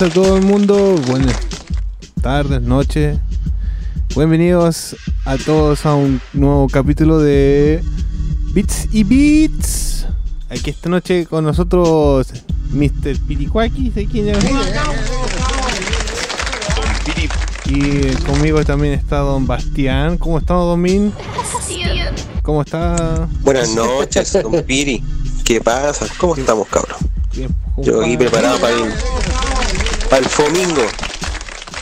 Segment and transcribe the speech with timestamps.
[0.00, 1.36] a todo el mundo, buenas
[2.22, 3.18] tardes, noches.
[4.14, 4.94] Bienvenidos
[5.24, 7.82] a todos a un nuevo capítulo de
[8.52, 10.06] Bits y Beats.
[10.50, 12.28] Aquí esta noche con nosotros
[12.70, 13.18] Mr.
[13.26, 14.38] Piricuaki, ¿de quién es?
[17.64, 20.16] Y conmigo también está Don Bastián.
[20.16, 21.12] ¿Cómo está Don Min?
[22.42, 23.28] ¿Cómo está?
[23.40, 25.02] Buenas noches, don Piri.
[25.44, 26.06] ¿Qué pasa?
[26.18, 26.98] ¿Cómo estamos, cabrón?
[27.34, 28.92] Bien, Yo aquí preparado para el,
[30.08, 30.86] para el fomingo.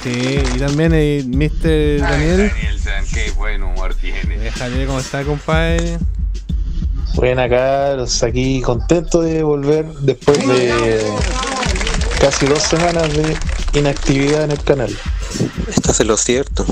[0.02, 2.00] Sí, y también eh, Mr.
[2.00, 2.50] Daniel.
[2.50, 4.38] Daniel San, qué buen humor tiene.
[4.38, 5.98] Déjale cómo está, compadre.
[7.14, 11.02] Buena caros, aquí contento de volver después de
[12.20, 13.36] casi dos semanas de
[13.78, 14.94] inactividad en el canal.
[15.68, 16.66] Estás en lo cierto.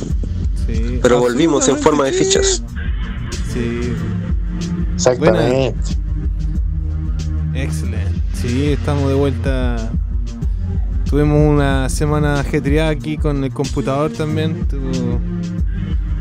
[0.66, 0.98] Sí.
[1.02, 2.62] Pero volvimos en forma de fichas.
[3.52, 3.94] Sí,
[4.94, 5.74] Exactamente.
[7.54, 8.20] excelente.
[8.40, 9.83] Sí, estamos de vuelta.
[11.14, 14.66] Tuvimos una semana ajetreada aquí con el computador también.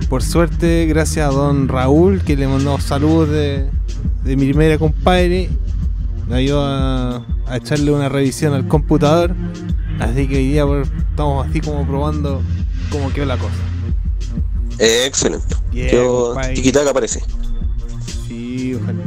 [0.07, 3.71] Por suerte, gracias a don Raúl, que le mandó saludos de,
[4.23, 5.49] de mi primera compadre,
[6.29, 9.33] me ayudó a, a echarle una revisión al computador.
[9.99, 12.43] Así que hoy día pues, estamos así como probando
[12.91, 13.55] cómo quedó la cosa.
[14.77, 15.55] Eh, excelente.
[15.71, 16.35] Bien, Yo.
[16.53, 17.23] Tiquitaca aparece.
[18.27, 19.01] Sí, ojalá.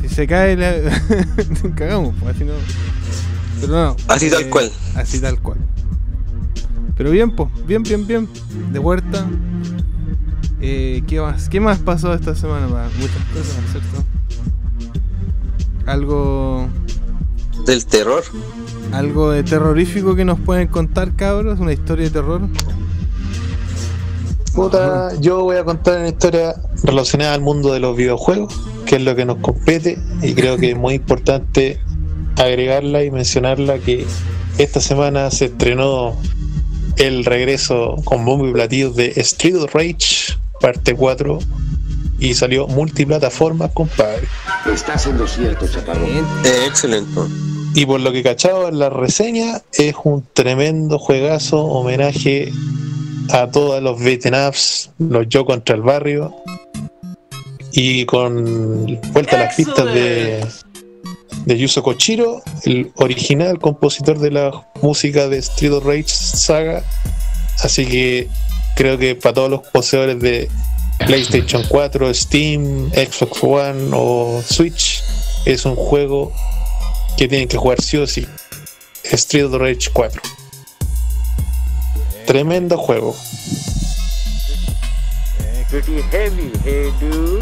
[0.00, 0.74] Si se cae, la...
[1.74, 2.52] cagamos, pues, así no.
[3.60, 3.96] Pero no.
[4.08, 4.70] Así tal cual.
[4.94, 5.58] Así tal cual.
[6.96, 8.28] Pero bien, pues, bien, bien, bien.
[8.72, 9.26] De vuelta.
[10.60, 11.48] Eh, ¿Qué más?
[11.48, 12.66] ¿Qué más pasó esta semana?
[12.68, 12.88] Pa?
[12.98, 14.04] Muchas cosas, ¿cierto?
[15.86, 16.68] Algo.
[17.66, 18.24] Del terror.
[18.92, 21.60] Algo de terrorífico que nos pueden contar, cabros.
[21.60, 22.42] Una historia de terror.
[24.54, 29.02] Puta, yo voy a contar una historia relacionada al mundo de los videojuegos, que es
[29.02, 31.78] lo que nos compete, y creo que es muy importante
[32.38, 34.06] agregarla y mencionarla que
[34.58, 36.16] esta semana se estrenó
[36.96, 41.38] el regreso con bombo y platillos de Street of Rage, parte 4,
[42.18, 44.26] y salió multiplataformas, compadre.
[44.72, 46.04] Estás en lo cierto, chaparro.
[46.06, 47.20] Eh, excelente.
[47.74, 52.50] Y por lo que cachado en la reseña, es un tremendo juegazo, homenaje
[53.30, 56.34] a todos los beaten ups, los yo contra el barrio,
[57.72, 60.44] y con vuelta a las pistas de,
[61.48, 66.84] de Yuzo Kochiro, el original compositor de la música de Street of Rage Saga.
[67.60, 68.28] Así que
[68.76, 70.50] creo que para todos los poseedores de
[71.06, 75.02] PlayStation 4, Steam, Xbox One o Switch,
[75.46, 76.34] es un juego
[77.16, 78.26] que tienen que jugar sí o sí.
[79.04, 80.20] Street of Rage 4.
[82.26, 83.16] Tremendo juego.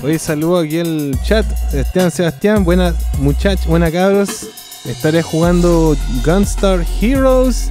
[0.03, 1.47] Hoy saludo aquí el chat.
[1.73, 4.49] Esteban Sebastián, buenas muchachos, buenas cabros.
[4.85, 7.71] Estaré jugando Gunstar Heroes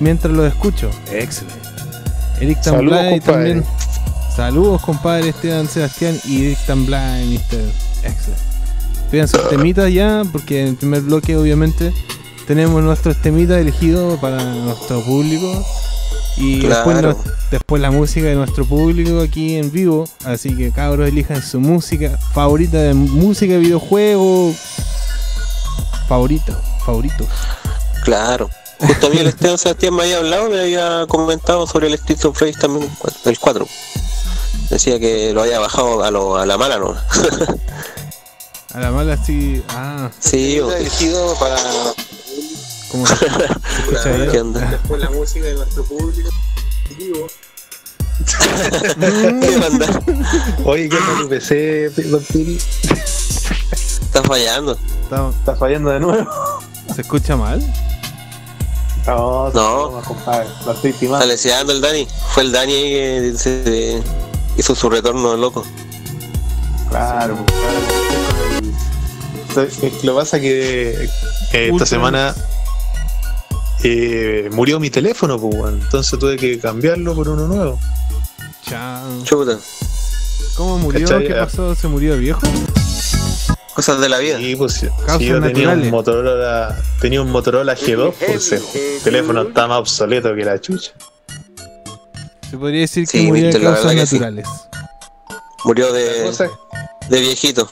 [0.00, 0.90] mientras lo escucho.
[1.12, 1.60] Excelente.
[2.40, 3.64] Eric Tamblay también.
[4.34, 7.60] Saludos, compadre Esteban Sebastián y Eric Tamblay, Mr.
[8.02, 8.42] Excelente.
[9.12, 11.92] Pidan sus temitas ya, porque en el primer bloque, obviamente,
[12.48, 15.64] tenemos nuestros temitas elegidos para nuestro público.
[16.44, 17.16] Y después, Claro.
[17.24, 20.08] nos- después la música de nuestro público aquí en vivo.
[20.24, 24.52] Así que cabros elijan su música favorita de música de videojuego.
[26.08, 27.26] Favorito, favorito.
[28.04, 28.50] Claro.
[28.80, 32.24] Justo a mí el Esteban Sebastián me había hablado, me había comentado sobre el Street
[32.24, 32.90] of Rage también,
[33.24, 33.66] el 4.
[34.70, 36.96] Decía que lo había bajado a, lo, a la mala, ¿no?
[38.74, 39.62] A la mala sí.
[39.68, 41.56] Ah, sí, elegido para
[42.92, 44.30] como se, escucha bien.
[44.30, 44.60] ¿qué onda?
[44.70, 46.28] después la música de nuestro público
[46.98, 47.26] vivo.
[49.00, 50.02] ¿Qué onda?
[50.64, 52.58] Oye, ¿qué onda tu PC, Don Piri?
[54.02, 54.78] Está fallando.
[55.02, 56.28] Está- ¿Está fallando de nuevo?
[56.94, 57.60] ¿Se escucha mal?
[59.06, 59.90] No, No.
[59.90, 60.46] no, compadre.
[60.64, 61.26] Lo estoy Está timando.
[61.26, 62.06] leseando el Dani.
[62.34, 64.02] Fue el Dani ahí que se-
[64.56, 65.64] hizo su retorno loco.
[66.90, 67.80] Claro, claro.
[70.02, 71.08] Lo que pasa es que
[71.52, 72.34] Eh, esta semana
[73.84, 77.78] eh, murió mi teléfono, pues, entonces tuve que cambiarlo por uno nuevo.
[78.68, 79.22] Chao.
[79.24, 79.58] Chuta.
[80.56, 81.06] ¿Cómo murió?
[81.08, 81.26] ¿Cachai?
[81.26, 81.74] ¿Qué pasó?
[81.74, 82.40] ¿Se murió de viejo?
[83.74, 84.38] Cosas de la vida.
[84.40, 88.62] Y pues, si Causas yo tenía un Motorola, tenía un Motorola G2, pues el
[89.02, 90.92] teléfono está más obsoleto que la chucha.
[92.50, 93.96] Se podría decir que Sí, murió de causas sí.
[93.96, 94.46] naturales.
[95.64, 96.30] Murió de,
[97.08, 97.70] de viejito.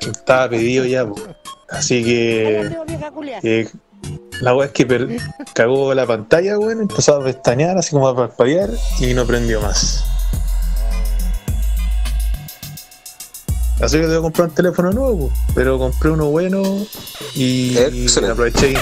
[0.00, 1.22] estaba pedido ya, pues.
[1.70, 2.70] Así que
[3.42, 3.70] eh,
[4.40, 5.08] la weá es que per-
[5.54, 10.04] cagó la pantalla, weón, empezó a pestañear, así como a parpadear y no prendió más.
[13.80, 16.62] Así que debo comprar un teléfono nuevo, pero compré uno bueno
[17.34, 18.74] y, y aproveché.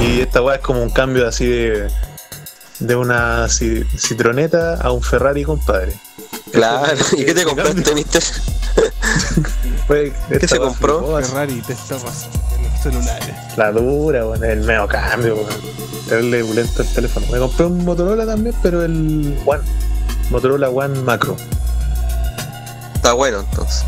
[0.00, 1.88] Y esta weá es como un cambio así de,
[2.78, 5.92] de una ci- citroneta a un Ferrari, compadre.
[6.50, 6.96] Claro.
[7.16, 8.22] ¿Y qué te compraste, mister?
[10.40, 11.18] ¿Qué se compró?
[11.22, 12.38] Ferrari te está pasando
[12.82, 13.34] celulares.
[13.56, 15.82] La dura, bueno, el medio cambio, weón.
[16.08, 17.26] Terrible pulento el teléfono.
[17.30, 19.62] Me compré un Motorola también, pero el One.
[20.30, 21.36] Motorola One Macro.
[22.94, 23.84] Está bueno, entonces.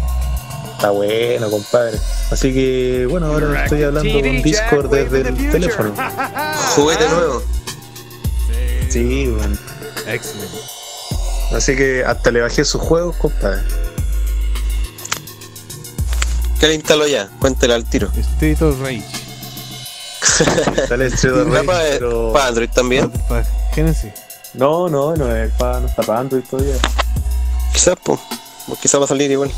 [0.76, 1.99] Está bueno, compadre.
[2.31, 5.94] Así que, bueno, ahora estoy hablando con Discord desde el teléfono.
[6.76, 7.43] Juguete nuevo.
[8.88, 9.58] Sí, weón.
[10.06, 10.58] Excelente.
[11.52, 13.62] Así que hasta le bajé sus juegos, compadre.
[16.65, 17.29] ¿Qué le instaló ya?
[17.41, 18.09] Cuéntele al tiro.
[18.17, 19.05] Street of Rage.
[20.89, 22.33] Sale Street of ¿Era Rage, para, pero...
[22.33, 23.11] para Android también?
[23.29, 23.45] Para
[23.75, 24.11] Genesis.
[24.55, 26.77] No, no, no, es para, no está para Android todavía.
[27.71, 28.19] Quizás, pues.
[28.81, 29.51] Quizás va a salir igual.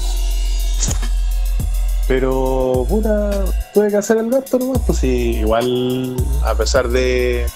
[2.08, 7.46] Pero, puta, tuve que hacer el gasto nomás, pues sí, igual, a pesar de,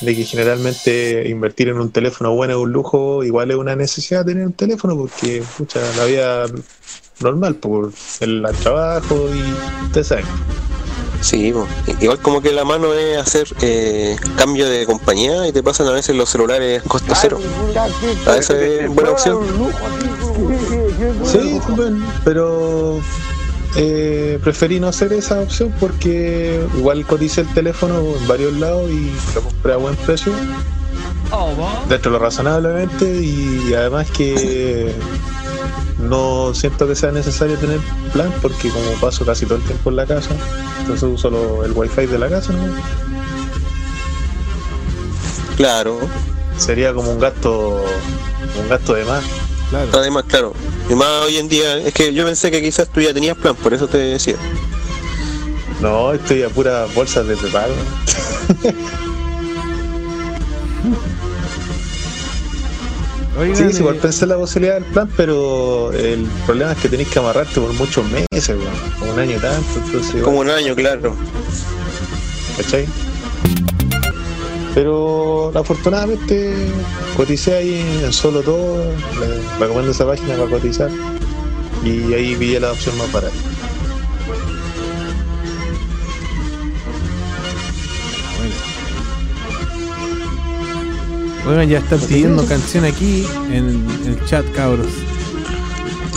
[0.00, 4.24] de que generalmente invertir en un teléfono bueno es un lujo, igual es una necesidad
[4.24, 6.46] tener un teléfono porque, pucha, la vida
[7.20, 10.26] normal, por el trabajo y ustedes saben.
[11.20, 11.52] Sí,
[12.00, 15.92] igual como que la mano es hacer eh, cambio de compañía y te pasan a
[15.92, 17.40] veces los celulares costo cero.
[18.26, 19.40] A veces es buena opción.
[21.24, 23.00] Sí, bueno, pero
[23.76, 29.10] eh, preferí no hacer esa opción porque igual coticé el teléfono en varios lados y
[29.34, 30.32] lo compré a buen precio.
[31.88, 34.94] Dentro de lo razonablemente y además que
[35.98, 37.80] no siento que sea necesario tener
[38.12, 40.30] plan porque como paso casi todo el tiempo en la casa,
[40.80, 42.62] entonces uso lo- el wifi de la casa, ¿no?
[45.56, 45.98] Claro.
[46.58, 47.82] Sería como un gasto,
[48.62, 49.24] un gasto de más.
[49.70, 49.88] Claro.
[49.94, 50.54] Además, claro.
[50.88, 53.54] Y más hoy en día, es que yo pensé que quizás tú ya tenías plan,
[53.56, 54.36] por eso te decía.
[55.80, 57.74] No, estoy a puras bolsas de prepago.
[63.38, 66.78] Oigan, Sí, sí, eh, igual pensé en la posibilidad del plan, pero el problema es
[66.78, 68.98] que tenéis que amarrarte por muchos meses, weón.
[68.98, 70.08] Como un año tanto, entonces.
[70.10, 71.14] igual, Como un año, claro.
[72.56, 72.86] ¿Cachai?
[74.74, 76.54] Pero afortunadamente
[77.16, 78.84] coticé ahí en solo todo.
[79.20, 80.90] Le recomiendo esa página para cotizar.
[81.84, 83.34] Y ahí pillé la opción más barata.
[91.46, 94.88] Oigan, ya están pidiendo canción aquí en el chat, cabros.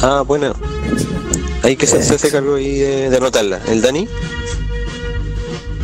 [0.02, 0.54] Ah, bueno.
[1.64, 3.60] Hay que se, se hace cargo ahí de, de anotarla.
[3.68, 4.08] ¿El Dani?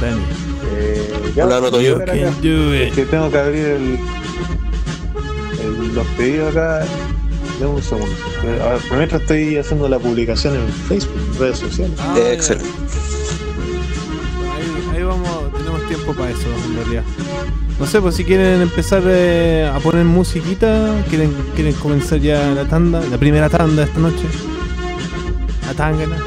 [0.02, 0.22] Dani.
[0.78, 2.00] Eh, ya, La anoto yo.
[2.00, 4.00] que tengo que abrir el,
[5.64, 6.86] el- los pedidos acá.
[7.60, 8.12] Dame un segundo.
[8.44, 11.96] Eh, A ver, mientras estoy haciendo la publicación en Facebook, en redes sociales.
[12.00, 12.70] Ah, Eh, excelente.
[15.96, 17.04] Tiempo para eso en realidad.
[17.80, 22.66] No sé, pues si quieren empezar eh, a poner musiquita, quieren, quieren comenzar ya la
[22.66, 24.24] tanda, la primera tanda esta noche.
[25.68, 26.18] La tangana.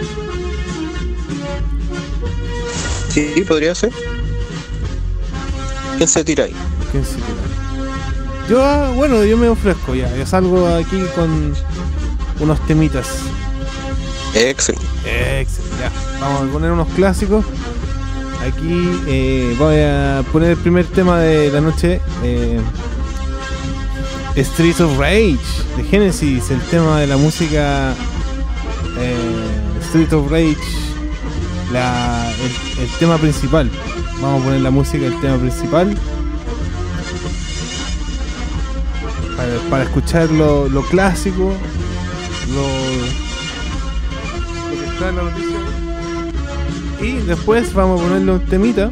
[3.09, 3.93] Sí, podría ser.
[5.97, 6.55] ¿Quién se tira ahí?
[6.93, 8.47] ¿Quién se tira?
[8.49, 10.15] Yo, ah, bueno, yo me ofrezco ya.
[10.17, 11.55] Yo salgo aquí con
[12.41, 13.07] unos temitas.
[14.35, 14.87] Excelente.
[15.41, 16.21] Excelente, ya.
[16.21, 17.45] Vamos a poner unos clásicos.
[18.49, 22.01] Aquí eh, voy a poner el primer tema de la noche.
[22.23, 22.61] Eh,
[24.37, 25.39] Streets of Rage
[25.77, 27.93] de Genesis, el tema de la música
[28.99, 29.17] eh,
[29.89, 30.57] Streets of Rage,
[31.71, 33.71] el, el tema principal.
[34.23, 35.95] Vamos a poner la música del tema principal.
[39.37, 41.53] Para, para escuchar lo, lo clásico,
[42.55, 42.63] lo,
[44.71, 45.88] lo que está en la noticia.
[47.01, 48.91] Y después vamos a ponerle un temita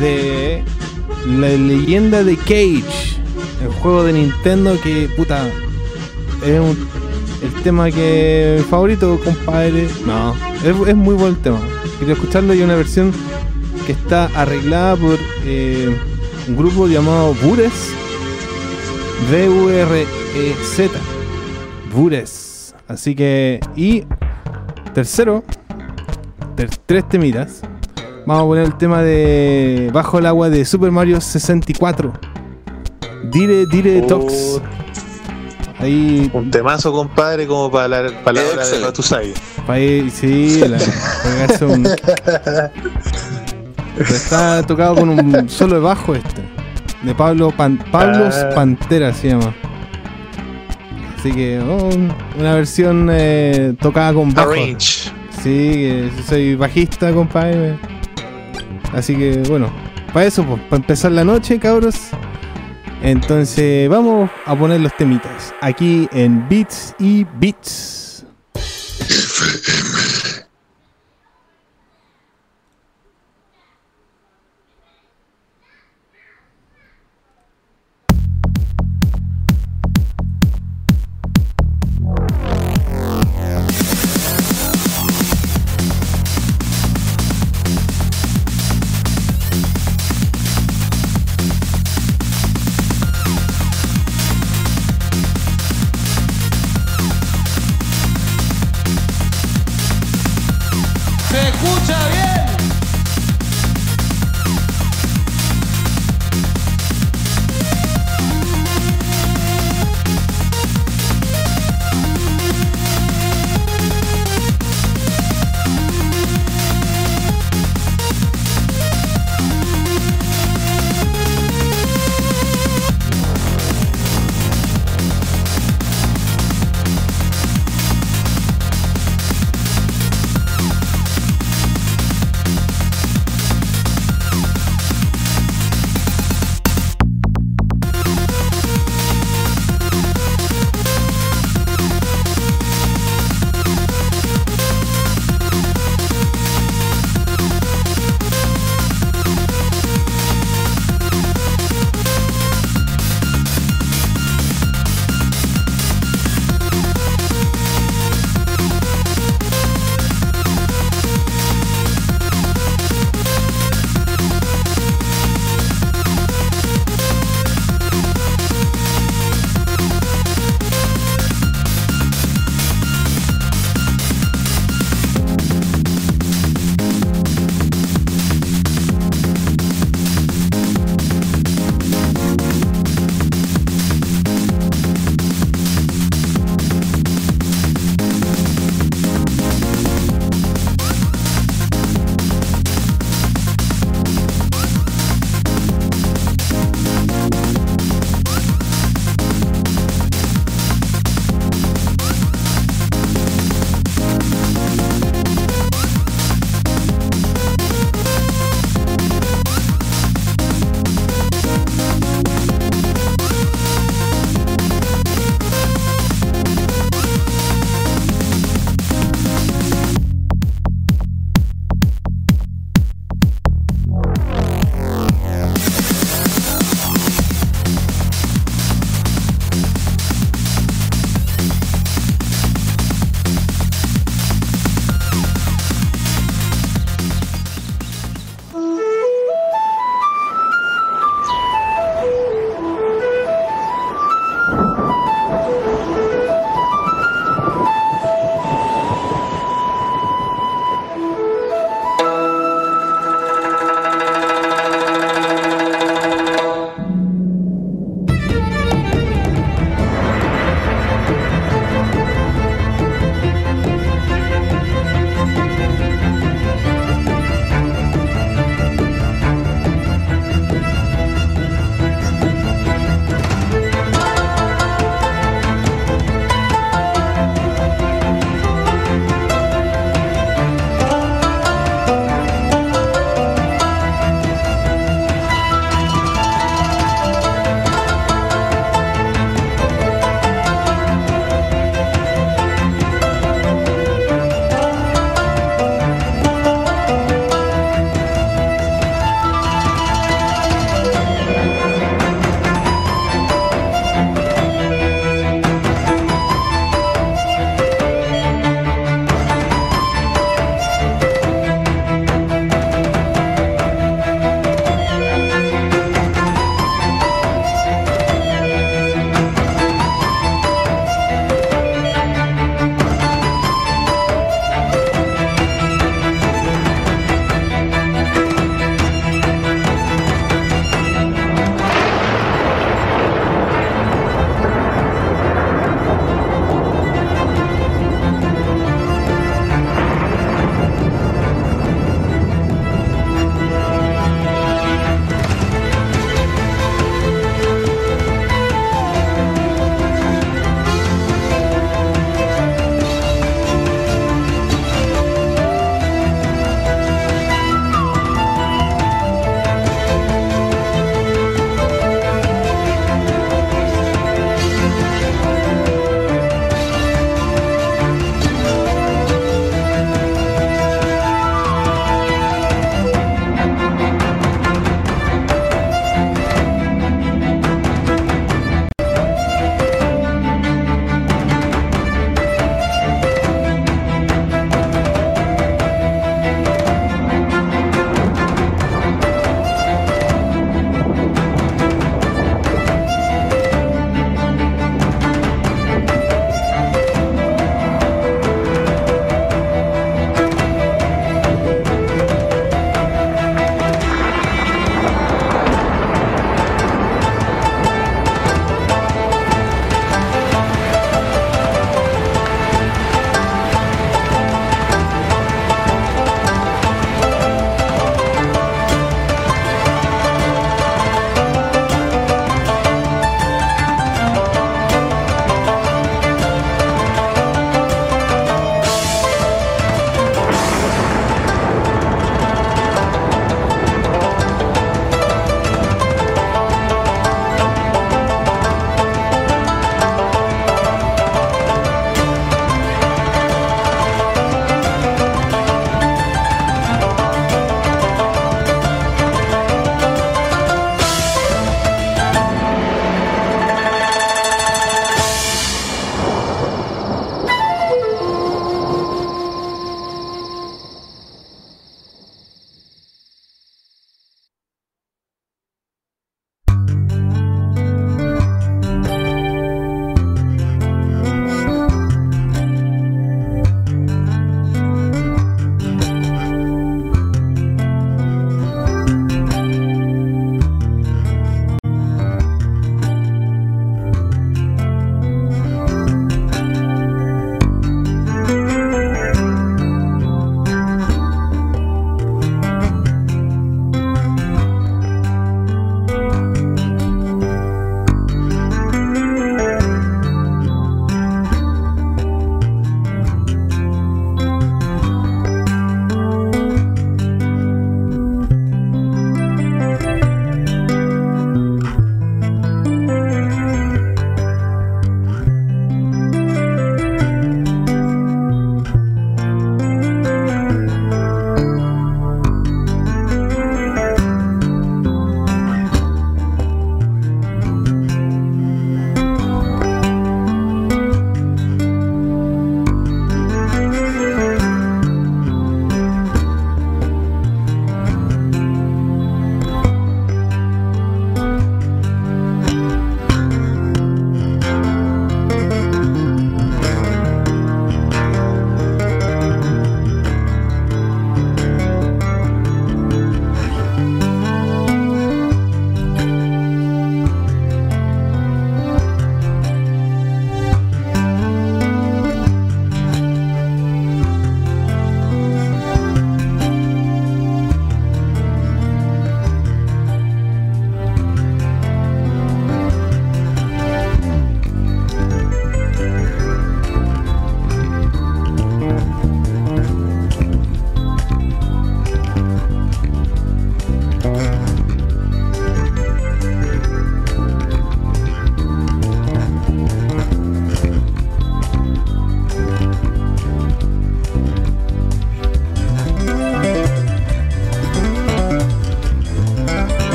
[0.00, 0.62] de
[1.26, 3.16] la leyenda de Cage,
[3.62, 5.48] el juego de Nintendo que, puta,
[6.44, 6.88] es un-
[7.42, 9.88] el tema que favorito, compadre.
[10.06, 10.34] No,
[10.64, 11.60] es, es muy buen tema.
[11.98, 13.12] quería escucharlo y una versión
[13.86, 15.94] que está arreglada por eh,
[16.48, 17.90] un grupo llamado Bures.
[19.30, 20.90] V-U-R-E-Z.
[21.94, 22.74] Bures.
[22.88, 23.60] Así que.
[23.76, 24.04] Y.
[24.94, 25.44] Tercero.
[26.54, 27.60] Tres temitas.
[28.26, 32.12] Vamos a poner el tema de Bajo el agua de Super Mario 64.
[33.30, 34.60] Dire, dire, tox.
[35.78, 36.30] Ahí.
[36.32, 38.86] Un temazo, compadre, como para la palabra de Excelente.
[38.86, 39.34] Batusai.
[39.66, 40.78] Pa' ir- sí, la,
[41.22, 41.82] pegarse un-
[43.96, 46.42] Pero está tocado con un solo de bajo este.
[47.02, 48.50] De Pablo Pan, Pablos Ah.
[48.54, 49.54] Pantera se llama.
[51.18, 51.90] Así que oh,
[52.38, 54.50] una versión eh, tocada con bajo.
[54.52, 55.03] Arrange.
[55.44, 57.78] Sí, soy bajista, compadre.
[58.94, 59.70] Así que bueno,
[60.14, 61.96] para eso, para empezar la noche, cabros.
[63.02, 68.24] Entonces vamos a poner los temitas aquí en Beats y Beats.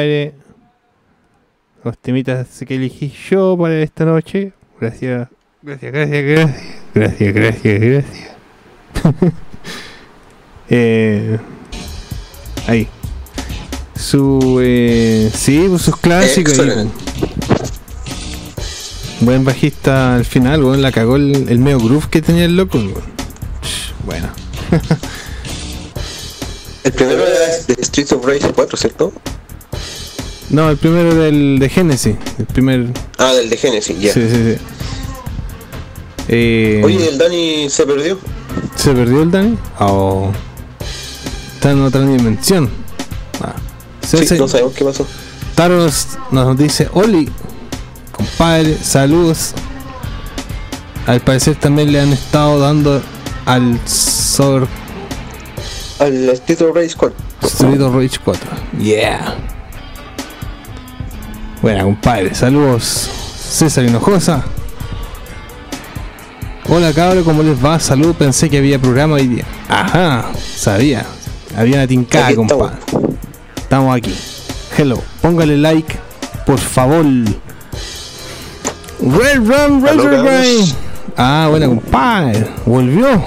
[0.00, 0.34] compadre.
[1.82, 4.52] Los temitas que elegí yo para esta noche.
[4.80, 5.28] Gracias,
[5.62, 6.62] gracias, gracias, gracias.
[6.94, 9.32] Gracias, gracias, gracias.
[10.70, 11.38] eh,
[12.66, 12.88] ahí.
[13.94, 14.60] Su.
[14.62, 16.58] Eh, sí, pues sus clásicos.
[16.58, 16.90] ahí.
[19.20, 22.78] Buen bajista al final, weón, la cagó el, el medio groove que tenía el loco,
[24.06, 24.28] Bueno.
[26.82, 29.12] El primero era de Street of Rage 4, ¿cierto?
[30.50, 32.16] No, el primero del de Genesis.
[32.38, 32.86] El primer.
[33.18, 34.12] Ah, del de Genesis, ya.
[34.12, 34.62] Sí, sí, sí.
[36.28, 38.18] Eh, Oye, el Dani se perdió.
[38.74, 39.56] ¿Se perdió el Dani?
[39.78, 40.30] Oh.
[41.54, 42.68] Está en otra dimensión.
[43.40, 43.54] Ah.
[44.06, 45.06] Sí, no sabemos qué pasó.
[45.54, 47.28] Taros nos dice, Oli,
[48.10, 49.52] compadre, saludos.
[51.06, 53.02] Al parecer también le han estado dando
[53.46, 54.68] al Sor
[55.98, 57.16] Al Street of Rage 4.
[57.42, 58.50] Street of Rage 4.
[58.80, 59.36] Yeah.
[61.62, 62.34] Buena, compadre.
[62.34, 63.10] Saludos.
[63.50, 64.44] César Hinojosa.
[66.68, 67.80] Hola cabros, ¿cómo les va?
[67.80, 69.44] Salud, pensé que había programa hoy día.
[69.68, 71.04] Ajá, sabía.
[71.56, 72.52] Había una tincada, estamos.
[72.52, 72.76] compadre.
[73.56, 74.14] Estamos aquí.
[74.78, 75.96] Hello, póngale like,
[76.46, 77.04] por favor.
[79.00, 79.98] Red Run, Red.
[79.98, 80.74] Run.
[81.16, 82.46] Ah, buena, compadre.
[82.64, 83.24] Volvió.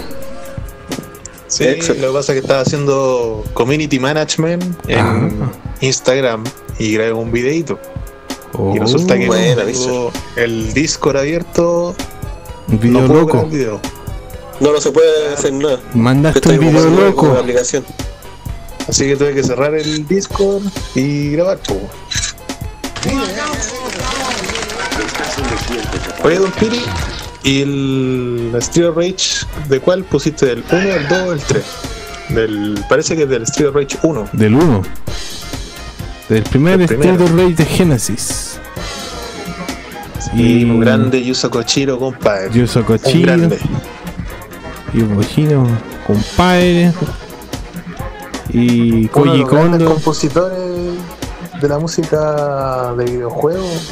[1.47, 5.51] Sí, lo que pasa es que estaba haciendo community management en.
[5.81, 6.43] Instagram
[6.79, 7.77] y grabé un videito.
[8.55, 11.95] Oh, y resulta que buena, tengo el Discord abierto,
[12.67, 13.41] un video no puedo loco.
[13.41, 13.79] el video.
[14.59, 15.79] No, no se puede hacer nada.
[15.93, 17.31] Mandaste Estoy un video loco.
[17.31, 17.83] aplicación.
[18.87, 20.63] Así que tuve que cerrar el Discord
[20.93, 21.57] y grabar.
[21.59, 21.79] po.
[26.23, 26.81] Oye, Don Piri,
[27.43, 30.45] ¿y el Street of Rage de cuál pusiste?
[30.45, 31.63] ¿Del 1, el 2 o el 3?
[32.29, 34.29] Del, parece que es del Street of Rage 1.
[34.33, 34.83] Del 1.
[36.29, 36.89] Del primer of
[37.35, 38.59] Rage de Genesis.
[40.33, 42.49] Y un grande Yuzo Kochiro, compadre.
[42.53, 43.21] Yuzo Un Kochiro.
[43.27, 43.59] grande.
[44.93, 45.67] Y un cochino,
[46.07, 46.91] compadre.
[48.49, 50.59] Y Uno de Koji los compositores
[51.61, 53.89] de la música de videojuegos.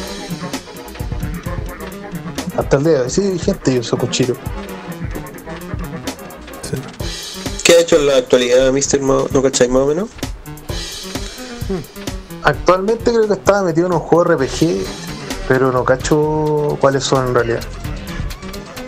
[2.57, 4.35] Hasta el día de hoy, sí, vigente Yuzo Kochiro.
[7.63, 9.01] ¿Qué ha hecho en la actualidad, Mr.
[9.01, 10.09] Mo- ¿No cacháis más o menos?
[12.43, 14.83] Actualmente creo que estaba metido en un juego RPG,
[15.47, 17.61] pero no cacho cuáles son en realidad.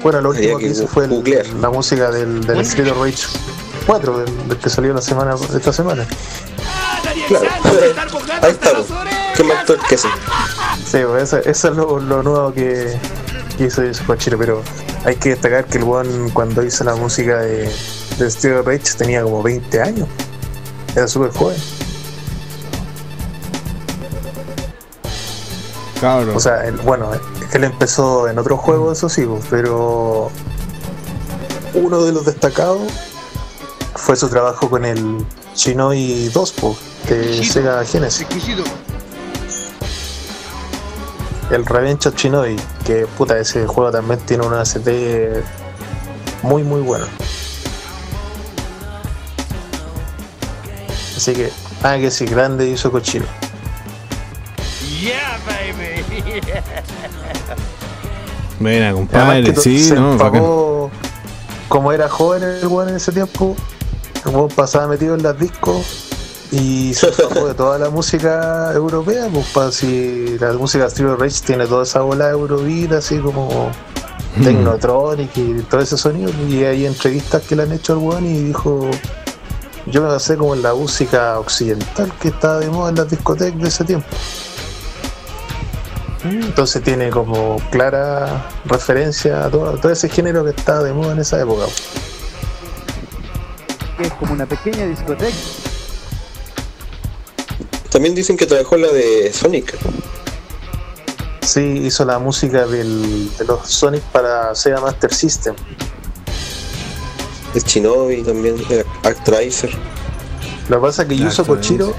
[0.02, 3.24] Bueno, lo último que que hice fue el- la música del, del Street of Rage
[3.86, 6.06] 4, del, del que salió la semana, esta semana.
[7.28, 7.46] Claro.
[8.42, 8.88] Ahí estamos.
[9.36, 10.08] ¿Qué más actor que ese?
[10.86, 12.98] Sí, pues eso, eso es lo, lo nuevo que,
[13.58, 14.62] que hizo Yuzo Kochiro, pero
[15.06, 17.72] hay que destacar que el one cuando hizo la música de,
[18.18, 20.08] de Street of Rage tenía como 20 años.
[20.96, 21.58] Era súper joven.
[26.36, 27.12] O sea, él- bueno,
[27.54, 30.30] él empezó en otro juego, eso sí, pues, pero
[31.74, 32.82] uno de los destacados
[33.96, 36.78] fue su trabajo con el Shinoi 2 pues,
[37.10, 38.28] de Sega Genesis.
[41.52, 44.88] El Revenge of Shinoi, que puta, ese juego también tiene una ACT
[46.42, 47.06] muy muy bueno.
[51.16, 52.92] Así que, nada que decir, grande hizo
[55.04, 56.52] Kochiro.
[58.60, 59.56] Buena, Y además compadre.
[59.56, 60.92] Sí, se no, empapó,
[61.68, 63.56] como era joven el weón en ese tiempo,
[64.26, 66.10] el weón pasaba metido en las discos
[66.52, 71.10] y se empapó de toda la música europea, pues para si la música de Street
[71.10, 73.72] of Rage tiene toda esa bola Eurobeat así como
[74.36, 74.44] Hmm.
[74.44, 78.46] Technotronic y todo ese sonido, y hay entrevistas que le han hecho al weón y
[78.46, 78.90] dijo
[79.86, 83.62] yo me basé como en la música occidental que estaba de moda en las discotecas
[83.62, 84.08] de ese tiempo.
[86.24, 91.14] Entonces tiene como clara referencia a todo, a todo ese género que estaba de moda
[91.14, 91.66] en esa época.
[93.98, 95.36] que es como una pequeña discoteca.
[97.90, 99.78] También dicen que trabajó en la de Sonic.
[101.42, 105.56] Sí, hizo la música del, de los Sonic para Sega Master System.
[107.54, 109.70] El Shinobi también, el Actraiser.
[110.70, 111.94] Lo que pasa es que Yuzo Kochiro,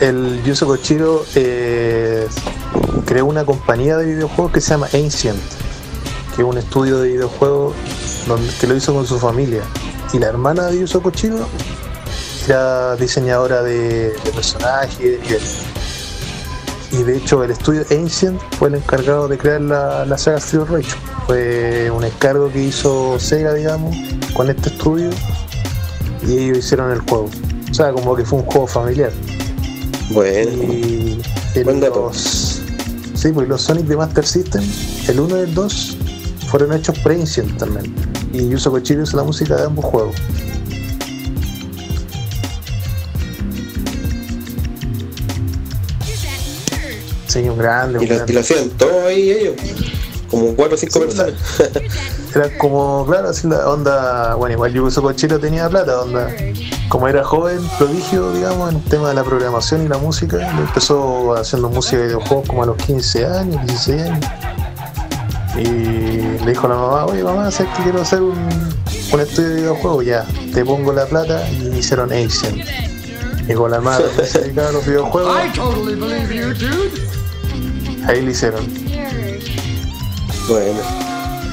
[0.00, 2.28] el Yuzo Kochiro eh,
[3.04, 5.40] creó una compañía de videojuegos que se llama Ancient,
[6.34, 7.74] que es un estudio de videojuegos
[8.60, 9.62] que lo hizo con su familia.
[10.12, 11.46] Y la hermana de Yuzo Kochiro
[12.46, 15.76] era diseñadora de, personajes y.
[16.92, 20.70] Y de hecho el estudio Ancient fue el encargado de crear la, saga Street of
[20.70, 20.96] Rage.
[21.26, 23.94] Fue un encargo que hizo Sega, digamos,
[24.34, 25.10] con este estudio
[26.26, 27.28] y ellos hicieron el juego.
[27.70, 29.10] O sea, como que fue un juego familiar.
[30.10, 31.18] Bueno, Y
[31.54, 32.06] en Buen dato.
[32.06, 32.60] los,
[33.14, 34.62] sí, pues los Sonic de Master System,
[35.08, 35.96] el 1 y el 2
[36.48, 36.96] fueron hechos
[37.58, 37.94] también.
[38.32, 40.14] Y Yuzo Kochiro hizo la música de ambos juegos.
[47.36, 48.32] Un grande, y lo, y grande.
[48.32, 49.54] lo hacían todo ahí ellos.
[50.30, 51.34] Como cuatro o cinco Sí, personas.
[52.34, 54.34] Era como, claro, así la onda.
[54.36, 56.28] Bueno, igual Yuzo Kochiro tenía plata, onda.
[56.88, 60.58] Como era joven, prodigio, digamos, en el tema de la programación y la música, él
[60.58, 64.26] empezó haciendo música de videojuegos como a los 15 años, 16 años.
[65.56, 68.38] Y le dijo a la mamá, oye mamá, ¿sabes que quiero hacer un,
[69.12, 70.04] un estudio de videojuegos?
[70.04, 72.62] Ya, te pongo la plata y hicieron Asian.
[73.48, 75.36] Y con la madre que se dedicaba a los videojuegos,
[78.06, 78.64] ahí le hicieron.
[80.48, 81.06] Bueno,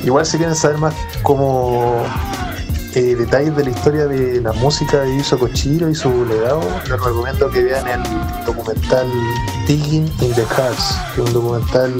[0.03, 2.03] Igual si quieren saber más como
[2.95, 7.01] eh, detalles de la historia de la música de Yuzo Kochiro y su legado, les
[7.01, 9.07] recomiendo que vean el documental
[9.67, 11.93] Digging in the Hearts, que es un documental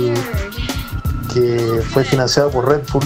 [1.33, 3.03] que fue financiado por Red Bull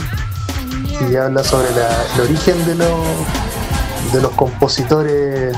[1.09, 5.55] y habla sobre el origen de los, de los compositores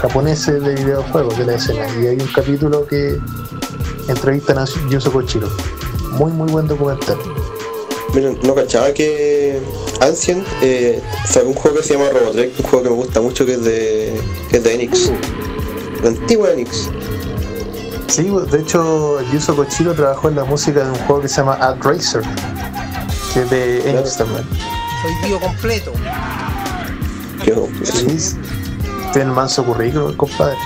[0.00, 1.86] japoneses de videojuegos de la escena.
[2.00, 3.18] Y hay un capítulo que
[4.08, 5.48] entrevistan a Yuzo Kochiro.
[6.12, 7.16] Muy, muy buen documental.
[8.12, 9.43] miren, no cachaba que
[10.00, 13.46] Ancient eh, sacó un juego que se llama Robotrek, un juego que me gusta mucho
[13.46, 15.10] que es de, que es de Enix.
[16.02, 16.88] La antigua Enix.
[18.08, 21.54] Sí, de hecho, Yuzo Kochiro trabajó en la música de un juego que se llama
[21.54, 22.22] Ad Racer,
[23.32, 24.44] que es de Enix también.
[25.02, 25.92] Soy tío completo.
[27.44, 27.54] Que-
[27.84, 28.36] Sí,
[29.12, 30.56] tiene el manso currículum, compadre.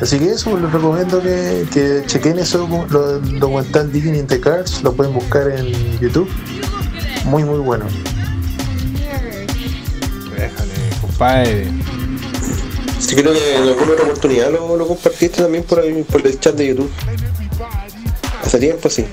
[0.00, 4.82] Así que eso, les recomiendo que, que chequen eso, lo, documental Digging in the Cards,
[4.82, 6.28] lo pueden buscar en YouTube.
[7.24, 7.86] Muy, muy bueno.
[11.16, 11.68] Compadre.
[12.98, 16.38] Sí, creo que en alguna otra oportunidad lo, lo compartiste también por, ahí, por el
[16.38, 16.90] chat de YouTube.
[18.44, 19.06] Hace tiempo, sí.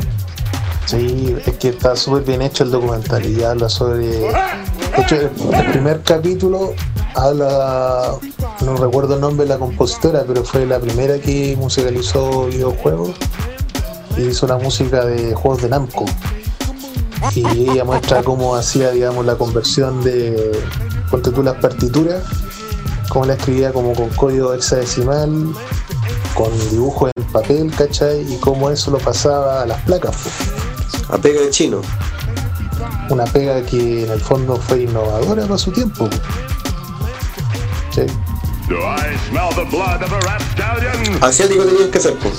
[0.85, 4.05] Sí, es que está súper bien hecho el documental y habla sobre.
[4.07, 4.31] De
[4.97, 6.73] hecho, el, el primer capítulo
[7.15, 8.15] habla.
[8.65, 13.11] No recuerdo el nombre de la compositora, pero fue la primera que musicalizó videojuegos
[14.17, 16.05] y hizo la música de juegos de Namco.
[17.33, 20.51] Y ella muestra cómo hacía, digamos, la conversión de.
[21.13, 22.23] Ponte tú las partituras,
[23.07, 25.53] cómo la escribía como con código hexadecimal,
[26.33, 28.21] con dibujos en papel, ¿cachai?
[28.33, 30.15] Y cómo eso lo pasaba a las placas.
[30.23, 31.81] pues A pega de chino.
[33.11, 36.09] una pega que en el fondo fue innovadora para su tiempo.
[37.91, 38.07] Sí.
[38.67, 41.23] Do I smell the blood of a rapscallion?
[41.23, 42.33] Asiático tenían que ser, pues.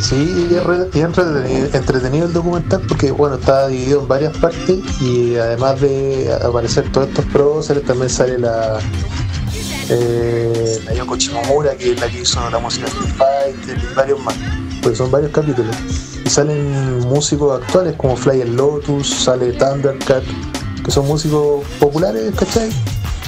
[0.00, 5.80] Sí, es, entretenido, entretenido el documental porque bueno, está dividido en varias partes y además
[5.80, 8.78] de aparecer todos estos próceres también sale la
[9.90, 14.20] eh, la Yoko Shimomura que es la que hizo la música de Fighter y varios
[14.20, 14.34] más,
[14.82, 15.74] pues son varios capítulos.
[16.24, 20.22] Y salen músicos actuales como Flyer Lotus, sale Thundercat,
[20.84, 22.70] que son músicos populares, ¿cachai?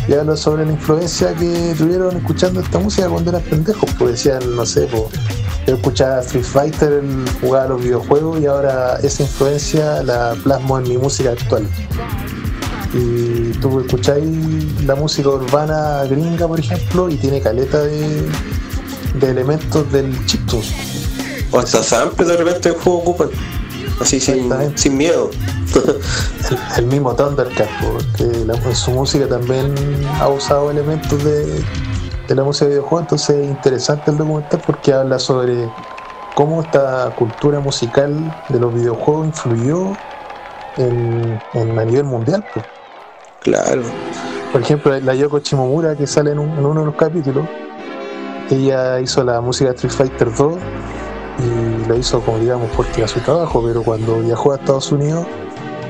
[0.07, 4.55] Y hablan sobre la influencia que tuvieron escuchando esta música cuando eran pendejos, pues decían,
[4.55, 5.05] no sé, pues
[5.71, 7.03] yo escuchaba Street Fighter,
[7.41, 11.65] jugaba los videojuegos y ahora esa influencia la plasmo en mi música actual.
[12.93, 14.25] Y tú escucháis
[14.85, 18.29] la música urbana gringa, por ejemplo, y tiene caleta de,
[19.21, 20.67] de elementos del chiptune.
[21.53, 23.29] O hasta samples de repente el juego ocupan.
[24.01, 25.31] Así sin, sin miedo.
[26.51, 29.73] El, el mismo Thundercat, porque la- en su música también
[30.19, 31.63] ha usado elementos de,
[32.31, 35.69] de la música de videojuegos, entonces es interesante el documental porque habla sobre
[36.35, 39.97] cómo esta cultura musical de los videojuegos influyó
[40.77, 42.45] en, en- a nivel mundial.
[42.55, 42.65] pues.
[43.41, 43.83] Claro.
[44.53, 47.47] Por ejemplo, la Yoko Shimomura que sale en, un- en uno de los capítulos,
[48.49, 50.55] ella hizo la música de Street Fighter 2
[51.39, 55.27] y lo hizo como digamos porque era su trabajo, pero cuando viajó a Estados Unidos,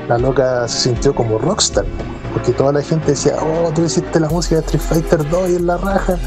[0.07, 1.85] la loca se sintió como rockstar,
[2.33, 5.55] porque toda la gente decía, oh, tú hiciste la música de Street Fighter 2 y
[5.55, 6.17] en la raja.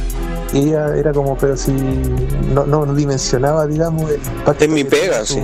[0.52, 4.64] Y ella era como, pero si no, no dimensionaba, digamos, el impacto.
[4.64, 5.42] Es mi pega, sí.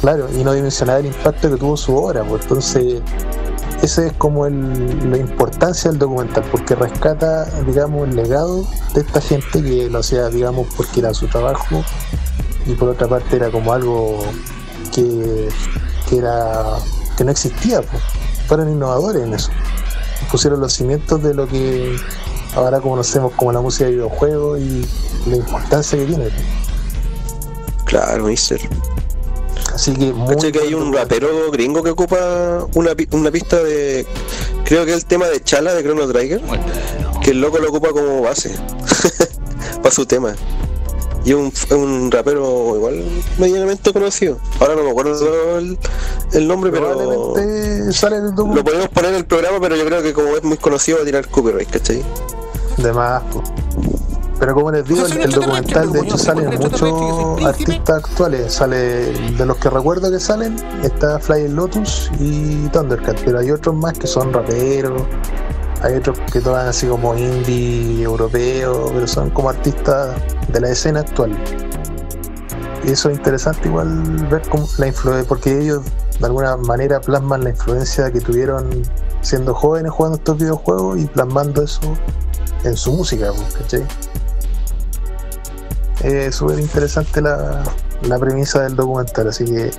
[0.00, 3.00] Claro, y no dimensionaba el impacto que tuvo su obra, pues entonces
[3.82, 9.20] esa es como el- la importancia del documental, porque rescata, digamos, el legado de esta
[9.20, 11.84] gente que lo hacía, digamos, porque era su trabajo
[12.66, 14.20] y por otra parte era como algo
[14.94, 15.48] que,
[16.08, 16.64] que era
[17.16, 18.02] que no existía, pues.
[18.48, 19.50] Fueron innovadores en eso,
[20.30, 21.96] pusieron los cimientos de lo que
[22.54, 24.86] ahora conocemos como la música de videojuegos y
[25.26, 26.28] la importancia que tiene.
[27.84, 28.60] Claro, mister.
[29.74, 34.06] Así que muy que hay un rapero gringo que ocupa una, una pista de.
[34.64, 36.40] Creo que es el tema de Chala de Chrono Trigger.
[37.22, 38.54] Que el loco lo ocupa como base.
[39.82, 40.34] Para su tema.
[41.24, 43.04] Y un, un rapero igual
[43.38, 44.38] medianamente conocido.
[44.60, 45.78] Ahora no me acuerdo el,
[46.32, 46.92] el nombre, pero
[47.34, 50.28] Probablemente sale en el lo podemos poner en el programa, pero yo creo que como
[50.36, 52.02] es muy conocido va a tirar copyright, ¿cachai?
[52.78, 53.22] de más.
[54.38, 58.52] Pero como les digo, el, el documental de hecho salen muchos artistas actuales.
[58.52, 63.74] Sale de los que recuerdo que salen, está Flying Lotus y Thundercat, pero hay otros
[63.74, 65.02] más que son raperos,
[65.82, 70.16] hay otros que tocan así como indie europeo, pero son como artistas
[70.48, 71.36] de la escena actual.
[72.84, 75.82] Y eso es interesante igual ver cómo la influencia, porque ellos
[76.18, 78.82] de alguna manera plasman la influencia que tuvieron
[79.20, 81.80] siendo jóvenes jugando estos videojuegos y plasmando eso
[82.64, 83.86] en su música, ¿cachai?
[86.02, 87.62] Es súper interesante la,
[88.02, 89.70] la premisa del documental, así que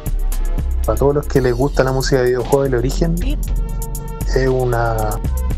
[0.85, 3.15] para todos los que les gusta la música de videojuegos el origen,
[4.35, 5.09] es una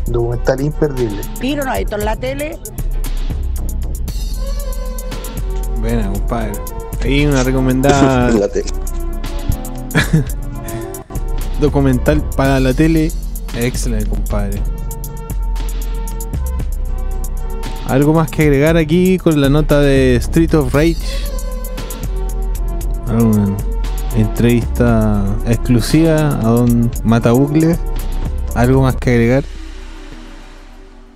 [0.06, 1.20] documental imperdible.
[1.40, 2.58] Tiro, no, esto en la tele.
[5.80, 6.52] Buena, compadre.
[7.02, 8.70] Ahí una recomendada En la tele.
[11.60, 13.12] documental para la tele.
[13.56, 14.60] Excelente, compadre.
[17.86, 20.96] ¿Algo más que agregar aquí con la nota de Street of Rage?
[23.08, 23.54] ¿Alguna
[24.16, 27.76] entrevista exclusiva a Don Matabucle?
[28.54, 29.44] ¿Algo más que agregar?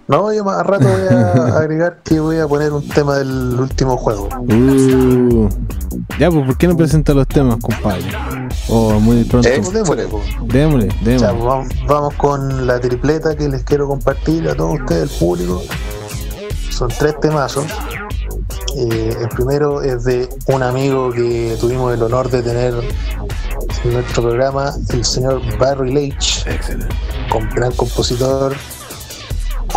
[0.08, 3.58] No, yo más a rato voy a agregar que voy a poner un tema del
[3.58, 4.28] último juego.
[4.38, 5.48] Uh,
[6.18, 8.04] ya, pues, ¿por qué no presenta los temas, compadre?
[8.68, 9.48] Oh, muy pronto.
[9.48, 10.20] Eh, Démosle, po.
[10.44, 11.28] Démosle, démosle.
[11.28, 15.62] pues, vamos, vamos con la tripleta que les quiero compartir a todos ustedes, el público.
[16.70, 17.64] Son tres temazos.
[18.76, 22.74] Eh, el primero es de un amigo que tuvimos el honor de tener
[23.84, 26.44] en nuestro programa, el señor Barry Leitch,
[27.30, 28.54] con gran compositor,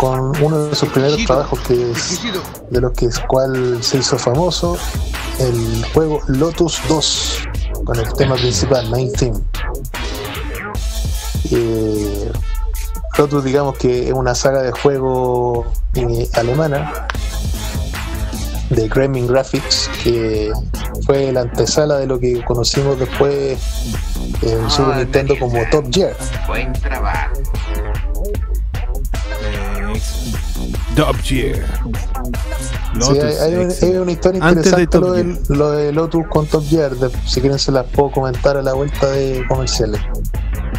[0.00, 2.22] con uno de sus primeros trabajos que es
[2.70, 4.78] de los que es cual se hizo famoso,
[5.38, 7.48] el juego Lotus 2,
[7.84, 9.38] con el tema principal, Main Theme.
[11.50, 12.32] Eh,
[13.18, 17.06] Lotus digamos que es una saga de juego eh, alemana
[18.70, 20.50] de Gremlin Graphics que
[21.04, 23.58] fue la antesala de lo que conocimos después
[24.40, 26.16] en Super Nintendo como Top Gear.
[26.46, 27.34] Buen trabajo.
[31.00, 31.56] Top Gear.
[33.00, 33.86] Sí, hay, hay un- excelente.
[33.86, 36.94] hay una historia Antes de interesante Top lo, del- lo de Lotus con Top Gear.
[36.96, 40.00] de- si quieren se las puedo comentar a la vuelta de comerciales.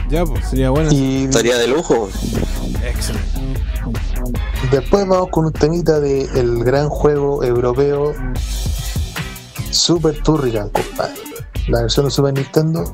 [0.09, 0.91] Ya, pues sería bueno.
[0.91, 2.09] Y Estaría de lujo.
[2.83, 3.27] Excelente.
[4.71, 8.13] después vamos con un temita de el gran juego europeo
[9.71, 11.13] Super Turrican, compadre.
[11.67, 12.93] La versión de Super Nintendo.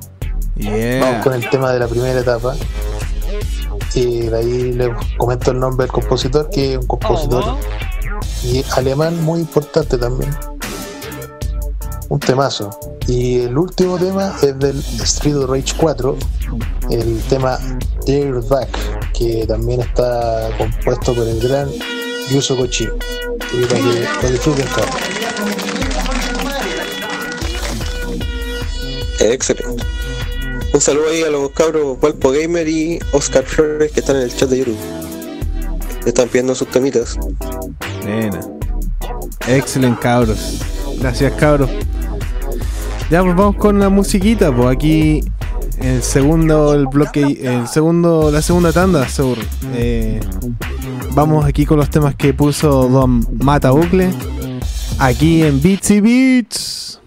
[0.55, 0.99] Yeah.
[1.01, 2.55] Vamos con el tema de la primera etapa.
[3.97, 7.43] Y de ahí les comento el nombre del compositor, que es un compositor
[8.43, 10.29] y alemán muy importante también.
[12.07, 12.69] Un temazo.
[13.07, 16.15] Y el último tema es del Street of Rage 4,
[16.91, 17.57] el tema
[18.05, 18.69] Dare Back,
[19.13, 21.67] que también está compuesto por el gran
[22.29, 22.87] Yuzo Kochi.
[23.51, 24.95] Y para que lo disfruten, cabrón.
[29.21, 29.96] Excelente.
[30.73, 34.35] Un saludo ahí a los cabros Walpo Gamer y Oscar Flores que están en el
[34.35, 34.77] chat de YouTube.
[36.05, 37.17] Están pidiendo sus temitas.
[38.03, 38.39] Buena.
[39.47, 40.61] Excelente, cabros.
[40.99, 41.69] Gracias, cabros.
[43.09, 45.23] Ya, pues vamos con la musiquita, pues aquí
[45.79, 49.41] el segundo, el bloque, el segundo, la segunda tanda, seguro.
[49.73, 50.19] Eh,
[51.11, 54.13] vamos aquí con los temas que puso Don Mata Bucle.
[54.99, 57.01] Aquí en Beats y Beats.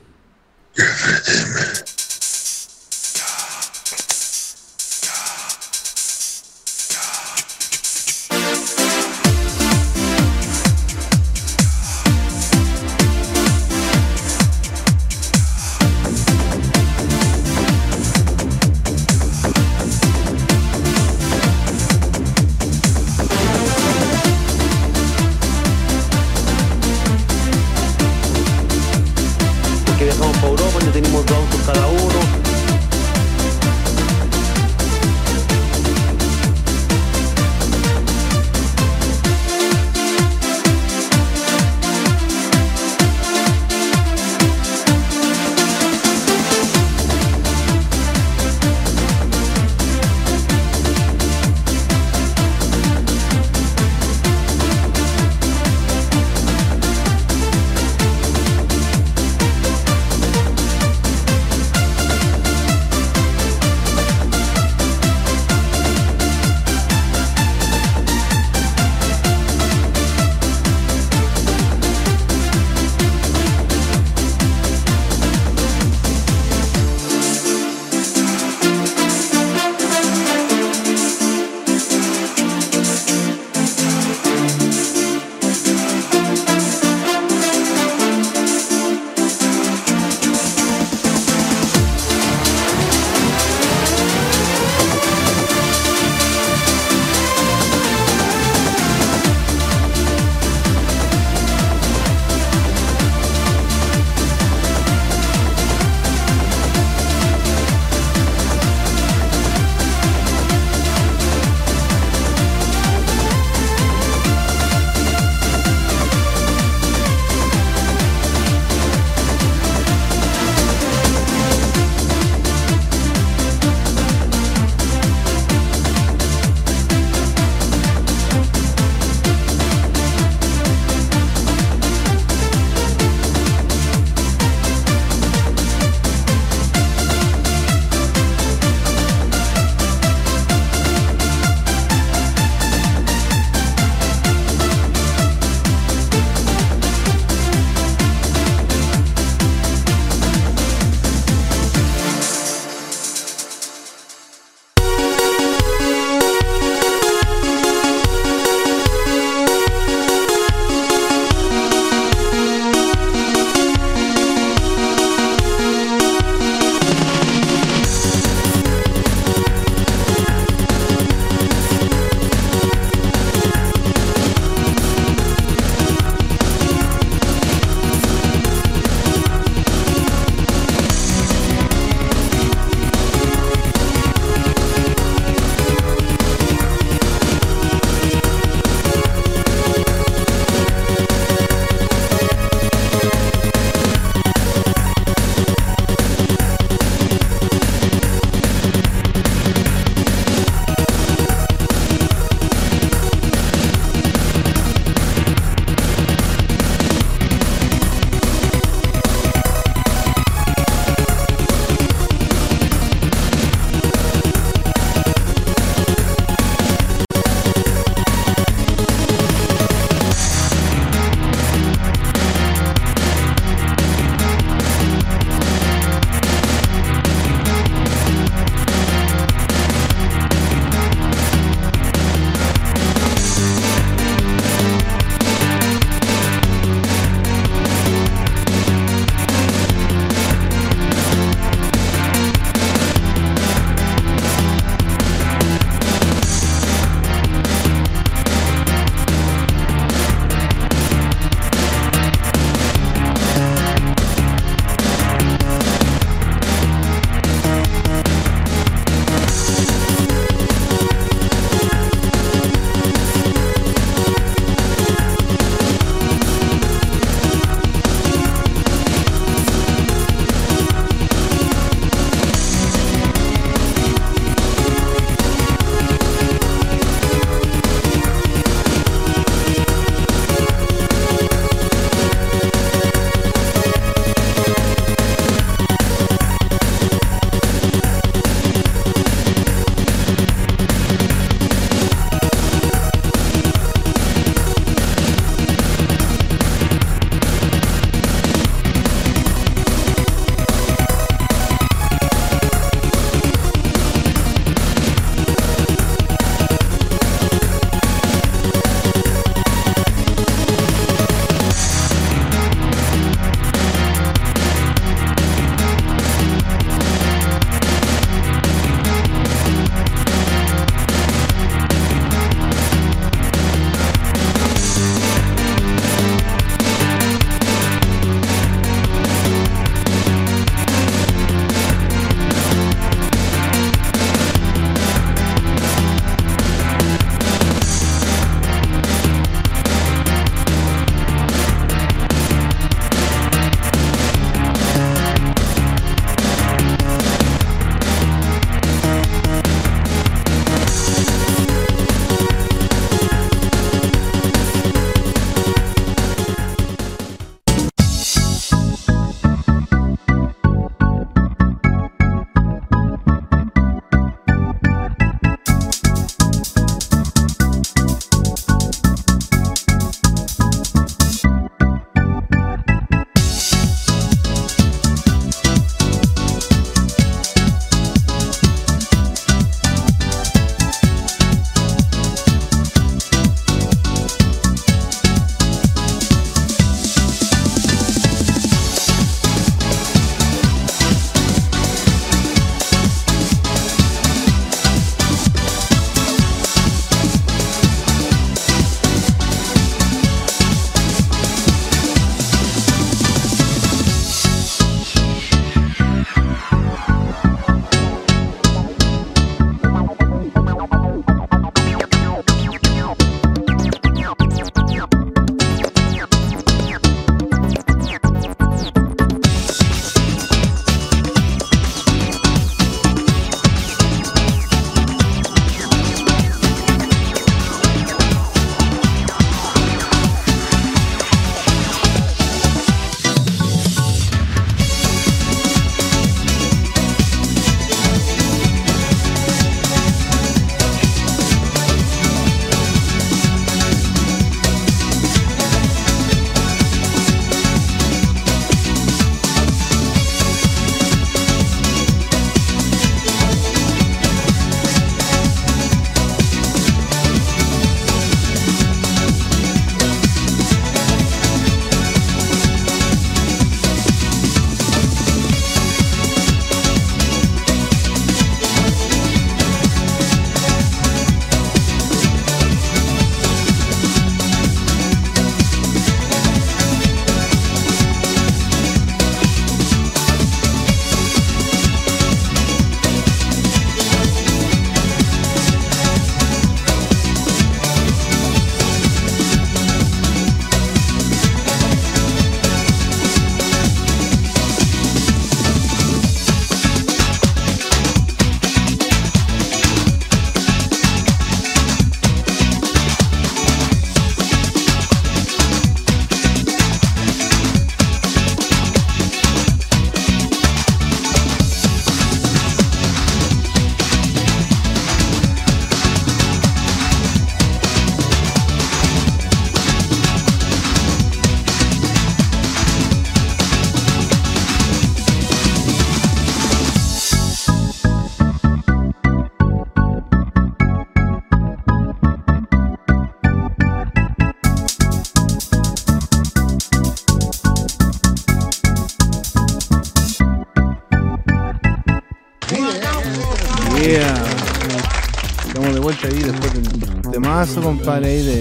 [547.55, 548.41] Temazo, compadre, ahí de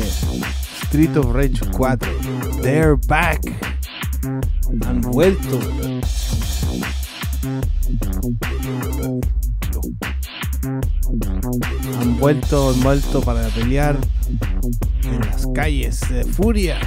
[0.83, 2.11] Street of Rage 4.
[2.61, 3.39] They're back.
[4.85, 5.59] Han vuelto.
[11.99, 13.97] Han vuelto, han vuelto para pelear
[15.03, 16.79] en las calles de Furia.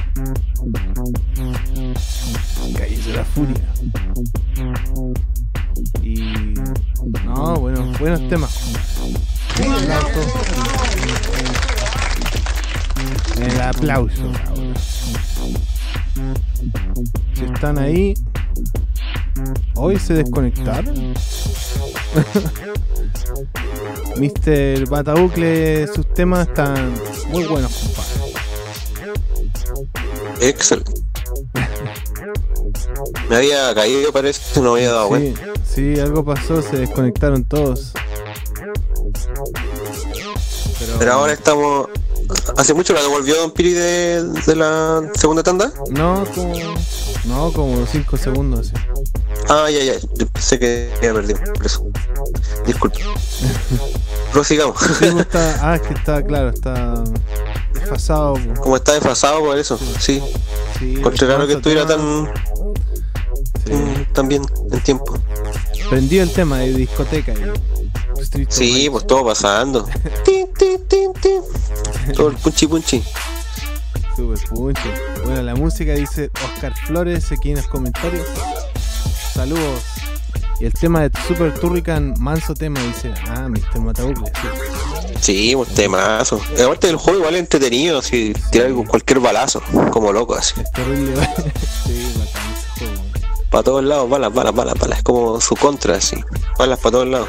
[2.76, 3.62] Calles de la Furia.
[6.02, 6.54] Y.
[7.24, 8.61] No, bueno, buenos temas.
[13.86, 14.10] Cabrón.
[17.34, 18.14] Si están ahí.
[19.74, 20.94] Hoy se desconectaron.
[24.16, 24.88] Mr.
[24.88, 26.94] Batabucle, sus temas están
[27.30, 28.12] muy buenos, compadre.
[30.48, 30.92] Excelente.
[33.28, 35.42] Me había caído, parece, no me había dado Sí, cuenta.
[35.64, 37.92] sí, algo pasó, se desconectaron todos.
[40.78, 41.88] Pero, Pero ahora estamos.
[42.56, 45.72] ¿Hace mucho la devolvió Don Piri de, de la segunda tanda?
[45.90, 46.52] No, como.
[47.24, 48.72] No, como 5 segundos.
[48.74, 48.84] así.
[49.48, 49.94] Ah, ya, ya.
[50.14, 51.40] Yo pensé que había perdido.
[51.54, 51.84] Por eso.
[52.66, 52.98] Disculpe.
[54.32, 54.76] Prosigamos.
[54.80, 57.02] Sí, pues está, ah, es que está, claro, está
[57.74, 58.34] desfasado.
[58.34, 58.60] pues.
[58.60, 59.78] Como está desfasado por eso.
[59.98, 60.22] Sí.
[60.78, 62.32] Sí, Encontré raro que estuviera tan,
[63.66, 63.72] Sí.
[63.72, 65.14] mm, tan bien en tiempo.
[65.90, 67.32] Prendió el tema de discoteca.
[67.32, 69.86] y Sí, pues todo pasando.
[72.14, 73.02] Todo el punchi punchi.
[74.16, 74.94] Super punche.
[75.24, 78.26] Bueno, la música dice Oscar Flores aquí en los comentarios.
[79.32, 79.82] Saludos.
[80.60, 83.12] Y el tema de Super Turrican, manso tema, dice.
[83.28, 83.80] Ah, Mr.
[83.80, 84.26] Matabucle.
[84.26, 84.48] Sí.
[85.22, 86.40] Sí, un temazo.
[86.64, 90.60] Aparte del juego igual entretenido, así tirar cualquier balazo, como loco así.
[90.60, 91.14] Es terrible.
[91.86, 93.02] sí, bacán ese juego.
[93.50, 94.98] Para todos lados, balas, balas, balas, balas.
[94.98, 96.16] Es como su contra, así.
[96.58, 97.28] Balas para todos lados.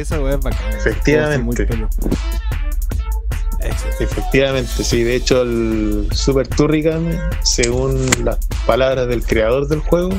[0.00, 0.72] Esa weá es bacán.
[0.76, 1.66] Efectivamente.
[4.00, 5.02] Efectivamente, sí.
[5.02, 10.10] De hecho, el Super Turrican, según las palabras del creador del juego,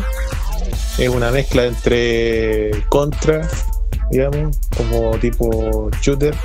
[0.97, 3.47] es una mezcla entre Contra,
[4.11, 6.35] digamos, como tipo shooter,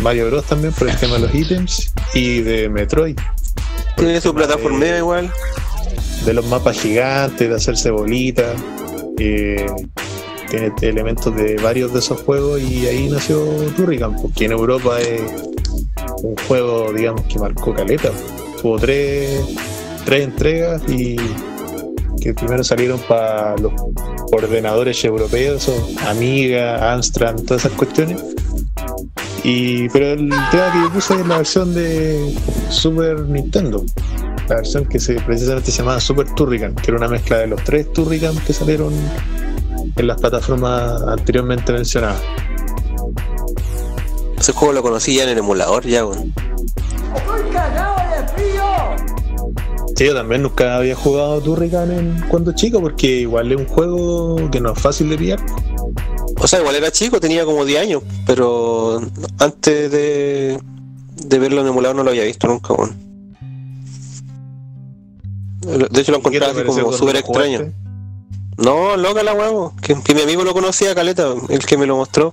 [0.00, 0.44] Mario Bros.
[0.46, 3.18] también por el tema de los ítems, y de Metroid.
[3.96, 5.30] Tiene su plataforma de- igual.
[6.24, 8.56] de los mapas gigantes, de hacerse bolitas.
[9.18, 9.66] eh,
[10.50, 13.44] tiene elementos de varios de esos juegos y ahí nació
[13.76, 15.22] Turrican, porque en Europa es
[16.22, 18.10] un juego, digamos, que marcó caleta.
[18.60, 19.40] Tuvo tres,
[20.04, 21.16] tres entregas y
[22.20, 23.72] que primero salieron para los
[24.32, 25.70] ordenadores europeos,
[26.08, 28.22] Amiga, Amstrad, todas esas cuestiones.
[29.42, 32.34] Y, pero el tema que yo puse es la versión de
[32.70, 33.84] Super Nintendo
[34.48, 37.62] la versión que se, precisamente se llamaba Super Turrican, que era una mezcla de los
[37.64, 38.92] tres Turrican que salieron
[39.96, 42.20] en las plataformas anteriormente mencionadas.
[44.38, 46.32] Ese juego lo conocí ya en el emulador, ya, weón.
[49.96, 54.50] Sí, yo también nunca había jugado Turrican en, cuando chico, porque igual es un juego
[54.50, 55.40] que no es fácil de pillar.
[56.40, 59.00] O sea, igual era chico, tenía como 10 años, pero
[59.38, 60.60] antes de,
[61.14, 63.04] de verlo en emulador no lo había visto nunca, weón.
[65.64, 67.58] De hecho lo ¿Qué te encontraba así como súper extraño.
[67.58, 67.93] jugaste?
[68.56, 69.74] No, loca la huevo.
[69.82, 72.32] Que, que mi amigo lo conocía, Caleta, el que me lo mostró.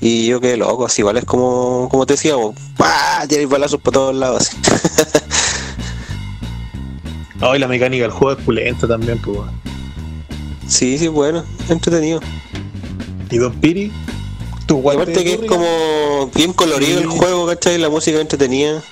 [0.00, 3.26] Y yo quedé loco, así, igual es como, como te decía, vos, ¡pah!
[3.28, 4.56] Tiráis balazos por todos lados, así.
[7.40, 9.38] No, y la mecánica del juego es pulenta también, pues.
[10.66, 12.20] sí, sí, bueno, entretenido.
[13.30, 13.92] Y Don Piri,
[14.66, 17.78] tu aparte que es como bien colorido el juego, ¿cachai?
[17.78, 18.82] La música entretenida.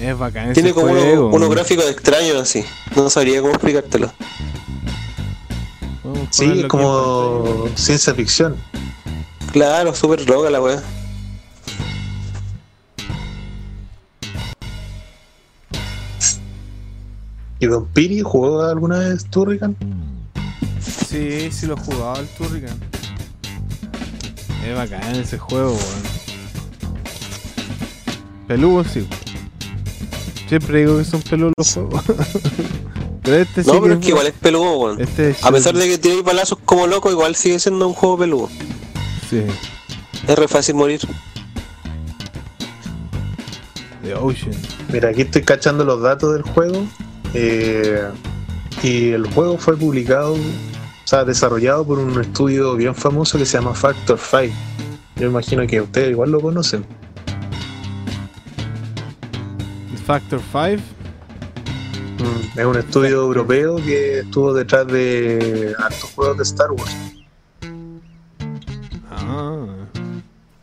[0.00, 1.28] Es bacán ese Tiene como uno- juego.
[1.30, 2.64] unos gráficos extraños, así.
[2.96, 4.12] No sabría cómo explicártelo.
[6.30, 8.56] Sí, es como ciencia ficción.
[9.52, 10.82] Claro, súper loca la weá.
[17.60, 19.76] ¿Y Don Piri jugó alguna vez Turrican?
[20.80, 22.76] Sí, sí lo jugaba el Turrican.
[24.66, 26.14] Es bacán ese juego, weón.
[28.48, 29.06] Peludo, sí.
[30.48, 32.02] Siempre digo que son peludos los juegos.
[33.22, 35.00] pero este sí No, pero es es que igual es peludo, weón.
[35.00, 38.18] Este es A pesar de que tiene balazos como loco, igual sigue siendo un juego
[38.18, 38.48] peludo.
[39.30, 39.42] Sí,
[40.28, 41.00] Es re fácil morir.
[44.02, 44.54] The Ocean.
[44.92, 46.84] Mira, aquí estoy cachando los datos del juego.
[47.32, 48.02] eh,
[48.82, 50.38] y el juego fue publicado, o
[51.04, 54.54] sea, desarrollado por un estudio bien famoso que se llama Factor 5.
[55.16, 56.84] Yo imagino que ustedes igual lo conocen.
[60.04, 60.82] Factor 5.
[62.18, 66.94] Mm, es un estudio europeo que estuvo detrás de hartos juegos de Star Wars.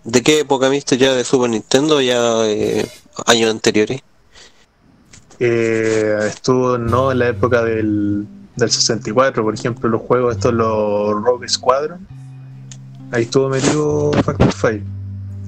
[0.03, 2.01] ¿De qué época viste ya de Super Nintendo?
[2.01, 2.87] Ya eh,
[3.25, 4.01] años anteriores.
[5.39, 11.23] Eh, estuvo no en la época del, del 64, por ejemplo, los juegos estos, los
[11.23, 12.07] Rogue Squadron.
[13.11, 14.85] Ahí estuvo metido Factor 5,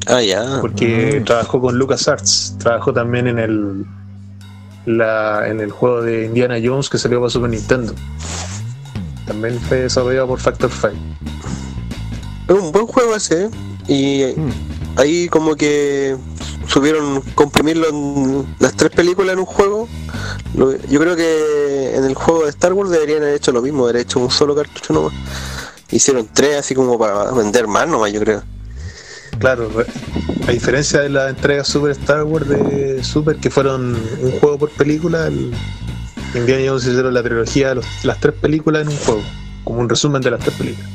[0.07, 0.59] Ah, ya.
[0.61, 1.25] porque Ah.
[1.25, 3.85] trabajó con LucasArts, trabajó también en el
[4.85, 7.93] la, en el juego de Indiana Jones que salió para Super Nintendo.
[9.25, 10.93] También fue desarrollado por Factor 5.
[12.49, 13.45] Es un buen juego ese.
[13.45, 13.49] ¿eh?
[13.87, 14.99] Y Mm.
[14.99, 16.17] ahí como que
[16.67, 19.87] subieron comprimirlo en las tres películas en un juego.
[20.53, 23.97] Yo creo que en el juego de Star Wars deberían haber hecho lo mismo, haber
[24.01, 25.13] hecho un solo cartucho nomás.
[25.91, 28.43] Hicieron tres así como para vender más nomás, yo creo.
[29.39, 29.69] Claro,
[30.47, 34.69] a diferencia de las entregas Super Star Wars de Super, que fueron un juego por
[34.71, 35.53] película, el
[36.35, 39.21] Indiana Jones hicieron la trilogía, los- las tres películas en un juego,
[39.63, 40.89] como un resumen de las tres películas.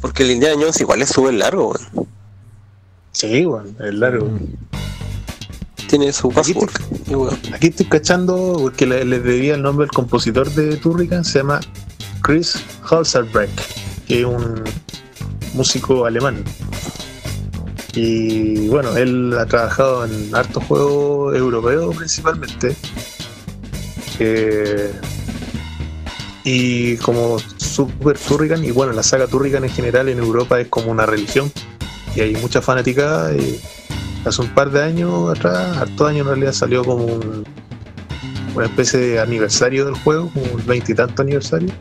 [0.00, 2.08] Porque el Indiana Jones igual es súper largo, weón.
[3.12, 4.28] Sí, bueno, es largo.
[5.88, 6.70] Tiene su Aquí password.
[7.08, 11.38] Weón, Aquí estoy cachando porque le, le debía el nombre al compositor de Turrican, se
[11.38, 11.60] llama
[12.22, 12.58] Chris
[12.90, 13.50] Halserbeck,
[14.20, 14.62] es un
[15.54, 16.42] músico alemán.
[17.94, 22.74] Y bueno, él ha trabajado en hartos juegos europeos principalmente.
[24.18, 24.92] Eh,
[26.44, 30.90] y como Super Turrican, y bueno, la saga Turrican en general en Europa es como
[30.90, 31.52] una religión.
[32.16, 33.30] Y hay mucha fanática.
[33.32, 33.60] Y
[34.24, 37.44] hace un par de años atrás, hartos años en realidad, salió como un-
[38.54, 41.72] una especie de aniversario del juego, como un veintitanto aniversario.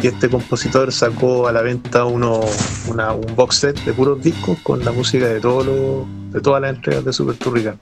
[0.00, 2.40] Y este compositor sacó a la venta uno,
[2.86, 6.62] una- un box set de puros discos con la música de todos los, de todas
[6.62, 7.78] las entregas de Super Turrican.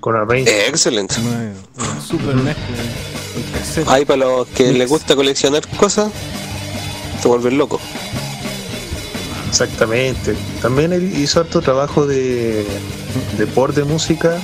[0.00, 0.50] Con arrange.
[0.50, 1.14] Eh, excelente.
[2.06, 2.62] Super mezcla
[3.58, 3.88] cassette.
[3.88, 4.78] Ahí para los que Mix.
[4.78, 6.10] les gusta coleccionar cosas,
[7.22, 7.80] se vuelven locos.
[9.48, 10.34] Exactamente.
[10.60, 12.66] También él hizo harto trabajo de,
[13.38, 14.38] de port de música.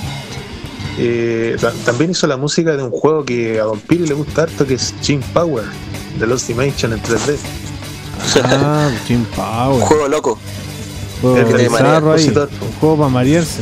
[0.97, 4.43] Eh, ta- también hizo la música de un juego que a Don Piri le gusta
[4.43, 5.63] harto, que es Jim Power,
[6.23, 7.35] de Lost Dimension en 3D.
[8.45, 9.81] Ah, Jim Power.
[9.83, 10.39] Juego loco.
[11.21, 12.25] Juego el de bizarro ahí.
[12.25, 12.49] compositor.
[12.61, 13.61] Un juego para marearse.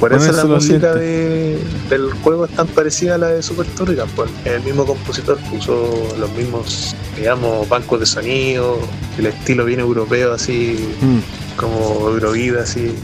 [0.00, 1.58] Por eso la música de-
[1.90, 4.08] del juego es tan parecida a la de Super Turrican.
[4.16, 8.78] Pues el mismo compositor puso los mismos, digamos, bancos de sonido,
[9.18, 11.18] el estilo bien europeo, así Mm,
[11.58, 12.94] como Eurovida, así.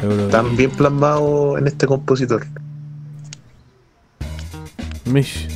[0.00, 2.46] Euro- Tan bien plasmado en este compositor.
[5.06, 5.48] Mish.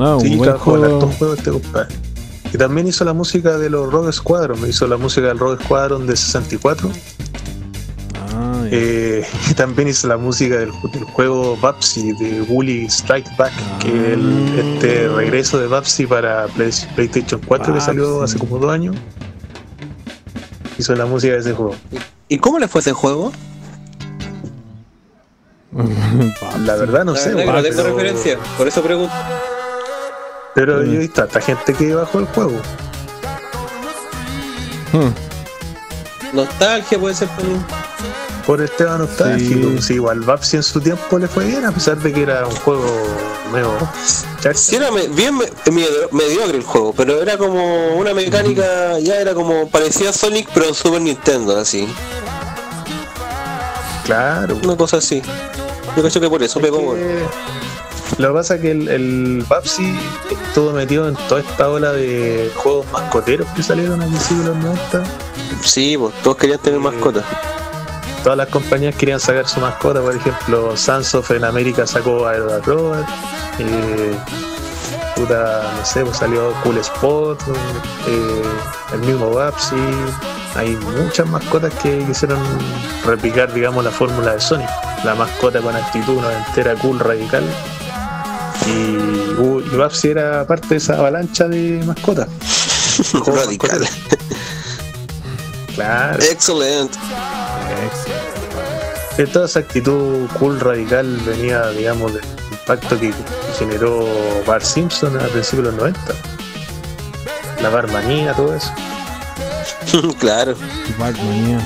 [0.00, 1.94] No, un Sí, buen trabajó en hartos juegos este compadre.
[2.52, 6.06] Y también hizo la música de los Rogue Squadron, hizo la música del Rogue Squadron
[6.06, 6.90] de 64.
[8.34, 8.68] Ah, ya.
[8.72, 13.88] Eh, y también hizo la música del, del juego Babsy de Woolly Strike Back, que
[13.88, 18.36] es el, este regreso de Babsy para Play- PlayStation 4 que salió Babsy.
[18.36, 18.96] hace como dos años.
[20.78, 21.74] Hizo la música de ese juego.
[22.28, 23.32] ¿Y cómo le fue ese juego?
[26.64, 29.12] La verdad no La sé, verdad que no tengo referencia, por eso pregunto.
[30.54, 32.60] Pero yo he visto hasta gente que bajó el juego.
[34.92, 35.10] Hmm,
[36.36, 37.64] Nostalgia puede ser también.
[38.46, 39.68] Por el tema nostálgico.
[39.76, 39.82] Sí.
[39.82, 39.94] Sí.
[39.94, 42.84] igual Babsy en su tiempo le fue bien, a pesar de que era un juego
[43.52, 43.70] medio.
[44.54, 49.16] Sí, era me- bien me- medio- mediocre el juego, pero era como una mecánica, ya
[49.20, 51.86] era como parecía Sonic, pero en Super Nintendo, así.
[54.04, 54.58] Claro.
[54.64, 55.22] Una cosa así.
[55.96, 57.04] Yo creo que por eso pegó, bueno.
[58.12, 59.46] Eh, Lo que pasa es que el, el
[60.30, 64.56] estuvo metido en toda esta ola de juegos mascoteros que salieron al principio de los
[64.58, 65.02] 90.
[65.62, 67.24] Sí, pues todos querían tener mascotas.
[68.22, 72.66] Todas las compañías querían sacar su mascota, por ejemplo, Sansoft en América sacó a Edward
[72.66, 73.08] Robert,
[73.58, 74.14] eh,
[75.16, 77.40] puta, no sé, pues salió Cool Spot,
[78.08, 78.42] eh,
[78.92, 79.76] el mismo Babsy.
[80.56, 82.40] Hay muchas mascotas que quisieron
[83.06, 84.68] replicar, digamos, la fórmula de Sonic.
[85.04, 87.44] La mascota con actitud noventera cool, radical.
[88.66, 92.28] Y, uh, y Babsy era parte de esa avalancha de mascotas.
[93.26, 93.88] Radical.
[95.74, 96.22] Claro.
[96.22, 96.98] Excelente.
[99.16, 103.12] Que toda esa actitud cool radical venía, digamos, del impacto que
[103.58, 104.06] generó
[104.46, 106.00] Bart Simpson a principios de los 90.
[107.62, 108.72] La barmanía, todo eso.
[110.18, 110.54] claro.
[110.98, 111.60] Batmanía.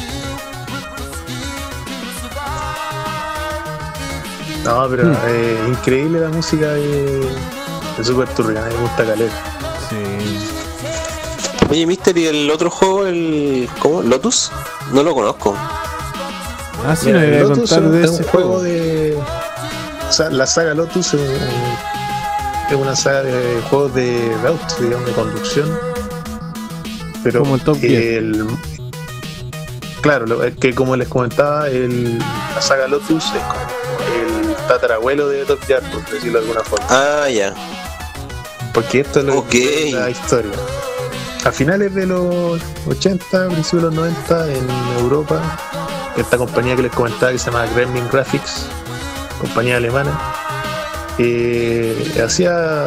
[4.65, 7.21] No, pero eh, increíble la música de,
[7.99, 9.35] de Super Turrican, me gusta caleta.
[9.91, 9.97] Sí.
[11.71, 13.69] Oye, Mister, ¿y el otro juego, el.
[13.81, 14.03] ¿Cómo?
[14.03, 14.51] ¿Lotus?
[14.93, 15.57] No lo conozco.
[16.87, 19.19] Ah, sí, Mira, me voy a Lotus contar es, de es ese un juego de.
[20.09, 21.21] O sea, la saga Lotus es,
[22.71, 25.79] es una saga de juegos de, autos, digamos, de conducción.
[27.23, 28.47] Pero Como el Top el-
[30.03, 33.61] claro, lo- es que como les comentaba, el, la saga Lotus es como
[34.75, 36.87] tatarabuelo de Top Gear, por decirlo de alguna forma.
[36.89, 37.55] Ah, ya.
[38.73, 40.53] Porque esto es lo que es la historia.
[41.45, 44.67] A finales de los 80, principios de los 90, en
[45.01, 45.41] Europa,
[46.17, 48.67] esta compañía que les comentaba que se llama Gremlin Graphics,
[49.41, 50.19] compañía alemana,
[51.19, 52.87] eh, hacía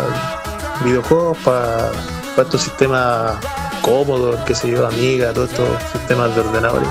[0.84, 1.92] videojuegos para
[2.38, 3.36] estos sistemas
[3.82, 6.90] cómodos, qué sé yo, Amiga, todos estos sistemas de ordenadores.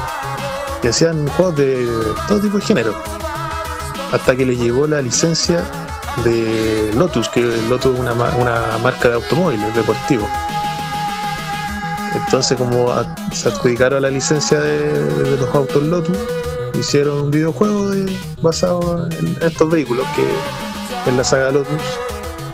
[0.82, 1.86] Y hacían juegos de
[2.28, 2.94] todo tipo de género.
[4.12, 5.62] Hasta que les llegó la licencia
[6.24, 10.28] de Lotus, que Lotus es una, ma- una marca de automóviles deportivos.
[12.14, 12.92] Entonces, como
[13.32, 16.16] se adjudicaron la licencia de, los autos Lotus,
[16.78, 21.82] hicieron un videojuego de- basado en estos vehículos, que es la saga Lotus.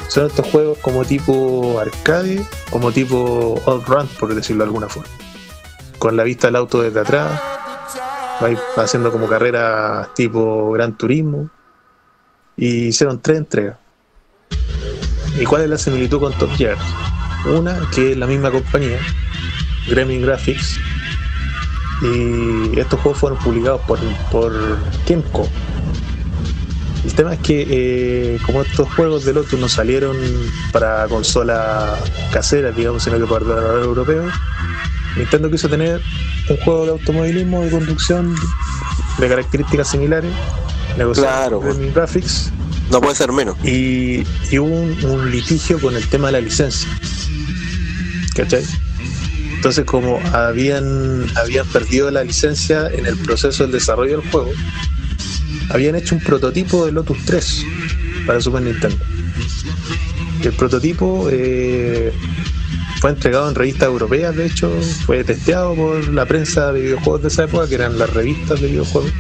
[0.09, 5.09] Son estos juegos como tipo arcade, como tipo Outrun, por decirlo de alguna forma.
[5.99, 7.41] Con la vista del auto desde atrás,
[8.77, 11.51] haciendo como carreras tipo Gran Turismo.
[12.57, 13.79] Y hicieron tres entregas.
[15.39, 16.77] ¿Y cuál es la similitud con Top Gear?
[17.47, 18.99] Una, que es la misma compañía,
[19.89, 20.79] Gremlin Graphics.
[22.03, 23.99] Y estos juegos fueron publicados por,
[24.31, 24.53] por
[25.07, 25.49] Kemco.
[27.05, 30.17] El tema es que eh, como estos juegos de Lotus no salieron
[30.73, 31.99] para consolas
[32.33, 34.33] caseras, digamos, sino que para ordenadores europeos,
[35.17, 36.01] Nintendo quiso tener
[36.49, 38.35] un juego de automovilismo de conducción
[39.19, 40.33] de características similares,
[40.97, 42.51] negoció Claro, con Gremlin Graphics
[42.91, 43.57] No puede ser menos.
[43.65, 46.89] y, y hubo un, un litigio con el tema de la licencia.
[48.35, 48.65] ¿Cachai?
[49.57, 54.51] Entonces, como habían, habían perdido la licencia en el proceso del desarrollo del juego,
[55.71, 57.65] habían hecho un prototipo de Lotus 3
[58.27, 58.97] para Super Nintendo.
[60.43, 62.13] El prototipo eh,
[63.03, 64.71] fue entregado en revistas europeas, de hecho,
[65.07, 68.69] fue testeado por la prensa de videojuegos de esa época, que eran las revistas de
[68.69, 69.11] videojuegos.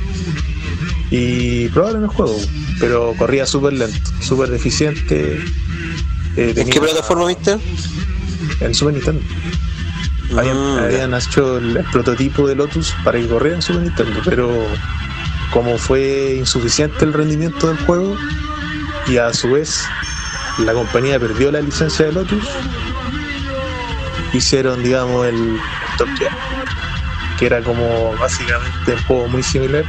[1.10, 2.36] Y probaron el juego,
[2.78, 5.40] pero corría súper lento, súper deficiente.
[6.36, 7.58] eh, ¿En qué plataforma viste?
[8.60, 9.20] En Super Nintendo.
[10.38, 14.20] Habían, Mm, habían hecho el, el prototipo de Lotus para que corriera en Super Nintendo,
[14.24, 14.64] pero
[15.52, 18.16] como fue insuficiente el rendimiento del juego
[19.08, 19.82] y a su vez
[20.58, 22.44] la compañía perdió la licencia de Lotus,
[24.32, 25.60] hicieron, digamos, el, el
[25.98, 26.32] Top Gear,
[27.38, 29.84] que era como básicamente un juego muy similar.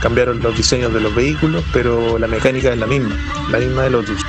[0.00, 3.16] Cambiaron los diseños de los vehículos, pero la mecánica es la misma,
[3.50, 4.20] la misma de Lotus.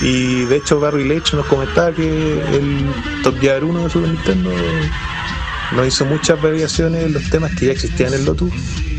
[0.00, 2.86] Y de hecho Barry Leitch nos comentaba que el
[3.22, 4.50] Top Gear 1 de Super Nintendo
[5.72, 8.52] no hizo muchas variaciones en los temas que ya existían en Lotus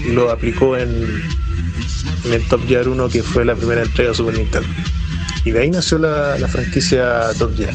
[0.06, 1.24] y lo aplicó en,
[2.26, 4.68] en el Top Gear 1 que fue la primera entrega de Super Nintendo.
[5.46, 7.74] Y de ahí nació la, la franquicia Top Gear.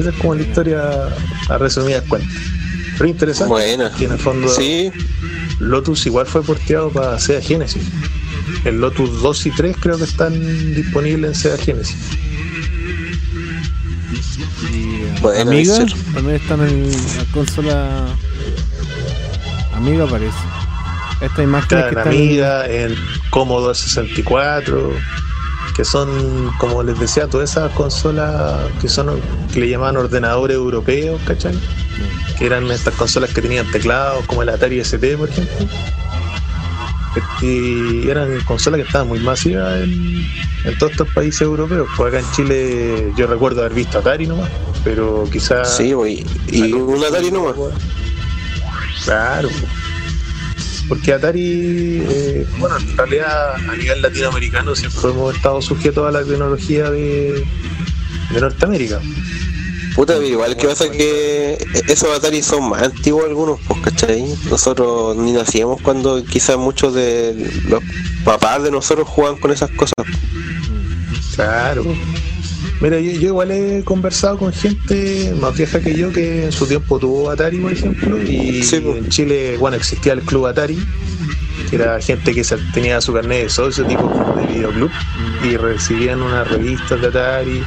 [0.00, 0.82] Esa es como la historia
[1.48, 2.34] a resumidas cuentas.
[2.96, 3.50] Pero interesante.
[3.50, 3.90] Buena.
[3.92, 4.90] Que en el fondo Sí,
[5.58, 7.82] Lotus igual fue porteado para Sega Genesis.
[8.64, 11.96] El Lotus 2 y 3 creo que están disponibles en Sega Genesis.
[15.20, 15.84] Bueno, Amiga,
[16.14, 18.06] también están en la consola
[19.74, 20.36] Amiga parece.
[21.20, 22.94] Esta imagen que Está en están Amiga, en
[23.28, 24.92] Commodore 64,
[25.80, 29.18] que son, como les decía, todas esas consolas que son
[29.50, 31.58] que le llamaban ordenadores europeos, ¿cachai?
[32.38, 35.56] Que eran estas consolas que tenían teclados, como el Atari ST, por ejemplo.
[37.40, 40.26] Y eran consolas que estaban muy masivas en,
[40.66, 41.88] en todos estos países europeos.
[41.96, 44.50] Pues acá en Chile yo recuerdo haber visto Atari nomás,
[44.84, 45.78] pero quizás...
[45.78, 46.26] Sí, güey.
[46.52, 47.54] Y un Atari nomás.
[49.02, 49.48] Claro.
[50.90, 56.24] Porque Atari, eh, bueno, en realidad a nivel latinoamericano siempre hemos estado sujetos a la
[56.24, 57.44] tecnología de,
[58.32, 59.00] de Norteamérica.
[59.94, 64.24] Puta, igual que pasa que esos Atari son más antiguos algunos, pues, ¿cachai?
[64.50, 67.34] Nosotros ni nacíamos cuando quizás muchos de
[67.68, 67.84] los
[68.24, 69.94] papás de nosotros jugaban con esas cosas.
[71.36, 71.84] Claro.
[72.80, 76.66] Mira, yo, yo igual he conversado con gente más vieja que yo que en su
[76.66, 78.96] tiempo tuvo Atari, por ejemplo, y Sí, pues.
[78.98, 80.78] en Chile, bueno, existía el club Atari,
[81.68, 84.90] que era gente que tenía su carnet de socio, tipo de videoclub,
[85.44, 87.62] y recibían unas revistas de Atari.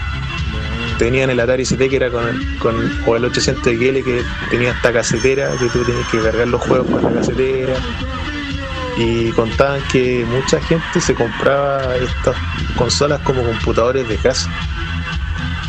[0.97, 2.24] Tenían el Atari ST que era con,
[2.59, 6.61] con o el 800 XL que tenía esta casetera, que tú tenías que cargar los
[6.61, 7.74] juegos con la casetera.
[8.97, 12.36] Y contaban que mucha gente se compraba estas
[12.78, 14.49] consolas como computadores de casa.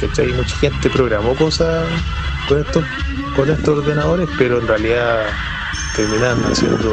[0.08, 0.32] ¿Cachai?
[0.32, 1.86] Mucha gente programó cosas
[2.48, 2.84] con estos,
[3.36, 5.26] con estos ordenadores, pero en realidad
[5.96, 6.92] terminaban haciendo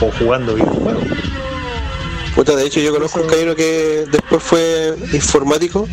[0.00, 1.04] o jugando videojuegos.
[2.34, 5.88] Puta, de hecho yo conozco un caballero que después fue informático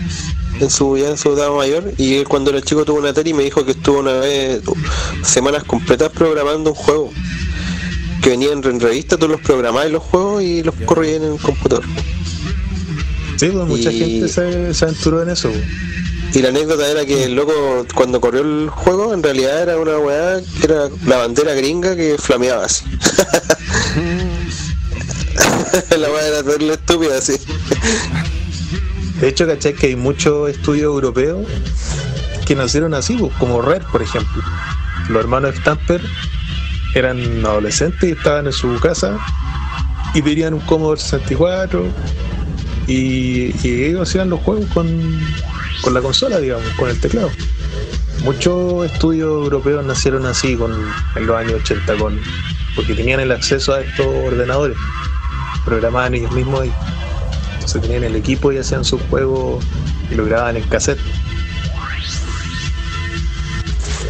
[0.59, 3.29] en su ya en su edad mayor y él cuando era chico tuvo una Atari
[3.31, 4.61] y me dijo que estuvo una vez
[5.23, 7.11] semanas completas programando un juego
[8.21, 11.39] que venía en en revista, tú los programabas los juegos y los corrías en el
[11.39, 11.83] computador.
[13.37, 15.51] Sí, pues mucha Y- gente se, se aventuró en eso.
[16.33, 19.97] Y la anécdota era que el loco cuando corrió el juego en realidad era una
[19.97, 22.85] weá que era la bandera gringa que flameaba así.
[25.97, 27.33] la weá era terrible estúpida así.
[29.19, 29.73] De hecho, ¿cachai?
[29.73, 31.47] Que hay muchos estudios europeos
[32.45, 34.43] que nacieron así, pues, como Red, por ejemplo.
[35.09, 36.01] Los hermanos Stamper
[36.93, 39.17] eran adolescentes y estaban en su casa
[40.13, 41.85] y tenían un Commodore 64
[42.87, 45.19] y, y ellos hacían los juegos con,
[45.81, 47.31] con la consola, digamos, con el teclado.
[48.23, 50.71] Muchos estudios europeos nacieron así con,
[51.15, 52.19] en los años 80, con,
[52.75, 54.77] porque tenían el acceso a estos ordenadores,
[55.65, 56.73] programaban ellos mismos ahí.
[57.53, 59.63] Entonces tenían el equipo y hacían sus juegos
[60.09, 60.99] y lo grababan en cassette.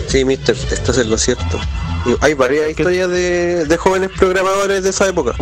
[0.08, 1.60] Sí, mister, estás en lo cierto.
[2.06, 5.34] Y hay varias historias de, de jóvenes programadores de esa época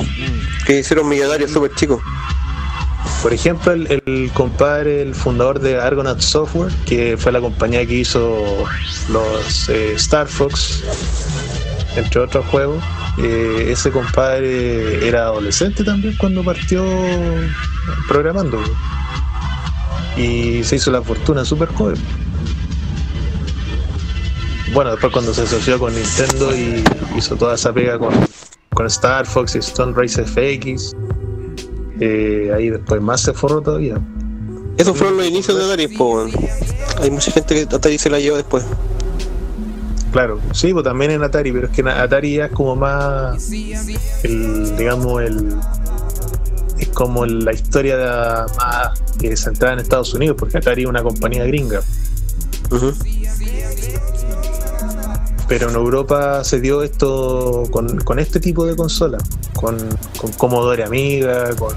[0.65, 2.01] que hicieron millonarios súper chicos.
[3.21, 8.65] Por ejemplo, el, compadre, el fundador de Argonaut Software, que fue la compañía que hizo
[9.09, 10.83] los eh, Star Fox,
[11.95, 12.83] entre otros juegos,
[13.17, 16.85] eh, ese compadre era adolescente también cuando partió
[18.07, 18.61] programando.
[20.17, 21.97] Y se hizo la fortuna súper joven.
[24.73, 26.83] Bueno, después cuando se asoció con Nintendo y
[27.17, 28.13] hizo toda esa pega con,
[28.73, 30.93] con Star Fox y Stone Race FX,
[31.99, 33.99] eh, ahí después más se forró todavía.
[34.77, 35.87] Esos fueron los inicios de Atari.
[37.01, 38.65] Hay mucha gente que Atari se la llevó después.
[40.11, 43.51] Claro, sí, pues también en Atari, pero es que en Atari ya es como más,
[44.23, 45.55] el, digamos, el,
[46.79, 51.03] es como la historia de- más eh, centrada en Estados Unidos, porque Atari es una
[51.03, 51.81] compañía gringa.
[55.47, 59.19] Pero en Europa se dio esto con, con este tipo de consola,
[59.53, 59.77] con,
[60.19, 61.73] con Commodore Amiga, con,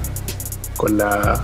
[0.76, 1.40] con la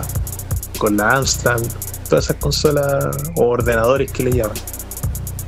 [0.79, 1.61] con la Amstrad,
[2.09, 4.57] todas esas consolas o ordenadores que le llaman.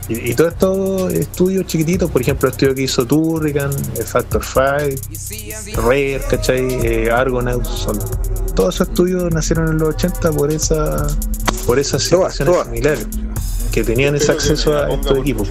[0.09, 3.73] Y, y todos estos estudios chiquititos, por ejemplo, el estudio que hizo Turrican,
[4.05, 6.87] Factor 5, Rare, ¿cachai?
[6.87, 7.99] Eh, Argonauts, son,
[8.55, 11.07] todos esos estudios nacieron en los 80 por esa
[11.67, 13.07] por esas situaciones similares,
[13.73, 15.49] que tenían ese acceso a estos equipos.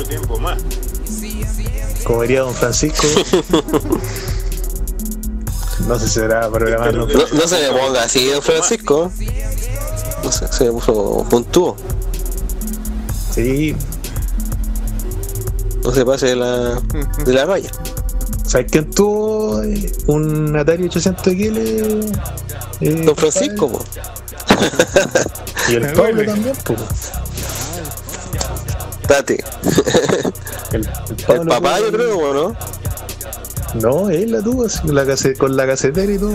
[2.06, 3.08] Como diría don Francisco,
[5.88, 7.08] no sé si será programando.
[7.08, 9.12] No, no se me ponga así, don Francisco.
[10.24, 11.76] No sé, se me puso puntúo.
[13.34, 13.76] Sí,
[15.84, 16.82] No se pase de la,
[17.26, 17.70] de la raya.
[18.46, 19.62] ¿sabes quién tuvo
[20.08, 21.58] un Atari 800 XL?
[22.82, 23.84] Eh, Don Francisco, po.
[25.70, 26.80] Y el Pablo también, pues.
[30.72, 32.56] El, el El Pablo papá, yo creo, ¿o ¿no?
[33.76, 36.34] No, él la tuvo así, la case- con la casetera y todo.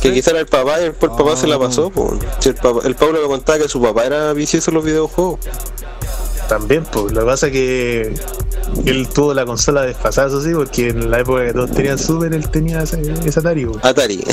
[0.00, 2.16] Que quizá era el papá y después el papá se la pasó, po.
[2.44, 5.38] El, papá- el Pablo me contaba que su papá era vicioso en los videojuegos.
[6.48, 7.12] También, pues.
[7.12, 8.14] Lo que pasa es que
[8.86, 12.32] él tuvo la consola desfasada, eso sí, porque en la época que todos tenían Super,
[12.34, 13.84] él tenía ese, ese Atari, pues.
[13.84, 14.24] Atari.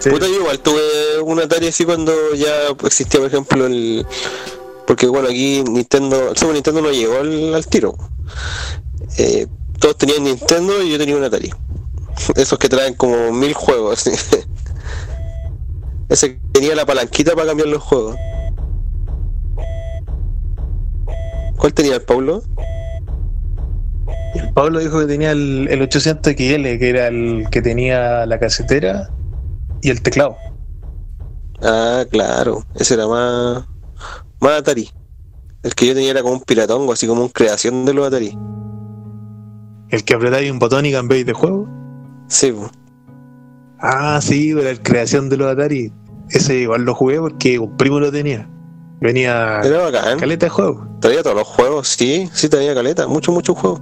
[0.00, 0.10] Sí.
[0.10, 2.52] Puta, yo igual tuve un Atari así cuando ya
[2.84, 4.06] existía, por ejemplo, el.
[4.86, 7.96] Porque bueno, aquí Nintendo, el Super Nintendo no llegó al, al tiro.
[9.18, 9.46] Eh,
[9.78, 11.50] todos tenían Nintendo y yo tenía un Atari.
[12.36, 14.06] Esos que traen como mil juegos.
[14.06, 14.10] así.
[16.08, 18.16] Ese que tenía la palanquita para cambiar los juegos.
[21.56, 22.42] ¿Cuál tenía el Paulo?
[24.34, 28.38] El Pablo dijo que tenía el, el 800 XL, que era el que tenía la
[28.38, 29.10] casetera
[29.82, 30.36] y el teclado.
[31.62, 33.64] Ah, claro, ese era más,
[34.40, 34.90] más Atari.
[35.62, 38.36] El que yo tenía era como un piratongo, así como un creación de los Atari.
[39.88, 41.68] El que apretáis un botón y cambiáis de juego.
[42.28, 42.70] Sí, po.
[43.78, 45.92] Ah, sí, pero la creación de los Atari.
[46.30, 48.48] Ese igual lo jugué porque un primo lo tenía.
[49.00, 50.18] Venía era bacán.
[50.18, 50.86] caleta de juego.
[51.00, 53.80] Traía todos los juegos, sí, sí traía caleta, muchos, muchos juegos.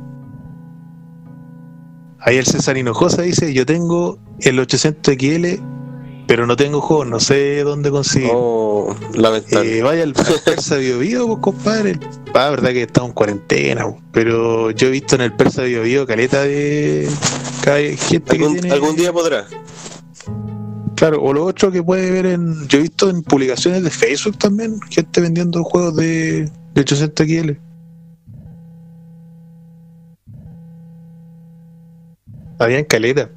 [2.19, 5.63] Ahí el César Hinojosa dice, yo tengo el 800 XL,
[6.27, 8.31] pero no tengo juegos, no sé dónde conseguir.
[8.33, 9.79] Oh, lamentable.
[9.79, 10.15] Eh, vaya al,
[10.45, 11.99] Persa Bio Bio, pues, compadre.
[12.35, 15.83] Ah, verdad que estamos en cuarentena, pues, pero yo he visto en el Persa Bio
[15.83, 17.09] Bio caleta de
[17.99, 18.73] gente que algún, tiene...
[18.73, 19.47] algún día podrá.
[20.97, 22.69] Claro, o lo otro que puede ver en...
[22.69, 27.51] Yo he visto en publicaciones de Facebook también, gente vendiendo juegos de, de 800 XL.
[32.59, 33.31] Había en caleta.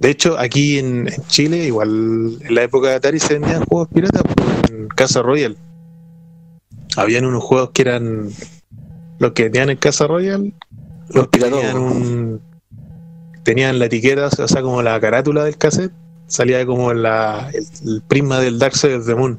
[0.00, 3.88] De hecho, aquí en, en Chile, igual en la época de Atari se vendían juegos
[3.92, 5.56] piratas pues, en Casa Royal.
[6.96, 8.28] Habían unos juegos que eran
[9.18, 10.52] los que tenían en Casa Royal,
[11.08, 11.60] Los piratas.
[11.60, 12.40] tenían un
[13.42, 15.92] tenían la etiqueta, o sea, como la carátula del cassette,
[16.26, 19.38] salía como la, el, el prisma del Dark Side of the Moon,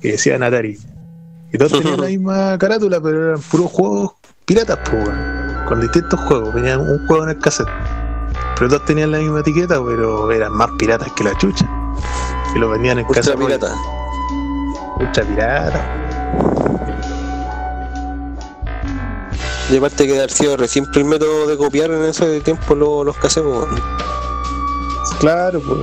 [0.00, 0.76] que decían Atari.
[1.52, 4.12] Y todos tenían la misma carátula, pero eran puros juegos
[4.44, 5.08] piratas, pues,
[5.68, 6.52] con distintos juegos.
[6.52, 7.68] Venían un juego en el cassette.
[8.56, 11.68] Pero todos tenían la misma etiqueta, pero eran más piratas que la chucha.
[12.54, 13.74] Y lo vendían en Ultra casa pirata.
[15.00, 16.00] Ultra pirata.
[19.70, 23.16] Y aparte que haber sido recién el método de copiar en ese tiempo lo- los
[23.16, 23.66] casemos.
[25.20, 25.80] Claro, pues.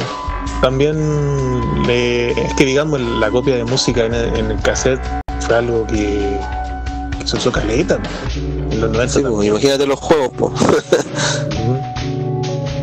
[0.62, 5.02] También le, es que digamos la copia de música en el, en el cassette
[5.40, 6.40] fue algo que,
[7.20, 8.72] que se usó caleta ¿no?
[8.72, 10.54] en los 90 Sí, pues, imagínate los juegos, po.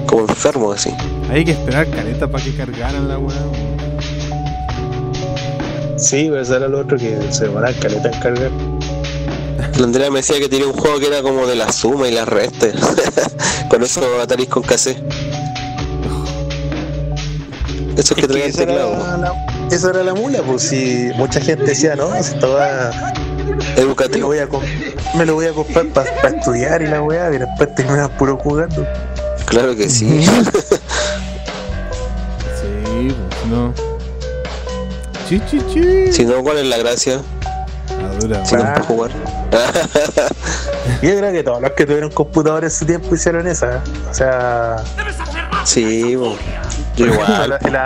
[0.09, 0.93] Como enfermos así.
[1.31, 3.37] Hay que esperar caleta para que cargaran la weá.
[5.97, 8.51] Sí, pues era lo otro que se demoraba caleta en cargar.
[9.79, 12.13] La Andrea me decía que tenía un juego que era como de la suma y
[12.13, 12.69] la resta.
[13.69, 14.99] con esos Atari con cassette.
[17.95, 18.93] Que Es que traían esa, teclado.
[18.95, 19.33] era la,
[19.71, 22.91] esa era la mula, pues si mucha gente decía, no, si estaba,
[23.77, 24.27] me lo Educativo.
[24.29, 24.49] voy a,
[25.17, 28.87] me lo voy a comprar para estudiar y la weá, y después terminas puro jugando.
[29.51, 30.27] Claro que sí.
[32.61, 33.73] Sí, pues no.
[35.29, 36.13] Chi, chi, chi.
[36.13, 37.21] si no, ¿cuál es la gracia?
[38.01, 38.73] La dura, Si no weá.
[38.73, 39.11] es para jugar.
[41.03, 43.83] Yo creo que todos los que tuvieron computador en su tiempo hicieron esa.
[44.11, 44.77] O sea,
[45.65, 46.37] sí, yo
[46.97, 47.59] el, igual.
[47.63, 47.79] el-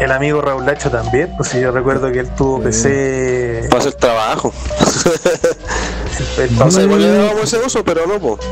[0.00, 2.64] el amigo Raúl Lacho también, pues si yo recuerdo que él tuvo Sí.
[2.64, 3.66] PC.
[3.70, 4.52] Para hacer trabajo.
[6.38, 8.38] el No sé qué le dábamos ese uso, pero no, po.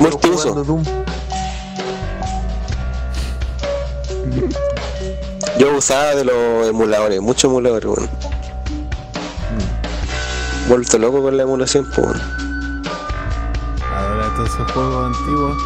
[0.00, 0.48] Multiuso.
[0.50, 0.82] jugando Doom.
[5.58, 8.08] Yo usaba de los emuladores, muchos emuladores, bueno.
[10.68, 12.20] Vuelto loco con la emulación, pues bueno.
[13.94, 15.56] Ahora todos esos juegos antiguos.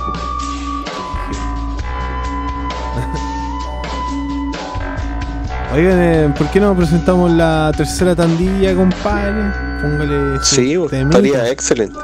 [5.74, 9.52] Oigan, eh, ¿por qué no presentamos la tercera tandilla, compadre?
[9.80, 10.38] Póngale.
[10.42, 11.98] Sí, estaría excelente.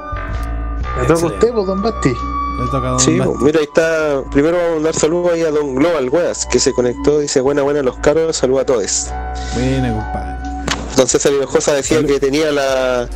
[1.01, 2.09] Le toca a usted, pues, don Basti.
[2.11, 3.32] Le toca a Don Sí, Basti.
[3.34, 4.22] po, mira, ahí está.
[4.32, 7.62] Primero vamos a dar saludos ahí a Don Global Weas, que se conectó, dice buena,
[7.62, 9.07] buena los caros, saludos a todos.
[9.55, 10.36] Buena, compadre.
[10.97, 13.09] Don César Hinojosa decía que tenía la,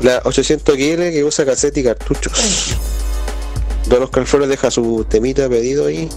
[0.00, 2.76] la 800 XL que usa cassette y cartuchos.
[3.86, 6.08] Don Oscar Flores deja su temita pedido ahí.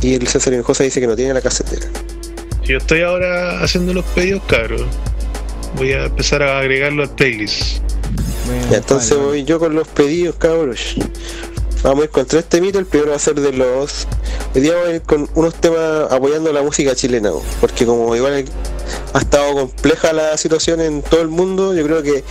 [0.00, 1.86] Y el César Hinojosa dice que no tiene la casetera.
[2.62, 4.82] Yo estoy ahora haciendo los pedidos, cabros.
[5.76, 7.82] Voy a empezar a agregarlo al playlist.
[8.70, 10.94] Entonces voy yo con los pedidos, cabros.
[11.82, 12.80] Vamos a ir con tres temitas.
[12.80, 14.06] El primero va a ser de los.
[14.54, 17.30] Hoy día vamos a ir con unos temas apoyando la música chilena,
[17.60, 18.44] porque como igual
[19.12, 22.24] ha estado compleja la situación en todo el mundo, yo creo que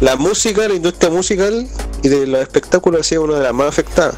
[0.00, 1.66] la música, la industria musical
[2.02, 4.14] y de los espectáculos ha sido una de las más afectadas.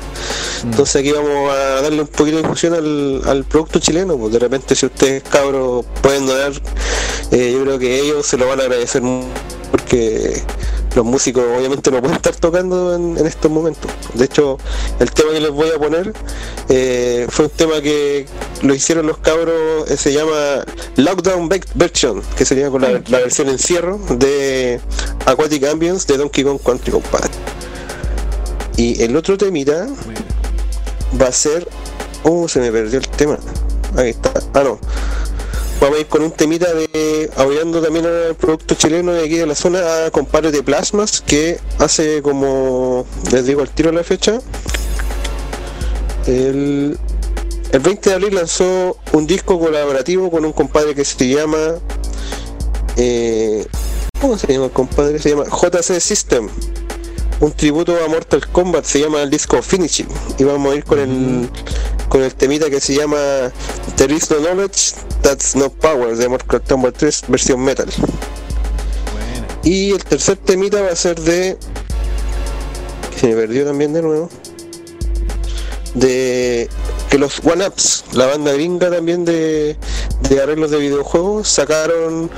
[0.62, 4.38] Entonces aquí vamos a darle un poquito de difusión al, al producto chileno, pues de
[4.38, 6.52] repente si ustedes cabros pueden donar,
[7.32, 9.28] eh, yo creo que ellos se lo van a agradecer mucho
[9.70, 10.42] porque
[10.94, 13.90] los músicos obviamente no pueden estar tocando en, en estos momentos.
[14.14, 14.58] De hecho,
[14.98, 16.12] el tema que les voy a poner
[16.68, 18.26] eh, fue un tema que
[18.62, 20.64] lo hicieron los cabros, eh, se llama
[20.96, 24.80] Lockdown Version, que sería con la, la versión encierro de
[25.26, 27.30] Aquatic Ambience de Donkey Kong Country, compadre.
[28.76, 29.88] Y el otro temita
[31.20, 31.68] va a ser.
[32.22, 33.38] Oh, se me perdió el tema.
[33.96, 34.32] Ahí está.
[34.54, 34.78] Ah, no.
[35.80, 39.46] Vamos a ir con un temita de apoyando también al producto chileno de aquí de
[39.46, 44.40] la zona a compadre de Plasmas que hace como les digo al tiro la fecha
[46.26, 46.98] el,
[47.72, 51.78] el 20 de abril lanzó un disco colaborativo con un compadre que se llama
[52.98, 53.66] eh,
[54.20, 55.18] ¿cómo se llama el compadre?
[55.18, 56.50] se llama JC System
[57.40, 60.08] un tributo a Mortal Kombat se llama el disco Finishing
[60.38, 61.48] y vamos a ir con el
[62.10, 63.16] con el temita que se llama
[63.96, 67.88] There is no knowledge, that's no power de Mortal Kombat 3 versión metal.
[69.62, 71.56] Y el tercer temita va a ser de.
[73.10, 74.28] que se me perdió también de nuevo.
[75.94, 76.68] De
[77.10, 79.76] que los One Ups, la banda gringa también de,
[80.40, 82.30] arreglos de videojuegos, sacaron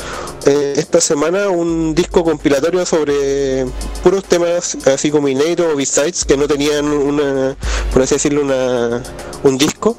[0.47, 3.67] eh, esta semana un disco compilatorio sobre
[4.03, 7.55] puros temas así como inéditos o besides que no tenían una,
[7.93, 9.03] por así decirlo, una,
[9.43, 9.95] un disco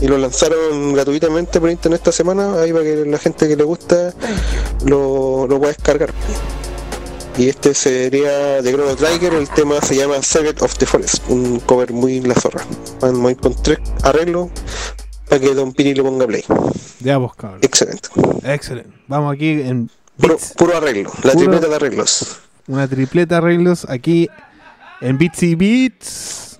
[0.00, 3.64] y lo lanzaron gratuitamente por internet esta semana, ahí para que la gente que le
[3.64, 4.14] gusta
[4.84, 6.12] lo, lo pueda descargar.
[7.38, 11.60] Y este sería de Chrono Trigger, el tema se llama Secret of the Forest, un
[11.60, 12.62] cover muy la zorra.
[13.00, 14.50] Vamos a ir con tres arreglos
[15.28, 16.44] para que Don Piri le ponga play.
[17.00, 17.60] Ya vos, cabrón.
[17.62, 18.08] Excelente.
[18.44, 18.90] Excelente.
[19.08, 22.36] Vamos aquí en Puro, arreglo, la Puro- tripleta de arreglos.
[22.68, 24.28] una tripleta arreglos aquí
[25.00, 26.51] en Beats y Beats.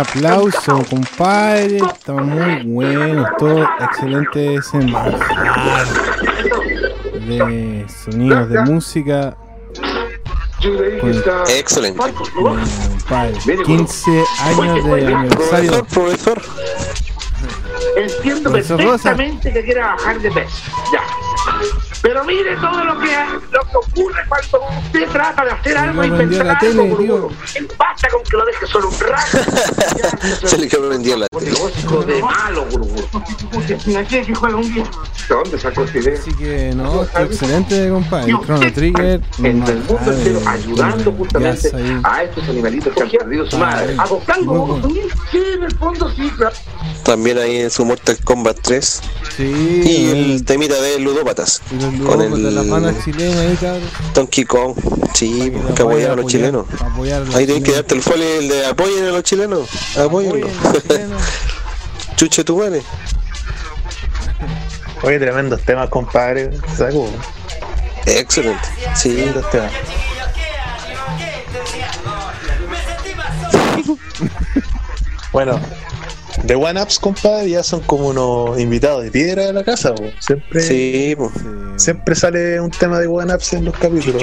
[0.00, 1.78] Aplauso, compadre.
[1.78, 3.26] Está muy bueno.
[3.38, 5.86] Todo excelente ese manjar
[7.26, 9.36] de sonidos de música.
[11.48, 11.98] Excelente.
[12.34, 15.84] Compadre, 15 años de aniversario.
[15.86, 16.42] Profesor, profesor.
[17.96, 20.70] Entiendo perfectamente que quiera bajar de peso.
[20.92, 21.02] Ya.
[22.02, 23.39] Pero mire todo lo que, cuando
[24.58, 26.82] usted trata de hacer Se algo y vendió pensar la algo.
[26.82, 27.28] tele, tío.
[27.78, 29.38] Basta con que lo deje solo un rato.
[30.46, 32.66] Se le quedó vendido la Un negocio de malo.
[33.86, 34.84] Imagínate que juega un día.
[34.84, 36.14] ¿De dónde sacó esta idea?
[36.18, 38.34] Así que no, excelente, compadre.
[38.44, 39.20] Chrono Trigger.
[39.38, 41.72] en el mundo entero ayudando justamente
[42.02, 43.94] a estos animalitos que han perdido su madre.
[43.98, 44.80] Adoptando,
[45.30, 46.56] sí, en el fondo sí, claro.
[47.04, 49.02] También ahí en su Mortal Kombat 3.
[49.36, 51.62] Sí, Y el temita de Ludópatas.
[52.04, 53.82] Con de la el pana chilena ahí, cabrón.
[54.14, 54.74] Donkey Kong.
[55.14, 56.66] Sí, que apoyar a apoyar- los chilenos.
[56.80, 57.74] apoyar a los Ahí tenés que chilenos.
[57.76, 59.68] darte el folio el de apoyen a los chilenos.
[59.96, 60.46] Apóyenlo.
[60.48, 61.22] Los.
[62.16, 62.82] Chuche tu madre.
[65.02, 66.50] Oye, tremendos temas, compadre.
[66.76, 67.08] Saco.
[68.06, 68.68] Excelente.
[68.94, 69.14] Sí.
[69.14, 69.72] Tremendos temas.
[75.32, 75.60] Bueno,
[76.46, 79.94] The One Ups, compadre, ya son como unos invitados de piedra de la casa.
[79.94, 80.04] po.
[80.20, 81.30] Siempre, Sí, po.
[81.76, 84.22] siempre sale un tema de One Ups en los capítulos.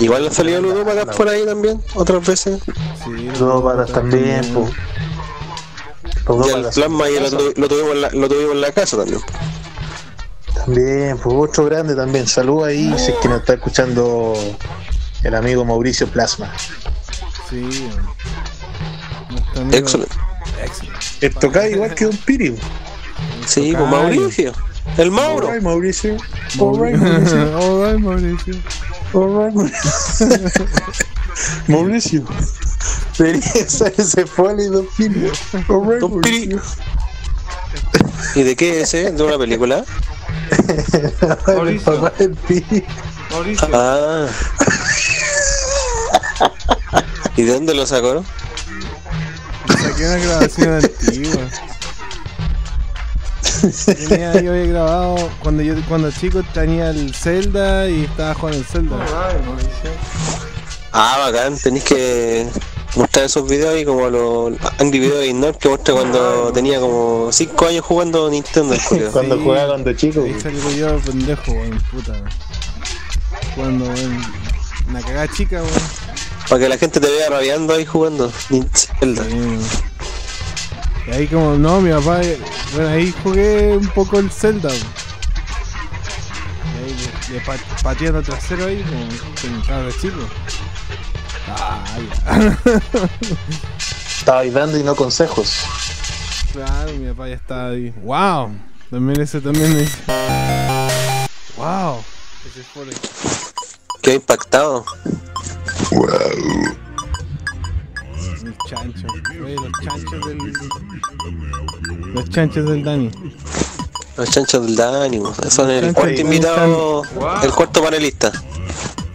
[0.00, 2.60] Igual ha salido ludópatas por ahí también, otras veces.
[3.04, 4.68] Sí, Ludópatas también, po.
[6.36, 8.72] Los Y el plasma ya lo, tu- lo tuvimos en la, lo tuvimos en la
[8.72, 9.20] casa también.
[10.54, 12.26] También, pues otro grande también.
[12.26, 14.34] Salud ahí, si es que nos está escuchando
[15.24, 16.52] el amigo Mauricio Plasma.
[17.50, 17.88] Sí.
[19.72, 20.14] Excelente.
[20.62, 20.98] Excelente.
[21.20, 22.56] Esto cae igual que Don Piri.
[23.46, 23.90] Sí, pues.
[23.90, 24.52] Mauricio.
[24.96, 25.48] El Mauro.
[25.60, 26.16] Mauricio.
[26.60, 27.58] Alright, Mauricio.
[27.58, 28.54] Alright, Mauricio.
[29.14, 30.58] Alright, Mauricio.
[31.68, 32.24] Mauricio.
[33.18, 35.30] Debería ser ese folio Don Piri.
[36.00, 36.54] Don Piri.
[36.54, 36.62] Mauricio.
[38.34, 39.12] ¿Y de qué es ese?
[39.12, 39.84] ¿De una película?
[41.48, 41.82] El
[42.18, 42.84] del Piri.
[43.72, 44.26] Ah.
[47.36, 48.24] ¿Y de dónde lo sacó?
[50.02, 51.48] Saqué una grabación antigua.
[54.08, 58.64] Tenía, yo había grabado cuando yo cuando chico tenía el Zelda y estaba jugando el
[58.64, 58.96] Zelda.
[60.92, 61.56] Ah, bacán.
[61.56, 62.46] Tenéis que
[62.96, 67.66] mostrar esos videos y como los Angry Video Ignore que muestra cuando tenía como 5
[67.66, 68.74] años jugando Nintendo.
[69.12, 69.42] Cuando Sí.
[69.44, 70.22] jugaba cuando chico.
[70.24, 72.14] Ahí salgo yo pendejo, weón, puta.
[73.54, 74.22] Cuando weón,
[74.88, 75.82] una cagada chica, weón.
[76.48, 78.30] Para que la gente te vea rabiando ahí jugando
[78.98, 79.24] Zelda.
[79.24, 79.68] Sí.
[81.06, 82.20] Y ahí como, no, mi papá,
[82.74, 84.70] bueno, ahí jugué un poco el Zelda.
[84.72, 84.78] Y
[86.84, 86.96] ahí
[87.28, 89.06] le, le pa- pateando trasero ahí, como
[89.40, 90.20] con un cabro chico.
[91.48, 92.58] Ah, ya.
[94.18, 95.56] Estaba ahí dando y no consejos.
[96.52, 97.92] claro, mi papá ya estaba ahí.
[98.02, 98.54] ¡Wow!
[98.90, 99.98] También ese también me dice.
[101.56, 102.04] ¡Wow!
[102.46, 102.96] Ese el-
[104.02, 104.84] Qué impactado.
[108.68, 109.06] Chancho.
[109.44, 110.38] Oye, los chanchos del.
[112.14, 113.10] Los chanchos del Dani.
[114.16, 115.22] Los chanchos del Dani.
[115.48, 117.02] Son el cuarto invitado,
[117.42, 118.32] el cuarto panelista.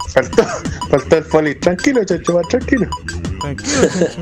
[0.08, 0.44] Faltó,
[0.90, 1.54] faltó el poli.
[1.56, 2.88] Tranquilo, chacho, va tranquilo.
[3.40, 4.20] Tranquilo, chancho.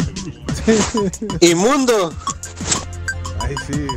[1.40, 2.12] ¡Inmundo!
[3.40, 3.86] Ay, sí.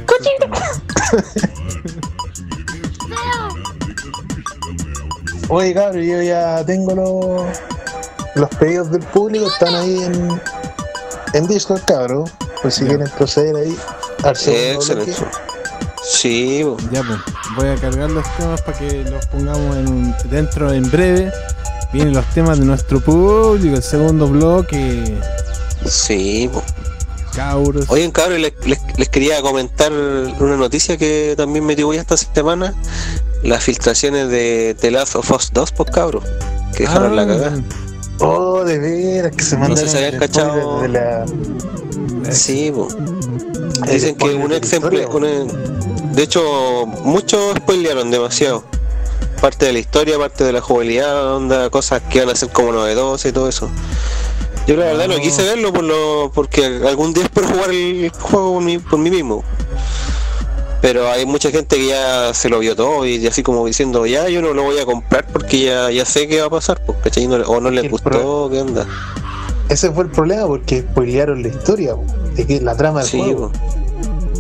[5.50, 7.58] Oye, cabrón, yo ya tengo los,
[8.36, 10.40] los pedidos del público, están ahí en,
[11.34, 12.26] en Discord, cabrón.
[12.62, 12.90] Pues si Ya.
[12.90, 13.78] quieren proceder ahí
[14.24, 15.14] al segundo Excelente.
[16.12, 16.78] Sí, bo.
[16.92, 17.20] Ya, pues.
[17.56, 21.32] Voy a cargar los temas para que los pongamos en un- dentro en breve.
[21.94, 25.18] Vienen los temas de nuestro público, el segundo bloque.
[25.86, 26.50] sí.
[26.52, 26.64] bo.
[27.36, 27.86] Cabros.
[27.90, 32.74] Oigan, cabrón, les, les- les quería comentar una noticia que también me dio esta semana.
[33.44, 36.24] Las filtraciones de The Last of Us 2, pues cabros.
[36.76, 37.60] Que dejaron la cagada.
[38.20, 40.82] Oh, de veras, que se No mandaron sé si cachado.
[40.82, 41.26] de la...
[42.32, 42.72] Sí,
[43.92, 44.72] Dicen que un ex
[46.14, 48.64] De hecho, muchos spoilearon demasiado.
[49.42, 52.74] Parte de la historia, parte de la jugabilidad, onda, cosas que van a ser como
[52.74, 53.70] novedosas y todo eso.
[54.68, 55.22] Yo la verdad no, No.
[55.22, 59.10] quise verlo por lo, porque algún día espero jugar el juego por mí, por mí
[59.10, 59.44] mismo.
[60.82, 64.30] Pero hay mucha gente que ya se lo vio todo y así como diciendo, ya
[64.30, 66.98] yo no lo voy a comprar porque ya, ya sé qué va a pasar, pues,
[67.04, 67.28] ¿cachai?
[67.28, 68.88] No- o no les El gustó, pro- ¿qué onda?
[69.68, 73.20] Ese fue el problema porque spoilearon la historia, po, de que la trama del Sí,
[73.22, 73.52] juego.
[73.52, 73.62] pues.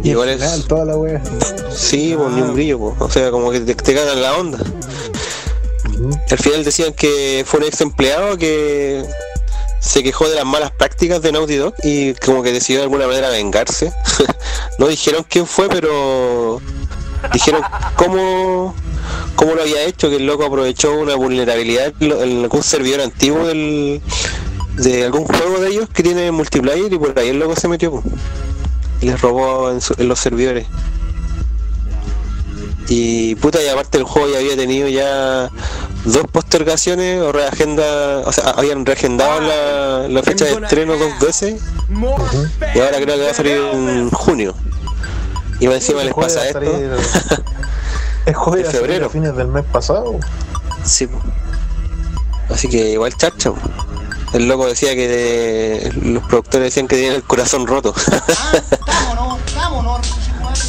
[0.05, 1.21] Y Igual es- final, toda la wea.
[1.75, 2.93] Sí, pues ni un brillo, pues.
[2.99, 4.59] o sea, como que te, te cagan la onda.
[6.31, 9.03] Al final decían que fue un ex empleado que
[9.79, 13.07] se quejó de las malas prácticas de Naughty Dog y como que decidió de alguna
[13.07, 13.91] manera vengarse.
[14.79, 16.61] no dijeron quién fue, pero
[17.33, 17.61] dijeron
[17.95, 18.75] cómo,
[19.35, 24.01] cómo lo había hecho, que el loco aprovechó una vulnerabilidad en algún servidor antiguo del,
[24.75, 28.03] de algún juego de ellos que tiene multiplayer y por ahí el loco se metió.
[29.01, 30.67] Y les robó en, en los servidores.
[32.89, 35.49] Y puta, y aparte el juego ya había tenido ya
[36.05, 41.61] dos postergaciones o reagenda, o sea, habían reagendado la, la fecha de estreno dos veces
[42.73, 44.55] y ahora creo que va a salir en junio.
[45.59, 46.59] Y más encima les pasa esto.
[48.25, 49.07] a salir febrero.
[49.07, 50.17] a fines del mes pasado.
[50.85, 51.07] Sí.
[52.49, 53.55] Así que igual chacho.
[54.33, 57.93] El loco decía que de- los productores decían que tenían el corazón roto.
[58.85, 60.01] Vámonos, vámonos,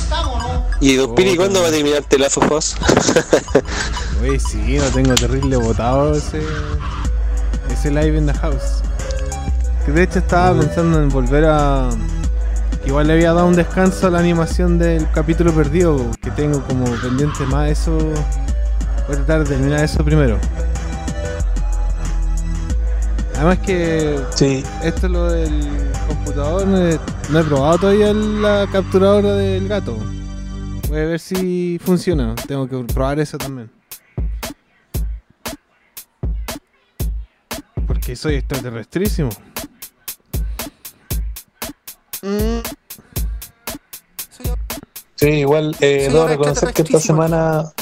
[0.08, 0.50] vámonos.
[0.80, 2.38] y Don Piri, ¿cuándo va a terminar The Last
[4.22, 6.42] Oye, sí, lo tengo terrible botado ese,
[7.70, 8.82] ese live in the house.
[9.86, 11.88] Que de hecho estaba pensando en volver a.
[12.84, 16.84] Igual le había dado un descanso a la animación del capítulo perdido, que tengo como
[16.96, 17.96] pendiente más eso.
[17.96, 20.38] Voy a tratar de terminar eso primero.
[23.36, 25.66] Además que Sí, esto es lo del
[26.06, 29.96] computador, no he, no he probado todavía la capturadora del gato.
[30.90, 32.34] Voy a ver si funciona.
[32.46, 33.79] Tengo que probar eso también.
[38.16, 39.30] Soy extraterrestrísimo.
[45.16, 47.72] sí, igual eh, debo reconocer que esta semana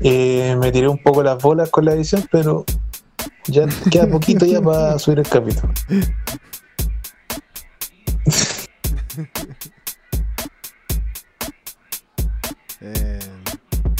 [0.00, 2.64] eh, me tiré un poco las bolas con la edición, pero
[3.46, 5.72] ya queda poquito ya para subir el capítulo.
[12.82, 13.18] Eh,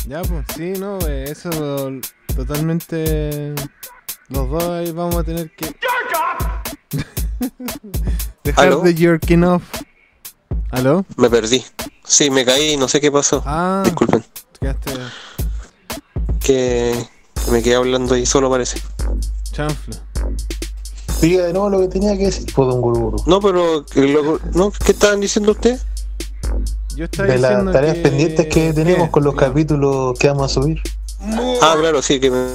[0.06, 1.90] ya, pues sí, no, eh, eso
[2.34, 3.54] totalmente.
[4.30, 5.66] Los dos ahí vamos a tener que.
[8.44, 8.80] Dejar ¿Aló?
[8.80, 9.62] de jerking off.
[10.70, 11.04] ¿Aló?
[11.16, 11.64] Me perdí.
[12.04, 13.42] Sí, me caí, no sé qué pasó.
[13.46, 14.24] Ah, Disculpen.
[14.60, 14.90] quedaste
[16.40, 17.06] Que
[17.44, 18.80] que me quedé hablando ahí solo parece.
[19.52, 19.96] chanfla.
[21.20, 23.22] Diga de nuevo lo que tenía que decir, pues, don Guruguru.
[23.26, 25.84] No, pero lo- no, ¿qué estaban diciendo ustedes?
[26.96, 29.10] Yo estaba De las tareas que- pendientes que tenemos ¿Qué?
[29.12, 30.82] con los capítulos que vamos a subir.
[31.20, 32.46] Ah, claro, sí, que me,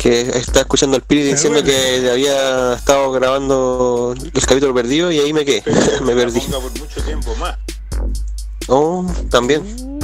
[0.00, 5.34] que está escuchando al Piri diciendo que había estado grabando el capítulo perdido y ahí
[5.34, 5.62] me quedé,
[6.04, 6.40] me perdí.
[6.40, 7.58] por mucho tiempo más.
[8.68, 9.62] Oh, también.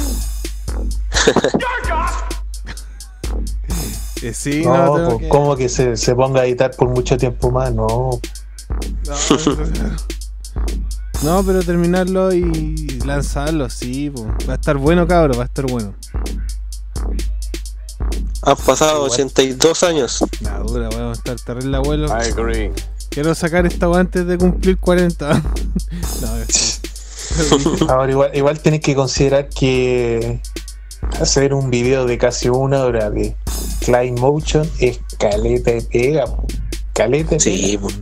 [4.23, 7.17] Eh, sí, no, No, pues, que- ¿cómo que se, se ponga a editar por mucho
[7.17, 7.71] tiempo más?
[7.71, 8.19] No,
[11.23, 14.25] No, pero terminarlo y lanzarlo, sí, po.
[14.49, 15.93] va a estar bueno, cabro, va a estar bueno.
[18.43, 20.23] Han pasado 82 años.
[20.41, 22.07] La dura, weón, estar terrible abuelo.
[22.07, 22.71] I agree.
[23.09, 25.33] Quiero sacar esta weá antes de cumplir 40.
[26.21, 26.81] no, es-
[27.89, 30.41] Ahora igual, igual tienes que considerar que
[31.19, 33.35] hacer un video de casi una hora de
[33.81, 36.25] Climb Motion es caleta de pega,
[36.93, 37.81] caleta de Sí, pega.
[37.81, 37.99] pues.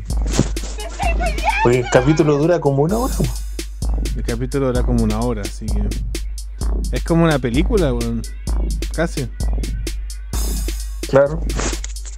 [1.64, 3.14] Porque el capítulo dura como una hora.
[4.16, 5.88] el capítulo era como una hora, así que.
[6.92, 8.22] Es como una película, weón.
[8.94, 9.28] Casi.
[11.10, 11.40] Claro.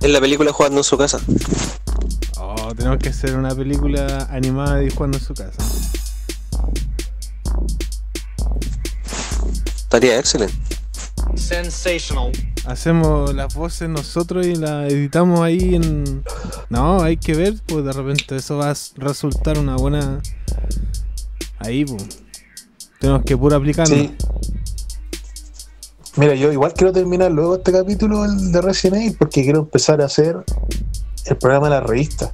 [0.01, 1.19] En la película jugando en su casa.
[2.39, 5.57] Oh, tenemos que hacer una película animada de jugando en su casa.
[9.76, 10.55] Estaría excelente.
[11.35, 12.31] Sensational.
[12.65, 16.23] Hacemos las voces nosotros y las editamos ahí en.
[16.69, 20.22] No, hay que ver, pues de repente eso va a resultar una buena.
[21.59, 22.22] Ahí, pues.
[22.99, 23.95] Tenemos que puro aplicarlo.
[23.95, 24.15] Sí.
[26.18, 30.02] Mira, yo igual quiero terminar luego este capítulo el de Resident Evil porque quiero empezar
[30.02, 30.38] a hacer
[31.26, 32.31] el programa de la revista.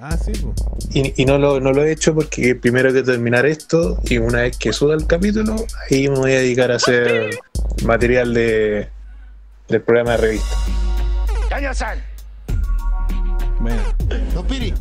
[0.00, 0.54] Ah, sí, pues.
[0.94, 4.42] Y, y no, lo, no lo he hecho porque primero que terminar esto y una
[4.42, 5.56] vez que suba el capítulo,
[5.90, 7.38] ahí me voy a dedicar a hacer
[7.84, 8.88] material de,
[9.68, 10.56] del programa de revista.
[13.60, 13.82] Bueno.
[14.34, 14.72] Don Piri,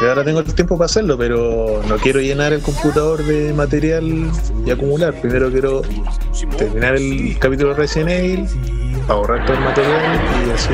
[0.00, 4.30] Y ahora tengo el tiempo para hacerlo, pero no quiero llenar el computador de material
[4.64, 5.12] y acumular.
[5.20, 5.82] Primero quiero
[6.56, 8.46] terminar el capítulo de Resident Evil,
[9.08, 10.72] ahorrar todo el material y así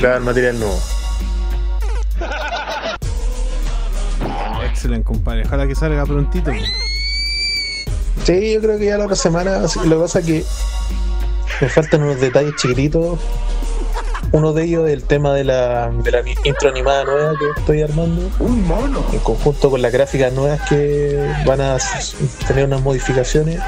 [0.00, 0.80] crear material nuevo.
[4.68, 5.44] Excelente, compadre.
[5.46, 6.50] Ojalá que salga prontito.
[8.24, 9.60] Sí, yo creo que ya la otra semana.
[9.84, 10.44] Lo que pasa es que
[11.60, 13.20] me faltan unos detalles chiquititos.
[14.32, 17.82] Uno de ellos es el tema de la, de la intro animada nueva que estoy
[17.82, 18.30] armando.
[18.38, 19.04] un mono.
[19.12, 21.76] En conjunto con las gráficas nuevas que van a
[22.46, 23.60] tener unas modificaciones.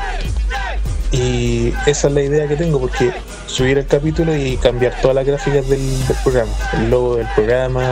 [1.12, 3.12] Y esa es la idea que tengo, porque
[3.46, 6.52] subir el capítulo y cambiar todas las gráficas del, del programa.
[6.76, 7.82] El logo del programa,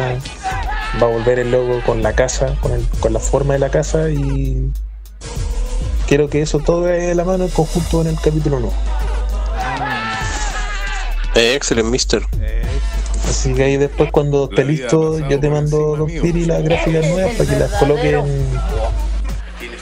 [1.01, 3.71] va a volver el logo con la casa, con, el- con la forma de la
[3.71, 4.71] casa y
[6.09, 8.75] quiero que eso todo vaya de la mano en conjunto en el capítulo nuevo.
[11.35, 12.23] Eh, excelente, mister.
[13.29, 16.23] Así que ahí después cuando esté listo yo te mando mío.
[16.23, 18.21] Piri las gráficas nuevas para que las coloquen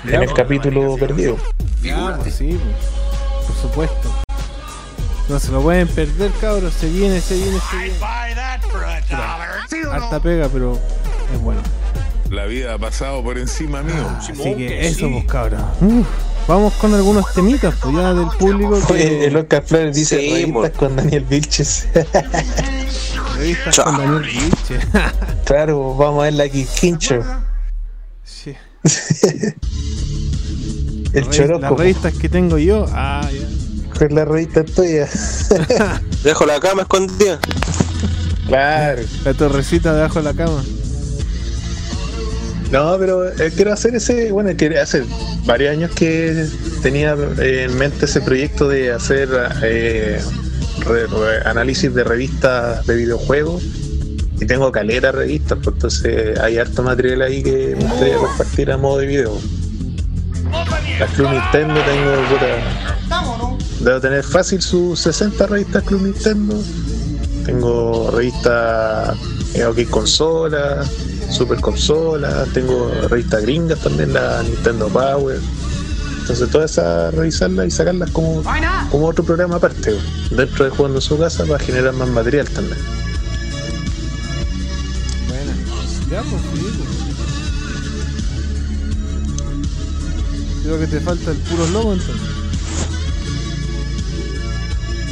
[0.04, 1.36] en el capítulo perdido.
[2.22, 2.58] pues sí.
[3.46, 4.10] Por supuesto.
[5.28, 6.74] No se lo pueden perder, cabros.
[6.74, 7.98] Se viene, se viene, se viene.
[9.92, 10.78] Harta pega, pero
[11.32, 11.60] es bueno.
[12.30, 14.08] La vida ha pasado por encima mío.
[14.18, 15.60] Así que eso, pues, cabros.
[15.80, 16.06] Uf,
[16.48, 18.78] vamos con algunos temitas, pues ya del público.
[18.90, 21.88] Oye, Que, el Oscar Flores dice Sí, revistas por- con Daniel Vilches.
[23.36, 24.78] revistas con Daniel Vilche.
[25.44, 27.22] claro, vamos a ver la Quincho.
[28.24, 28.54] Sí.
[31.12, 31.60] El choroco.
[31.62, 32.86] Las revistas que tengo yo.
[32.90, 33.98] Ah, ya.
[33.98, 35.08] Con la revista tuya.
[36.22, 37.38] Dejo la cama escondida.
[38.46, 39.02] claro.
[39.24, 40.62] La torrecita debajo de la cama.
[42.70, 45.04] No, pero eh, quiero hacer ese, bueno, quiero hacer
[45.44, 46.46] varios años que
[46.82, 49.28] tenía eh, en mente ese proyecto de hacer
[49.62, 50.20] eh,
[50.86, 51.06] re-
[51.46, 53.62] análisis de revistas de videojuegos
[54.40, 58.76] y tengo calera revistas, pues entonces hay harto material ahí que me gustaría compartir a
[58.76, 59.36] modo de video.
[61.00, 66.54] La Club Nintendo tengo, puta, debo tener fácil sus 60 revistas Club Nintendo.
[67.44, 69.16] Tengo revistas
[69.66, 70.84] OK Consola,
[71.30, 75.40] Super Consola, tengo revistas gringas también, la Nintendo Power.
[76.20, 78.42] Entonces todas esas revisarlas y sacarlas como,
[78.90, 79.98] como otro programa aparte,
[80.30, 82.78] dentro de jugando en su casa para generar más material también.
[85.28, 85.52] Buena.
[86.10, 86.62] Ya, pues pues.
[90.62, 92.29] Creo que te falta el puro logo entonces.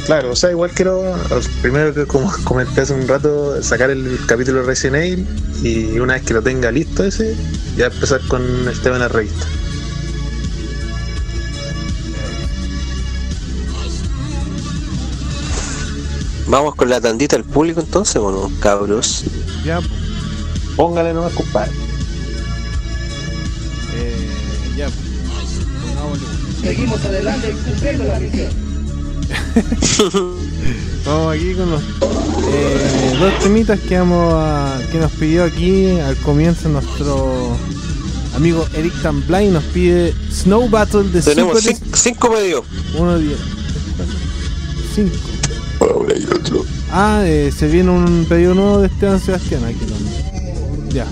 [0.09, 1.03] Claro, o sea, igual quiero,
[1.61, 5.27] primero que como comenté hace un rato, sacar el capítulo de Resident Evil
[5.61, 7.35] y una vez que lo tenga listo ese,
[7.77, 9.45] ya empezar con el tema de la revista.
[16.47, 19.25] Vamos con la tandita al público entonces, bueno, cabros.
[19.63, 19.91] Ya, pues.
[20.75, 21.71] Póngale nomás, compadre.
[23.93, 24.27] Eh,
[24.75, 25.67] ya, pues.
[25.85, 26.27] Pongámosle.
[26.63, 28.68] Seguimos adelante cumpliendo la misión.
[31.05, 36.15] Vamos aquí con los eh, dos temitas que vamos a, que nos pidió aquí al
[36.17, 37.55] comienzo nuestro
[38.35, 42.63] amigo Eric Tamblay nos pide Snow Battle de Tenemos Super cin- cinco medios.
[42.97, 43.37] 1 10
[44.95, 45.15] 5
[46.91, 51.05] Ah, eh, se viene un pedido nuevo de Esteban Sebastián aquí lo Ya.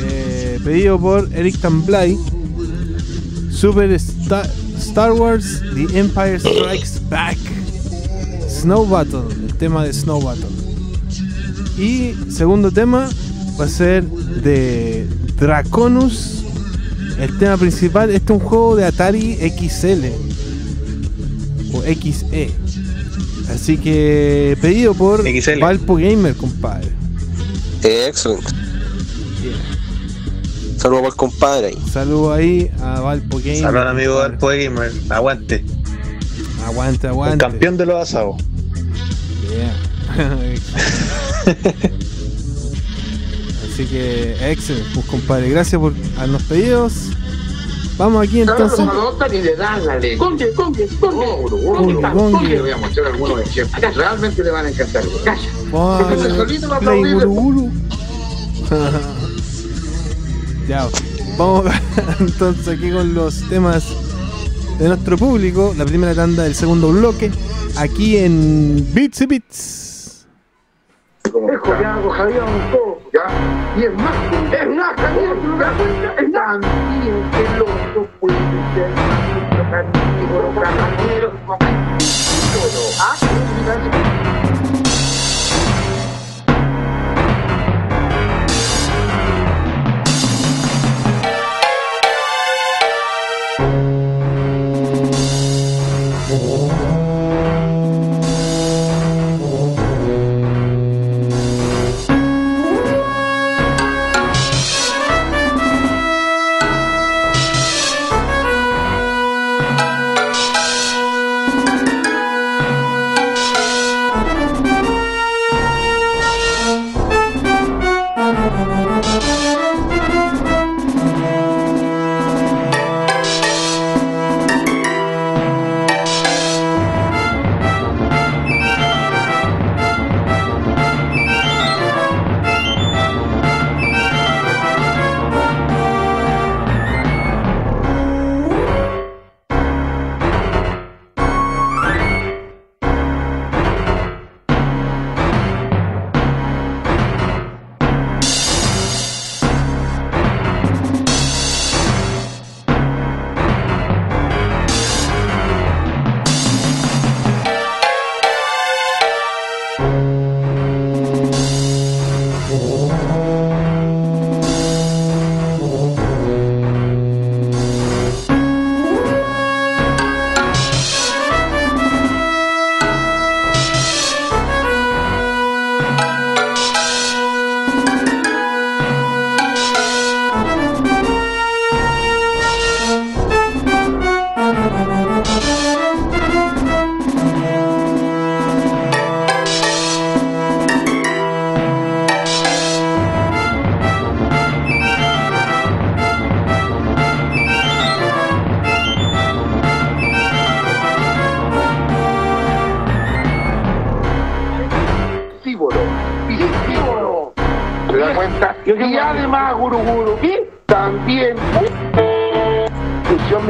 [0.00, 2.16] Eh, pedido por Eric Tamblay.
[3.50, 4.48] Super Star,
[4.78, 7.38] Star Wars The Empire Strikes Back.
[8.48, 10.46] Snow Battle, el tema de Snow Battle.
[11.78, 13.08] Y segundo tema
[13.60, 15.06] va a ser de
[15.38, 16.44] Draconus.
[17.18, 20.06] El tema principal, este es un juego de Atari XL
[21.74, 22.50] o XE.
[23.52, 25.60] Así que pedido por XL.
[25.60, 26.88] Valpo Gamer, compadre.
[27.82, 28.57] Excelente.
[30.78, 31.78] Saludos para el compadre ahí.
[31.92, 33.56] Saludo ahí a Valpo Gamer.
[33.58, 34.32] Saludos al amigo compadre.
[34.34, 35.64] Alpo Gamer, aguante.
[36.64, 37.38] Aguante, El aguante.
[37.38, 38.36] campeón de los asados.
[39.50, 39.74] Yeah.
[43.72, 45.50] Así que, excelente, pues compadre.
[45.50, 46.92] Gracias por darnos pedidos.
[47.96, 48.78] Vamos aquí entonces.
[49.32, 50.16] y le dan la ley.
[50.16, 51.26] Congue, congue, congue.
[52.12, 52.48] Congue.
[52.48, 53.96] Le voy a mostrar algunos ejemplos.
[53.96, 55.02] Realmente le van a encantar.
[55.24, 55.48] Calla.
[55.72, 57.02] Póngale Porque solito va a play.
[60.68, 60.86] ya,
[61.38, 61.66] vamos
[62.20, 63.86] entonces aquí con los temas
[64.78, 65.74] de nuestro público.
[65.76, 67.32] La primera tanda del segundo bloque.
[67.78, 70.26] Aquí en Bits y Bits.
[73.12, 73.22] Ya.
[73.76, 74.14] Y es más,
[74.52, 74.60] es.
[74.62, 76.60] Es más.
[83.00, 83.16] Ah,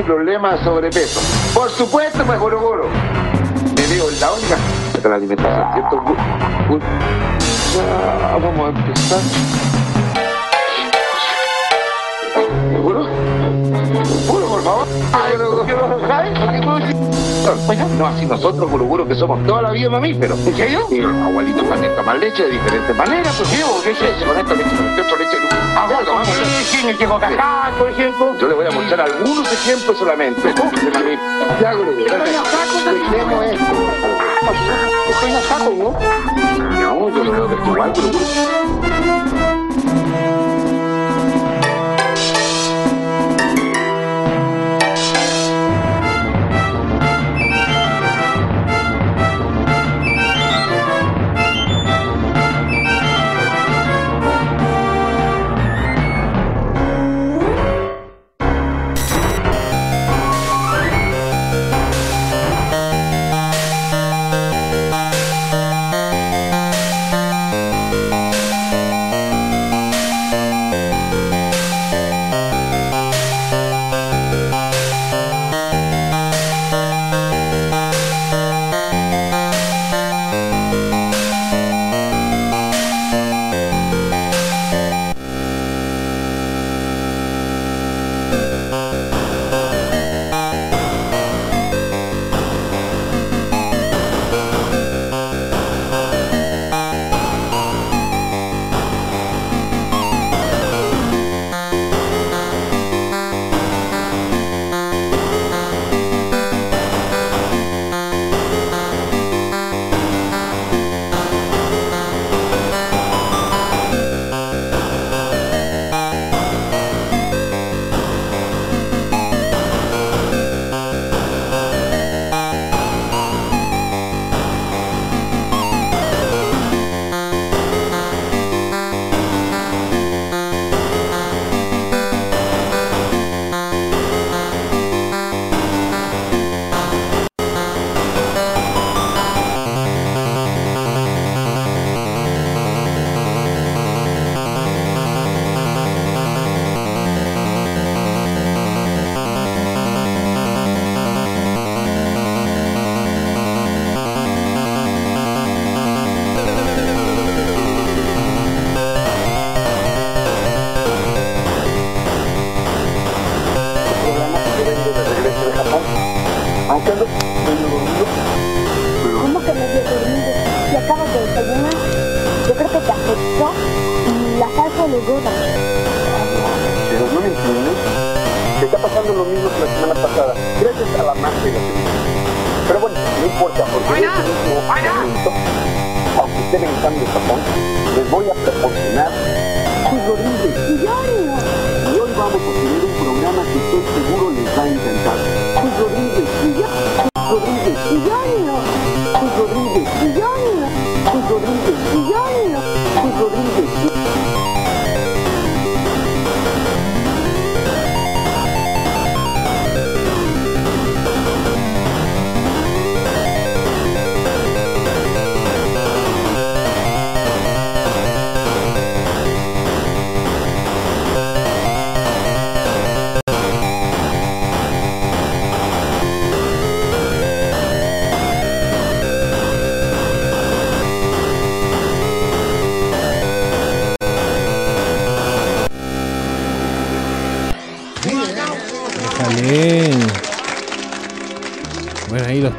[0.09, 1.21] problema de sobrepeso.
[1.53, 2.85] Por supuesto, pues Guru Guru.
[3.75, 4.57] Te digo, la única
[5.07, 5.97] la alimentación, ¿cierto?
[6.03, 6.17] Gu-
[6.71, 6.81] Gu-
[7.77, 9.78] Ya, vamos a empezar.
[17.69, 20.39] Oiga, no así nosotros, Guruguru, que somos toda la vida mamíferos.
[20.47, 20.87] ¿En serio?
[20.91, 21.65] Y los abuelitos
[21.97, 23.35] toman leche de diferentes maneras.
[23.37, 24.27] Pues sí, ¿qué es eso?
[24.27, 25.37] Con esta leche, con esta leche.
[25.77, 28.39] Ah, bueno, vamos a leche, el por ejemplo.
[28.39, 30.55] Yo le voy a mostrar algunos ejemplos solamente.
[31.61, 32.05] Ya, Guruguru.
[32.05, 33.65] Dejemos esto.
[35.11, 35.95] Estoy a saco, ¿no?
[36.81, 38.98] No, yo lo veo que es igual, Guruguru.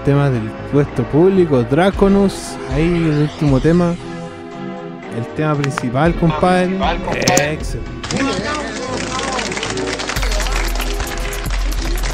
[0.09, 3.93] Temas del puesto público, Draconus, ahí el último tema.
[5.15, 6.79] El tema principal, compadre.
[7.51, 7.79] Excelente.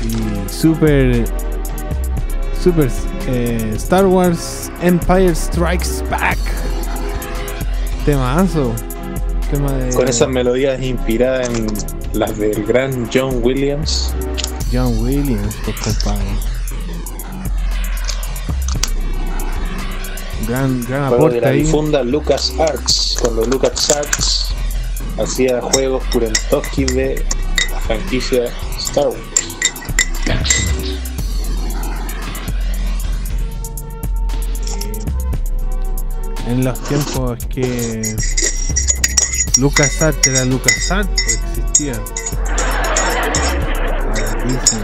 [0.03, 1.23] Y Super.
[2.61, 2.91] Super
[3.29, 6.37] eh, Star Wars Empire Strikes Back.
[8.03, 8.73] Temazo.
[9.49, 11.67] Tema de Con esas melodías inspiradas en
[12.11, 14.13] las del gran John Williams.
[14.69, 16.54] John Williams, pues, compadre.
[20.47, 21.63] Gran, gran Juego de la ahí.
[21.63, 24.53] difunda Lucas Arts, cuando Lucas Arts
[25.17, 27.25] hacía juegos Kurentoski de
[27.71, 28.45] la franquicia
[28.77, 29.19] Star Wars.
[36.47, 38.15] En los tiempos que
[39.57, 41.99] LucasArts era LucasArts, pues existía.
[44.45, 44.83] Disney.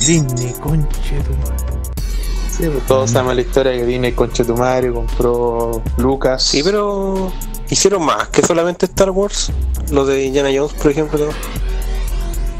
[0.00, 1.65] Disney, conche tu madre.
[2.56, 6.42] Sí, pues todos sabemos la historia que Disney Conchetumario compró Lucas.
[6.42, 7.30] Sí, pero
[7.68, 9.52] hicieron más que solamente Star Wars.
[9.90, 11.28] Los de Indiana Jones, por ejemplo.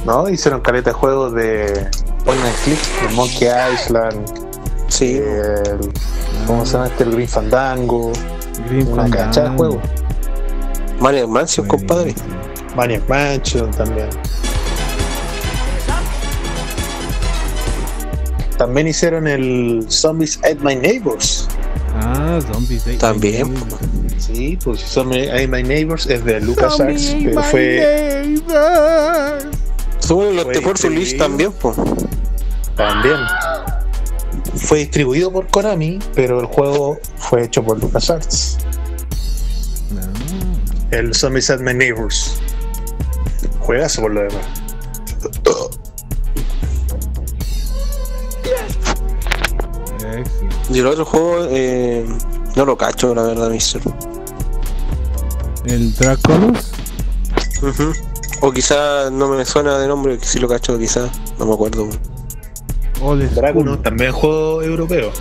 [0.05, 0.29] ¿no?
[0.29, 1.89] Hicieron caleta de juegos de
[2.25, 2.79] Point and Click,
[3.09, 4.47] de Monkey Island,
[4.89, 5.93] Sí, el,
[6.47, 7.03] ¿cómo se llama este?
[7.05, 8.13] El Green Fandango,
[8.69, 9.57] Green una cachada de Fandango.
[9.59, 9.83] juegos.
[11.01, 12.15] Mario Mansion, compadre.
[12.77, 14.09] Maniac Mansion también.
[18.59, 21.47] También hicieron el Zombies at My Neighbors.
[21.95, 22.97] Ah, Zombies Day.
[22.97, 23.55] También.
[24.19, 28.37] Sí, pues Zombies at My Neighbors es de LucasArts, pero fue
[29.99, 31.19] Según los Unleashed distribuido.
[31.19, 31.77] también, pues.
[32.77, 33.17] también.
[34.57, 38.59] Fue distribuido por Konami, pero el juego fue hecho por LucasArts.
[40.91, 42.39] El Zombies at My Neighbors.
[43.61, 44.66] Juegazo por lo demás.
[50.71, 52.05] Y el otro juego, eh,
[52.57, 53.83] no lo cacho, la verdad, mister.
[55.65, 56.73] El Draconus.
[57.63, 57.93] Ujú.
[58.43, 61.89] O quizá no me suena de nombre, que sí lo cacho, quizá, no me acuerdo.
[63.35, 65.13] Dragon también juego europeo.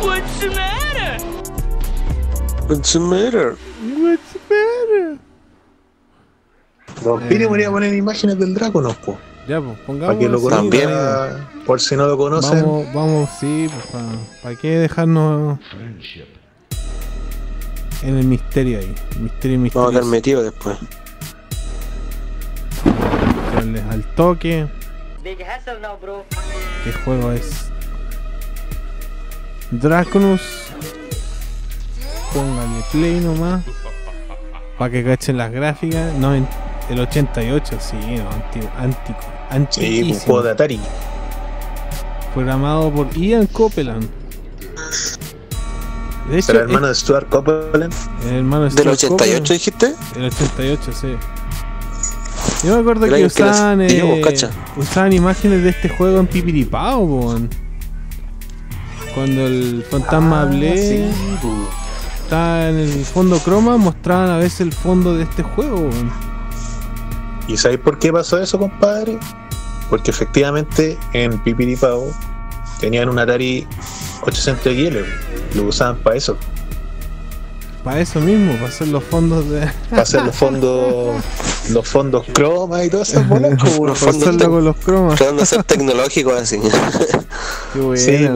[0.00, 1.18] What's the matter?
[2.68, 3.56] What's the matter?
[7.02, 9.16] Don Piri me voy a poner imágenes del Dragon, po,
[9.48, 10.14] Ya, pues, pongamos.
[10.14, 10.84] para que lo así, También.
[10.90, 11.48] conozcan.
[11.66, 12.62] Por si no lo conocen.
[12.62, 14.04] Vamos, vamos, sí, pues,
[14.42, 15.58] ¿para qué dejarnos
[18.02, 18.94] en el misterio ahí?
[19.20, 19.90] Misterio, Vamos a misterio.
[19.90, 20.76] quedar metidos después.
[23.54, 24.66] Darles al toque.
[25.24, 26.24] Big hassle now, bro.
[26.84, 27.70] ¿Qué juego es?
[29.70, 30.40] Draconus.
[32.32, 33.64] Póngale play nomás.
[34.78, 36.12] Para que cachen las gráficas.
[36.14, 36.46] No, en-
[36.90, 38.70] el 88, sí, no, antiguo,
[39.50, 40.24] antico, Sí, un antiquísimo.
[40.26, 40.80] juego de Atari.
[42.34, 44.08] Programado por Ian Copeland.
[46.30, 47.92] De hecho, ¿Será hermano de Stuart Copeland?
[48.28, 49.48] el hermano de ¿Del Stuart 88 Copeland.
[49.48, 49.94] dijiste?
[50.16, 51.08] El 88, sí.
[52.66, 56.98] Yo me acuerdo que que usaban, yo, eh, usaban imágenes de este juego en Pipiripao,
[57.00, 57.50] weón.
[59.14, 61.08] Cuando el fantasma hablé
[62.22, 66.10] estaba en el fondo croma, mostraban a veces el fondo de este juego, weón.
[67.48, 69.18] ¿Y sabéis por qué pasó eso, compadre?
[69.88, 72.12] Porque efectivamente en Pipiripao
[72.80, 73.66] tenían un Atari
[74.22, 75.56] 800 XL.
[75.56, 76.36] Lo usaban para eso.
[77.84, 79.70] Para eso mismo, para hacer los fondos de.
[79.90, 81.22] Para hacer los fondos.
[81.70, 83.52] los fondos croma y todas esas bolas.
[83.60, 85.16] pues, Los para fondos hacerlo con los cromas.
[85.16, 86.58] Tratando de ser tecnológicos así.
[87.72, 88.28] Qué buena, Sí.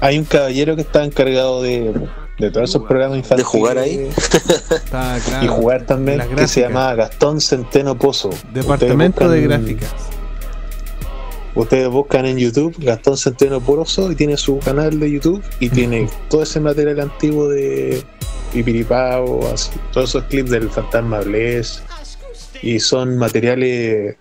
[0.00, 1.92] Hay un caballero que está encargado de,
[2.38, 3.52] de todos esos programas infantiles.
[3.52, 3.98] De jugar ahí.
[4.16, 5.44] Está claro.
[5.44, 8.30] Y jugar también, que se llamaba Gastón Centeno Pozo.
[8.52, 9.94] Departamento de gráficas.
[11.54, 16.08] Ustedes buscan en YouTube Gastón Centeno Pozo y tiene su canal de YouTube y tiene
[16.28, 18.02] todo ese material antiguo de
[18.52, 21.82] Pipiripao, así, todos esos clips del Fantasma Bless.
[22.60, 24.16] Y son materiales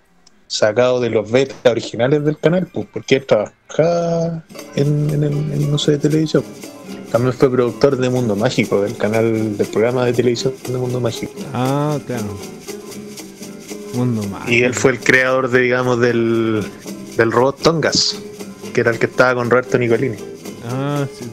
[0.48, 4.44] sacados de los betas originales del canal, pues, porque él trabajaba
[4.76, 6.44] en, en el en el museo de televisión.
[7.16, 11.32] También fue productor de Mundo Mágico, del canal del programa de televisión de Mundo Mágico.
[11.54, 12.26] Ah, claro.
[13.94, 14.52] Mundo mágico.
[14.52, 16.62] Y él fue el creador de, digamos, del,
[17.16, 18.20] del robot Tongas,
[18.74, 20.18] que era el que estaba con Roberto Nicolini.
[20.70, 21.26] Ah, sí.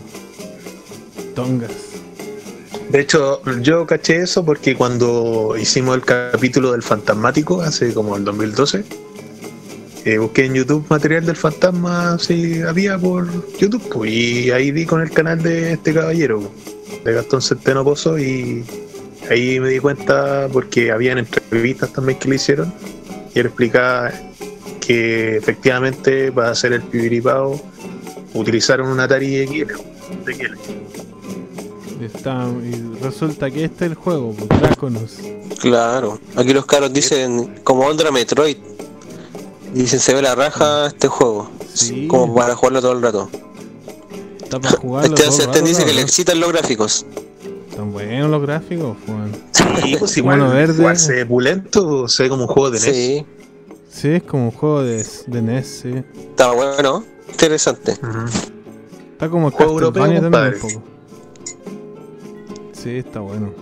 [1.34, 1.72] Tongas.
[2.90, 8.22] De hecho, yo caché eso porque cuando hicimos el capítulo del Fantasmático, hace como el
[8.22, 8.84] 2012,
[10.04, 13.26] eh, busqué en YouTube material del fantasma, si había por
[13.56, 16.42] YouTube, pues, y ahí di con el canal de este caballero,
[17.04, 18.64] de Gastón Centeno Pozo, y
[19.30, 22.72] ahí me di cuenta porque habían entrevistas también que le hicieron,
[23.34, 24.10] y él explicaba
[24.80, 27.60] que efectivamente para hacer el pibiripao
[28.34, 29.72] utilizaron un Atari XL.
[30.26, 32.04] XL.
[32.04, 35.18] Está, y resulta que este es el juego, pues, Draconus.
[35.60, 36.18] Claro.
[36.34, 38.71] Aquí los caros dicen como Ondra Metroid.
[39.72, 41.50] Dicen se ve la raja este juego.
[41.72, 42.06] Sí.
[42.08, 43.28] Como para jugarlo todo el rato.
[44.42, 45.14] Está para jugarlo.
[45.14, 47.06] Este todo el Sebastián rato, dice que le excitan los gráficos.
[47.70, 49.32] Están buenos los gráficos, Juan.
[49.52, 50.74] Sí, pues igual, verde.
[50.78, 52.94] igual se ve pulento, se ve como un juego de NES.
[52.94, 53.26] Sí.
[53.90, 56.04] Sí, es como un juego de, de NES, sí.
[56.30, 57.04] Estaba bueno.
[57.30, 57.92] Interesante.
[58.02, 58.26] Ujú.
[59.12, 60.56] Está como el Juego europeo, también un compadre.
[60.58, 60.82] poco.
[62.72, 63.52] Sí, está bueno.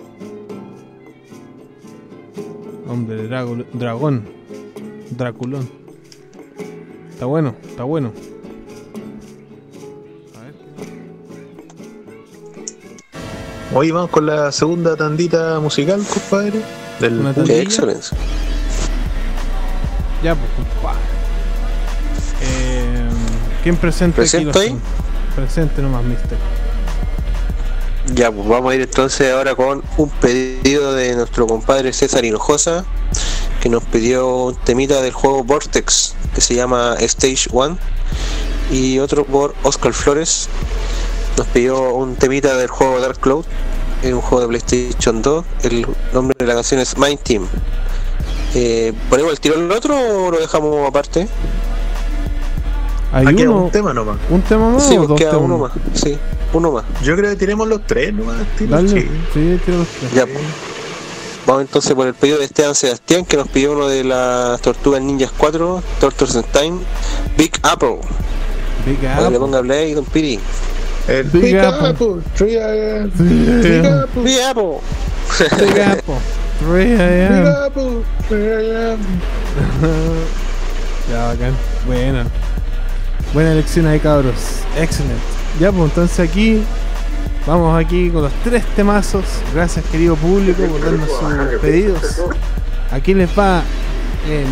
[2.89, 4.25] Hombre, drago- dragón.
[5.11, 5.69] Draculón.
[7.21, 8.13] Está bueno, está bueno.
[13.75, 16.63] Hoy vamos con la segunda tandita musical, compadre.
[16.99, 17.61] Del Una tandilla.
[17.61, 18.07] Excelente.
[20.23, 20.51] Ya, pues,
[22.41, 23.11] em,
[23.65, 24.75] ¿Quién presenta ¿Presento ahí?
[25.37, 26.39] Presente nomás, mister.
[28.15, 32.87] Ya, pues vamos a ir entonces ahora con un pedido de nuestro compadre César Hinojosa,
[33.61, 37.77] que nos pidió un temita del juego Vortex que se llama Stage 1,
[38.73, 40.49] y otro por Oscar Flores,
[41.37, 43.45] nos pidió un temita del juego Dark Cloud,
[44.03, 47.47] es un juego de PlayStation 2, el nombre de la canción es Mind Team.
[48.55, 51.29] Eh, ¿Ponemos el tiro al otro o lo dejamos aparte?
[53.13, 54.17] Hay Aquí uno, un tema nomás.
[54.31, 55.73] un tema más Sí, o dos queda temas uno más.
[55.93, 56.19] Sí,
[56.55, 56.85] uno más.
[57.03, 58.37] Yo creo que tiremos los tres nomás.
[58.61, 59.09] Dale, sí.
[59.35, 60.15] sí, tira los tres.
[60.15, 60.39] Ya, pues.
[61.47, 65.01] Vamos entonces por el pedido de Esteban Sebastián, que nos pidió uno de las Tortugas
[65.03, 66.79] Ninjas 4, Tortures in Time,
[67.37, 67.99] Big Apple.
[68.87, 69.39] Big Para que le Apple.
[69.39, 70.39] ponga play, Don Piri.
[71.09, 71.89] El Big Big Apple.
[71.89, 72.23] Apple.
[72.39, 73.11] Big Apple.
[73.19, 74.21] Big Apple.
[74.23, 74.81] Big Apple.
[75.39, 77.47] 3 Big.
[77.47, 78.03] Apple.
[78.29, 79.01] Three AM.
[81.11, 81.57] Ya, bacán.
[81.87, 82.27] Buena.
[83.33, 84.35] Buena elección ahí, cabros.
[84.77, 85.21] Excelente.
[85.59, 86.63] Ya, pues entonces aquí.
[87.47, 89.25] Vamos aquí con los tres temazos.
[89.55, 92.23] Gracias, querido público, por darnos sus pedidos.
[92.93, 93.63] Aquí les va
[94.29, 94.47] en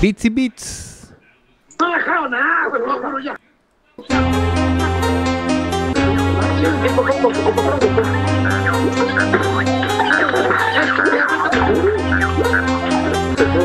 [0.00, 1.12] Beats y Beats.
[1.78, 3.36] No he dejado nada, pero ya.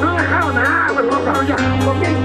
[0.01, 2.24] No he dejado nada, pero ya.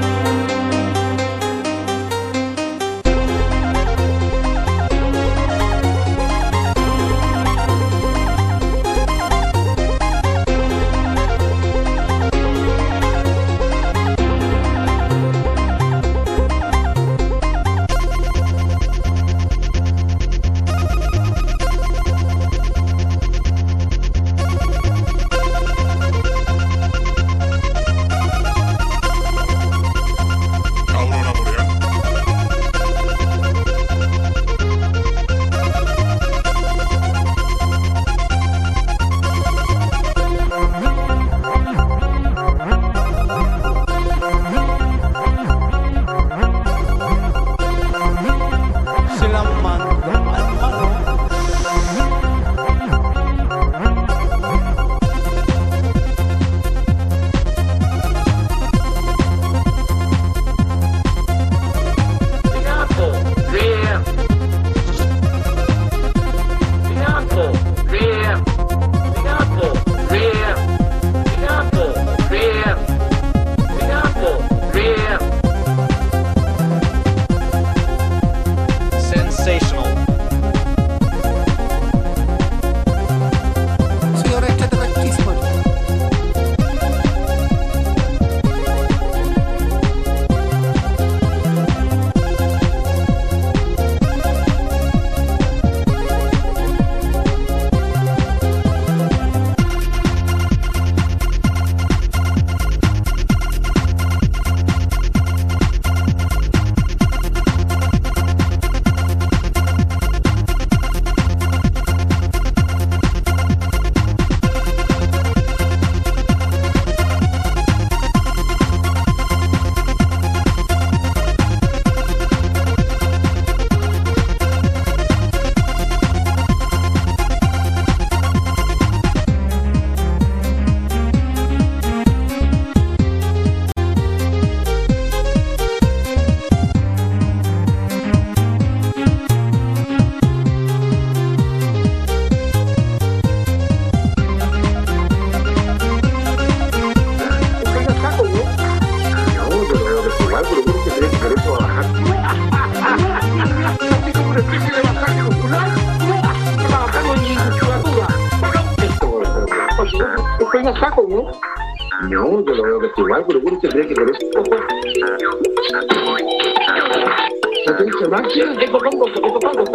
[168.35, 169.69] ชื่อเด็กคนร้องกบเด็กคนร้องกบ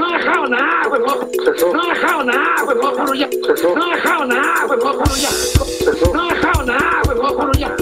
[0.00, 1.14] น้าข้าวนาเป็นพ่อ
[1.76, 3.30] น้าข้าวนาเป็นพ่อผู้รู้ยัก
[3.80, 5.34] น้าข้าวนาเป็นพ่อผู้รู้ยัก
[6.16, 7.72] น้าข้าวนาเป็นพ่อผู้รู้ยัก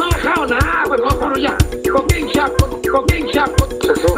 [0.00, 1.56] น้าข้าวนาเป็นพ่อผู้รู้ยัก
[1.94, 2.50] ก็เก่งชัก
[2.92, 3.50] ก็เก่งชัก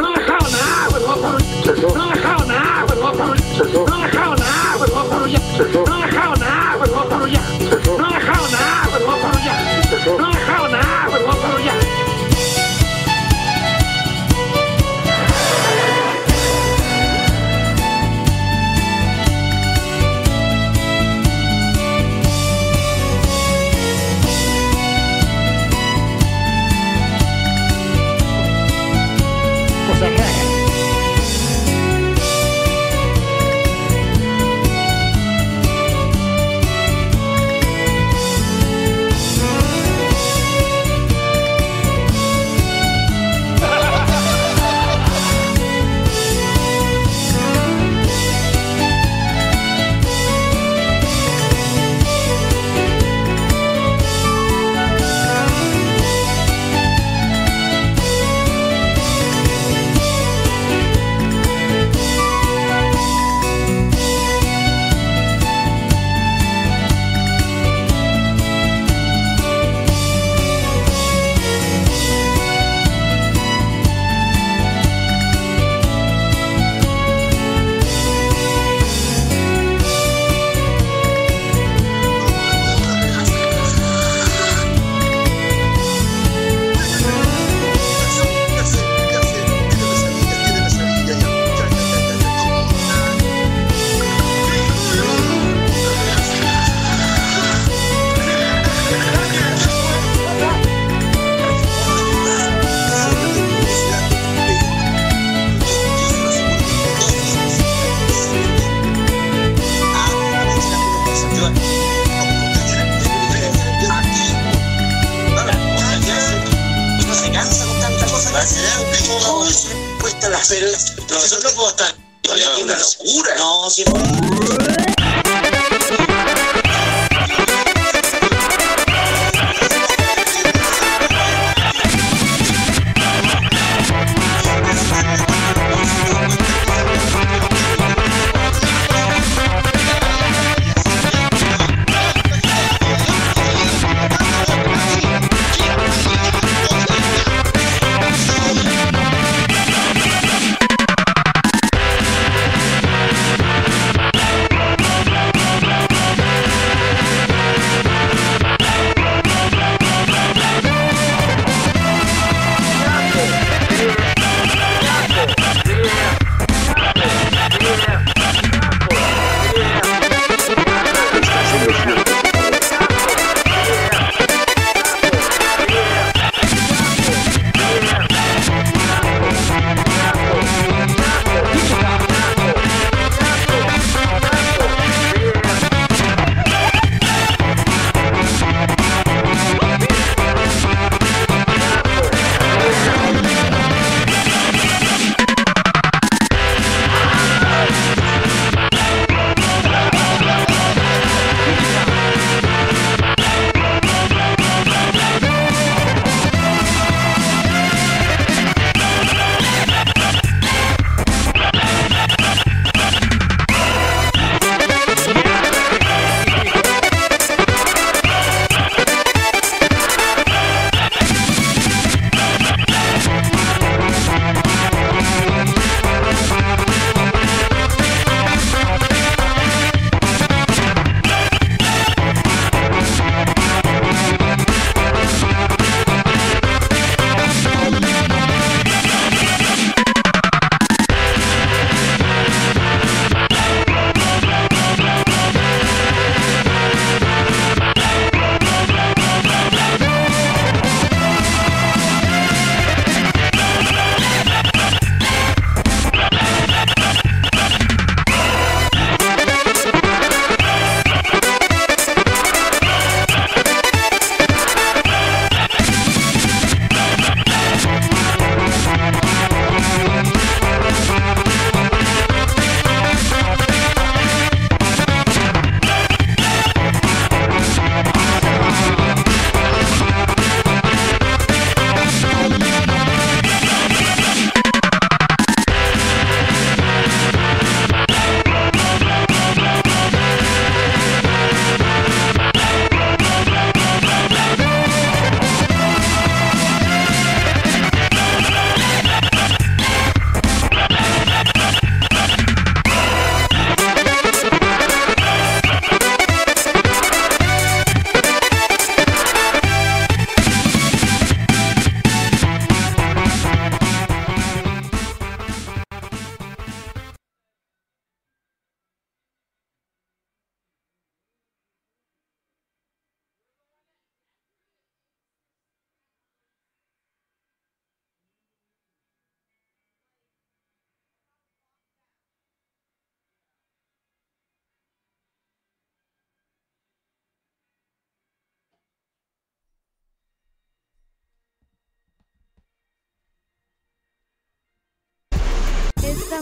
[0.03, 5.94] น้าข้าวนาเป็นพ่อผู้รู้น้าข้าวนาเป็นพ่อผู้รู้น้าข้าวนาเป็นพ่อผู้รู้ยัก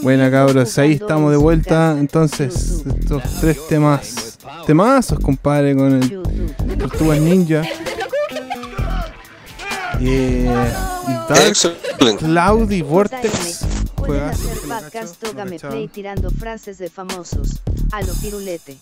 [0.04, 1.96] Buena cabros, ahí estamos de vuelta.
[1.98, 4.38] Entonces, estos tres temas.
[4.66, 7.62] Temazos, compadre, con el Tortugas Ninja.
[10.00, 10.46] Eh,
[11.26, 13.64] Dark Cloud y Vortex.
[13.96, 14.50] Juegazo.
[14.50, 17.62] hacer podcast o gameplay tirando frases de famosos.
[17.90, 18.76] A lo pirulete.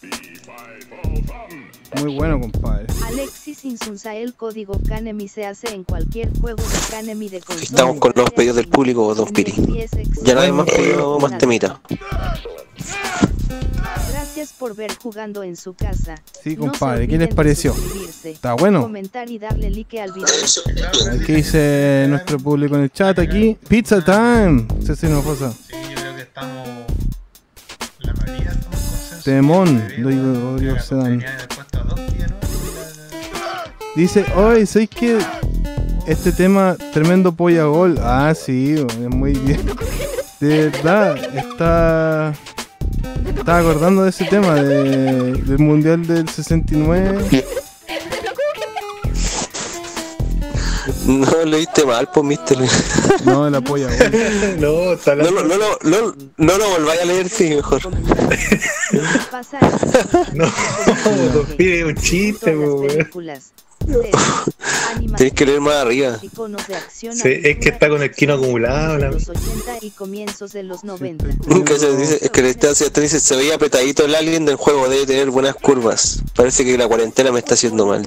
[2.00, 2.86] Muy bueno, compadre.
[3.06, 7.64] Alexis Insunza el código Kanemi se hace en cualquier juego de Kanemi de consola.
[7.64, 9.54] Estamos con los pedidos del público, Don Piri.
[10.22, 11.80] Ya no hay más pedido, más temita.
[14.10, 16.14] Gracias por ver jugando en su casa.
[16.42, 17.74] Sí, No compadre, ¿qué olviden les pareció?
[18.24, 18.80] ¿Está bueno?
[18.82, 20.28] Comentar y darle like al video.
[21.26, 23.56] ¿Qué dice nuestro público en el chat aquí?
[23.68, 24.66] Pizza time.
[25.22, 25.52] Rosa.
[25.52, 26.68] Sí, yo creo que estamos.
[27.98, 29.24] La mayoría estamos consensuados.
[29.24, 29.84] Temón.
[29.98, 31.24] Rodrigo Rodrigo Sedán.
[33.94, 35.18] Dice, oye, ¿sabéis que
[36.06, 37.98] este tema, tremendo polla gol?
[38.02, 39.60] Ah, sí, es muy bien.
[40.40, 42.32] De verdad, está.
[43.36, 47.44] Estaba acordando de ese tema, de- del mundial del 69.
[51.06, 52.58] No lo viste mal, pues, mister.
[53.24, 54.60] No, la polla, weón.
[54.60, 57.80] No, está No, lo- no, lo- no, no lo volváis a leer, sí, mejor.
[60.34, 60.44] No,
[61.56, 63.52] pide un chiste, series,
[65.16, 66.18] Tenés que leer más arriba.
[66.90, 67.08] Sí,
[67.42, 68.98] es que está con el kino acumulado.
[68.98, 69.10] La...
[69.10, 71.26] los 80 y comienzos de los 90.
[71.46, 74.56] Nunca se dice, es que le está te dice, se veía apretadito el alien del
[74.56, 76.22] juego, debe tener buenas curvas.
[76.36, 78.06] Parece que la cuarentena me está haciendo mal,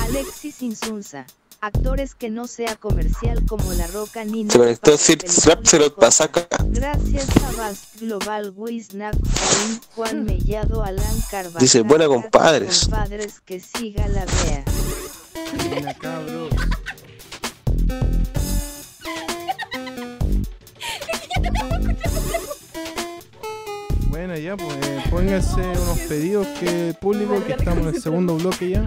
[0.00, 1.26] Alexis Insunza.
[1.62, 5.18] Actores que no sea comercial como La Roca ni Se conectó Sir.
[6.68, 11.60] Gracias a Bast Global Wisnap, Karim, Juan Mellado, Alan Carvajal.
[11.60, 12.84] Dice, buena, compadres.
[12.84, 14.64] Compadres que siga la vea.
[24.20, 28.68] Bueno, ya, pues eh, pónganse unos pedidos que público que estamos en el segundo bloque
[28.68, 28.86] ya.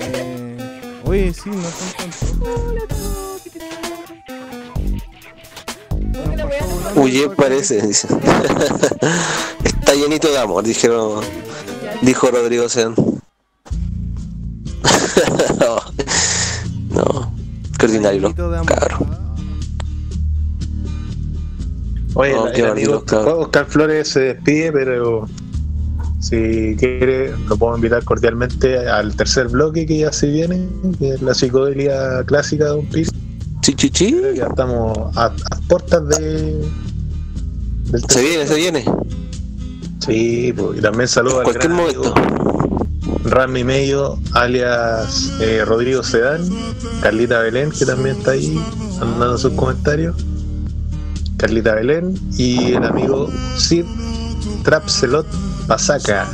[0.00, 2.30] Eh, oye, sí, no son tantos.
[6.94, 8.06] Huye parece, dice.
[9.64, 11.20] Está llenito de amor, dijeron,
[12.00, 12.94] dijo Rodrigo Sean.
[15.58, 15.80] no,
[16.90, 17.32] no,
[17.76, 19.17] qué ordinario los
[22.18, 23.38] Oye, No, el, qué el amigo bonito.
[23.38, 25.28] Oscar Flores se despide, pero
[26.18, 30.68] si quiere, lo puedo invitar cordialmente al tercer bloque que ya se viene,
[30.98, 33.12] que es la psicodelia clásica de un piso.
[33.60, 34.16] Chichichi.
[34.34, 36.60] Ya estamos a, a puertas de.
[37.84, 38.84] del Se viene, se viene.
[40.04, 42.14] Sí, pues, y también saludo al Cualquier amigo
[43.26, 46.42] Rami Medio, alias eh, Rodrigo Sedán,
[47.00, 48.60] Carlita Belén, que también está ahí
[48.98, 50.16] mandando sus comentarios.
[51.38, 53.84] Carlita Belén y el amigo Sid
[54.64, 55.26] Trapselot
[55.66, 56.28] Pasaca,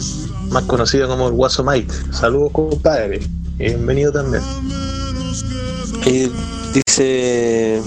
[0.51, 1.93] más conocido como el Guaso Mike.
[2.10, 3.20] Saludos, compadre.
[3.59, 4.43] Bienvenido también.
[6.06, 6.31] Y
[6.72, 7.82] dice,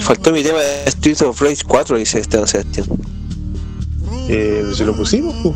[0.00, 2.86] faltó mi tema de Streets of Rage 4, dice Esteban Sebastián.
[4.28, 5.34] Eh, ¿Se lo pusimos?
[5.42, 5.54] pu?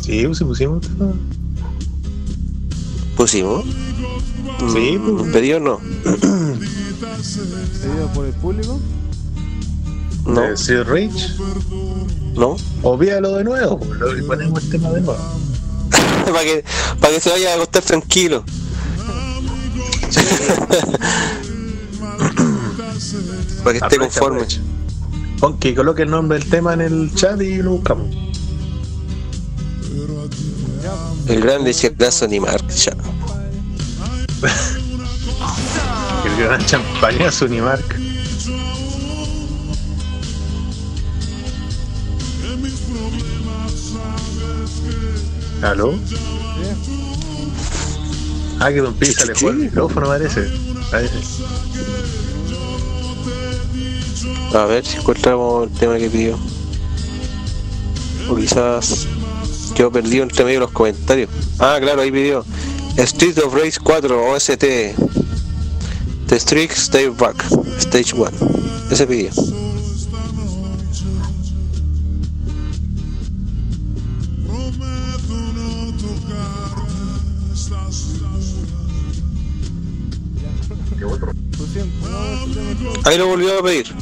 [0.00, 0.86] Sí, pues, sí pusimos.
[3.16, 3.64] ¿Pusimos?
[4.72, 5.32] Sí, Mm, pues.
[5.32, 5.80] ¿Pedido no?
[7.02, 8.78] Pedido por el público.
[10.24, 11.34] No, Eh, Sid Rage.
[12.34, 12.56] no.
[12.82, 15.18] Olvídalo de nuevo, pues, lo- y ponemos el tema de nuevo.
[16.26, 16.64] para, que,
[17.00, 18.44] para que se vaya a acostar tranquilo.
[23.64, 24.42] para que esté conforme.
[25.40, 28.14] Pon que coloque el nombre del tema en el chat y lo buscamos.
[31.26, 32.64] El grande Checlazo Animar.
[32.68, 32.94] Ya.
[36.42, 37.96] Gran champañazo Unimark.
[45.62, 45.94] ¿Aló?
[48.58, 50.48] Ah, que Don Pisa le juega el micrófono, parece.
[50.90, 51.14] Parece.
[54.52, 56.36] A ver si encontramos el tema que pidió.
[58.28, 59.06] O quizás
[59.76, 61.30] quedó perdido entre medio de los comentarios.
[61.60, 62.44] Ah, claro, ahí pidió.
[62.96, 64.64] Street of Race 4 OST.
[66.32, 67.36] The Streak Stay Back.
[67.78, 68.32] Stage 1.
[68.90, 69.52] Ese es-
[83.04, 83.94] Ahí lo volvió a pedir.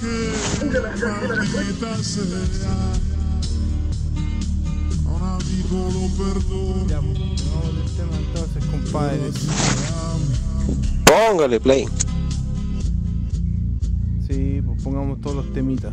[11.05, 11.89] Póngale play.
[14.82, 15.93] Pongamos todos los temitas.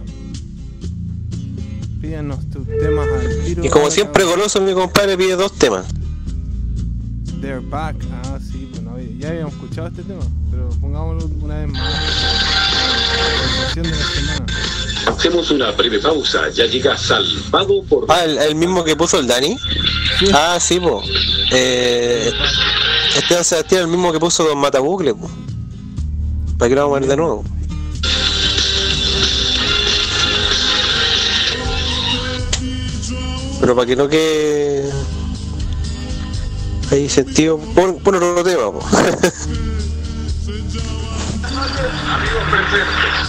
[2.01, 3.65] Pídanos tus temas al tiro.
[3.65, 5.85] Y como siempre goloso, mi compadre pide dos temas.
[7.41, 7.95] They're back.
[8.11, 11.81] Ah, sí, pues no había- ya habíamos escuchado este tema, pero pongámoslo una vez más.
[11.81, 14.45] La canción de la semana.
[15.07, 18.05] Hacemos una breve pausa, ya llega salvado por...
[18.09, 19.57] Ah, el, el mismo que puso el Dani.
[20.33, 21.01] Ah, sí, po.
[21.51, 22.31] Eh,
[23.15, 25.29] Esteban Sebastián, el mismo que puso Don Matabucle, po.
[26.57, 27.43] ¿Para qué lo vamos a ver de nuevo?
[33.59, 34.91] Pero para que no quede
[36.91, 38.81] ahí sentido, pon, pon otro tema, po.
[42.07, 43.27] Amigos presentes.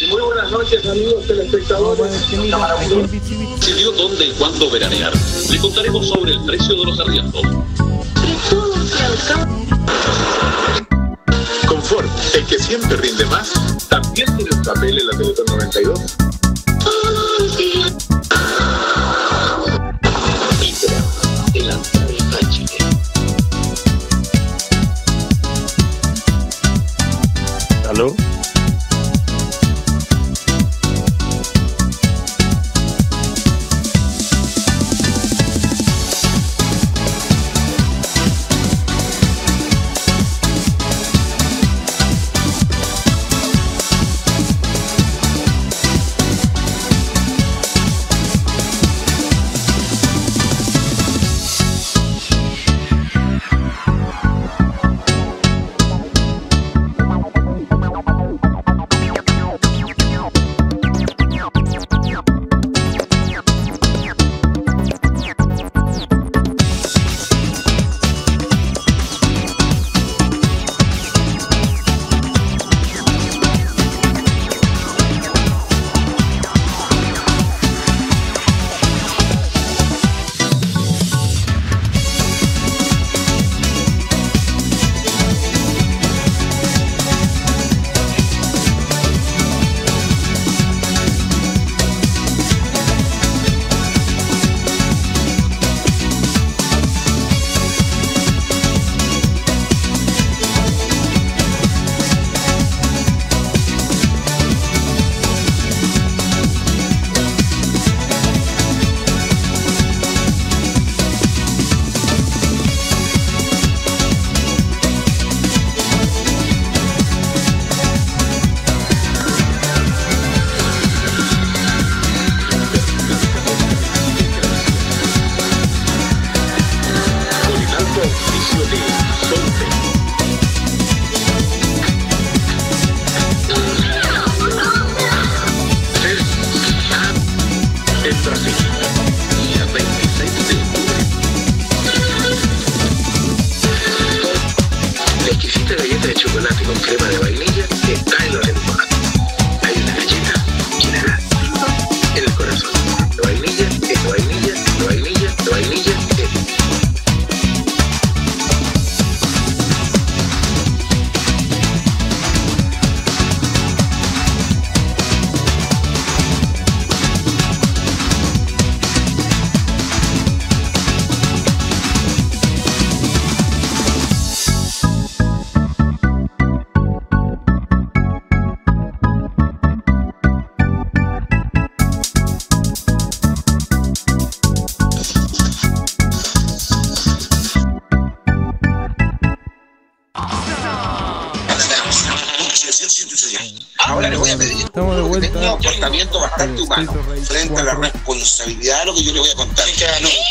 [0.00, 2.12] Y muy buenas noches, amigos telespectadores.
[3.60, 5.12] Decidió dónde y cuándo veranear.
[5.50, 7.42] Le contaremos sobre el precio de los arriendos.
[11.66, 13.52] Confort, el que siempre rinde más.
[13.88, 16.23] También tiene un papel en la Teletón 92.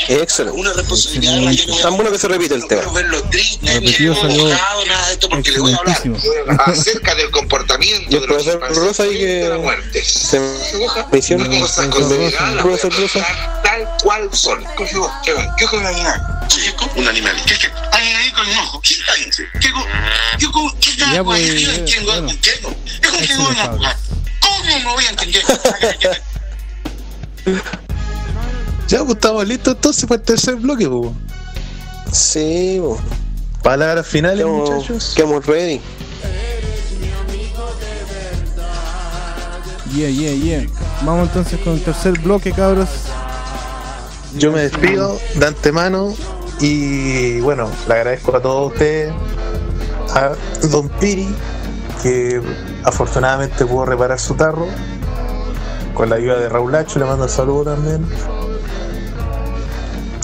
[0.07, 0.59] Excelente.
[0.59, 2.81] Una responsabilidad Tan bueno que se repite el tema.
[2.81, 6.59] quiero verlo triste, Repetido salió enojado, nada de esto, porque le voy a hablar excelentísimo.
[6.65, 10.03] acerca del comportamiento de los profesor Rosa la muerte.
[10.03, 10.39] se
[12.61, 13.27] cosas
[13.63, 14.63] tal cual son.
[14.77, 16.21] ¿Qué fue un animal?
[16.95, 17.35] Un animal.
[17.45, 17.71] ¿Qué qué?
[17.91, 18.81] Ay, ahí con el ojo.
[18.81, 19.29] ¿Qué ahí?
[19.35, 19.71] ¿Qué qué
[20.79, 21.35] qué no
[21.73, 22.75] entiendo, no entiendo.
[23.19, 23.55] Es un.
[24.39, 25.43] ¿Cómo no voy a entender?
[29.05, 31.11] Pues estamos listos entonces para el tercer bloque, pues.
[32.11, 32.81] Sí.
[33.61, 35.13] Palabras finales, Quedamos- muchachos.
[35.15, 35.81] quedamos ready.
[39.93, 40.65] Yeah, yeah, yeah.
[41.05, 42.89] Vamos entonces con el tercer bloque, cabros.
[44.37, 46.13] Yo me despido de antemano
[46.59, 49.13] y bueno, le agradezco a todos ustedes,
[50.15, 50.31] a
[50.69, 51.27] Don Piri,
[52.01, 52.41] que
[52.83, 54.67] afortunadamente pudo reparar su tarro,
[55.93, 58.03] con la ayuda de Raulacho, le mando un saludo también.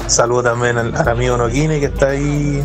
[0.10, 2.64] Saludo también al, al amigo Noquine que está ahí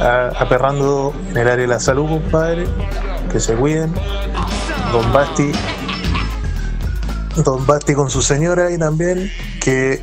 [0.00, 2.66] a- aperrando en el área de la salud, compadre.
[3.30, 3.92] Que se cuiden.
[4.92, 5.52] Don Basti.
[7.44, 9.30] Don Basti con su señora ahí también.
[9.60, 10.02] Que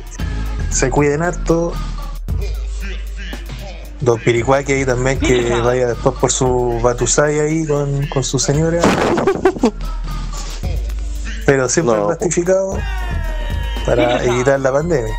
[0.70, 1.72] se cuiden harto.
[4.00, 8.80] Don Piricuaki ahí también que vaya después por su Batusai ahí con, con su señora.
[11.46, 12.06] Pero siempre No.
[12.06, 12.78] plastificado
[13.86, 15.12] para evitar la pandemia.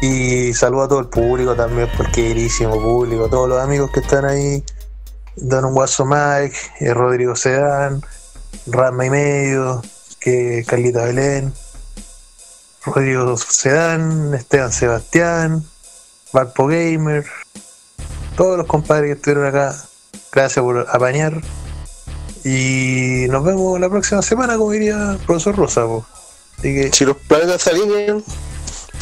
[0.00, 4.24] Y saludo a todo el público también, porque queridísimo público, todos los amigos que están
[4.24, 4.62] ahí,
[5.34, 8.02] Don Guaso Mike, eh, Rodrigo Sedán,
[8.66, 9.82] Rama y medio,
[10.20, 11.52] que Carlita Belén,
[12.84, 15.64] Rodrigo Sedán, Esteban Sebastián,
[16.32, 17.24] Valpo Gamer,
[18.36, 19.74] todos los compadres que estuvieron acá,
[20.30, 21.40] gracias por apañar.
[22.44, 25.84] Y nos vemos la próxima semana, como diría el profesor Rosa.
[26.56, 28.22] Así que, Si los planetas se alinean,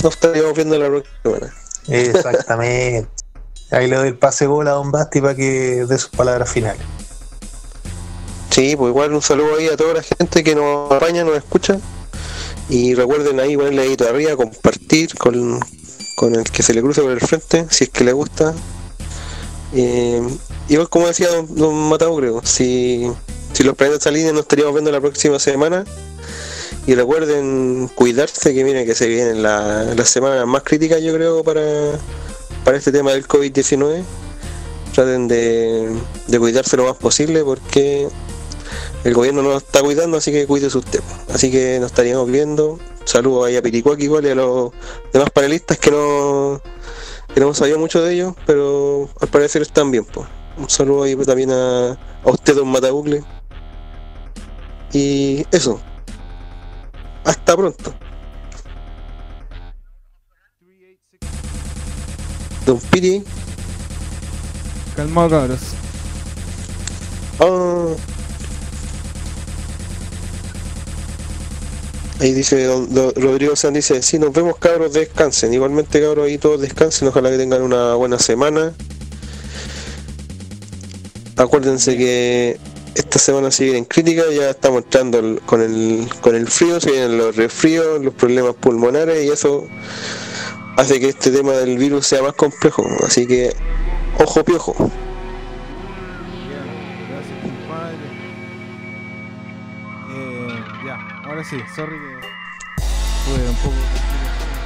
[0.03, 1.55] nos estaríamos viendo la próxima semana.
[1.89, 3.09] exactamente.
[3.71, 6.83] Ahí le doy el pase gol a Don Basti para que dé sus palabras finales.
[8.51, 11.79] Sí, pues igual un saludo ahí a toda la gente que nos apaña, nos escucha.
[12.69, 15.61] Y recuerden ahí ponerle dedito arriba, compartir con,
[16.17, 18.55] con el que se le cruce por el frente, si es que le gusta.
[19.75, 20.23] Eh,
[20.69, 23.11] igual como decía don, don Matau, creo, si,
[23.53, 25.85] si los planetas se alinean nos estaríamos viendo la próxima semana.
[26.87, 31.43] Y recuerden cuidarse, que miren que se vienen la- las semanas más críticas yo creo
[31.43, 31.63] para,
[32.65, 34.05] para este tema del COVID-19.
[34.95, 35.91] Traten de,
[36.29, 38.09] de cuidarse lo más posible porque
[39.05, 41.01] el gobierno no nos está cuidando, así que cuídese usted.
[41.35, 42.79] Así que nos estaríamos viendo.
[43.05, 44.71] Saludos ahí a Piricuaki igual y a los
[45.13, 46.61] demás panelistas que no,
[47.35, 50.05] que hemos sabido mucho de ellos, pero al parecer están bien.
[50.05, 50.27] Pues.
[50.57, 53.23] Un saludo ahí también a, a usted, don Matabucle.
[54.93, 55.81] Y eso.
[57.27, 57.93] Hasta pronto.
[62.65, 63.23] Don Piri.
[64.97, 65.61] Calmado, cabros.
[67.41, 67.95] Ah.
[72.21, 75.53] Ahí dice don- don Rodrigo San dice, sí, nos vemos cabros, descansen.
[75.53, 78.73] Igualmente cabros ahí todos descansen, ojalá que tengan una buena semana.
[81.37, 82.59] Acuérdense que
[82.97, 86.91] esta semana se viene en crítica, ya estamos entrando con el, con el frío, se
[86.91, 89.69] vienen los resfríos, los problemas pulmonares y eso
[90.79, 92.85] hace que este tema del virus sea más complejo.
[93.07, 93.55] Así que,
[94.19, 94.75] ojo piojo.
[97.11, 97.97] Gracias, compadre.
[100.15, 102.27] Eh, ya, ahora sí, sorry que
[103.29, 103.77] estuve un poco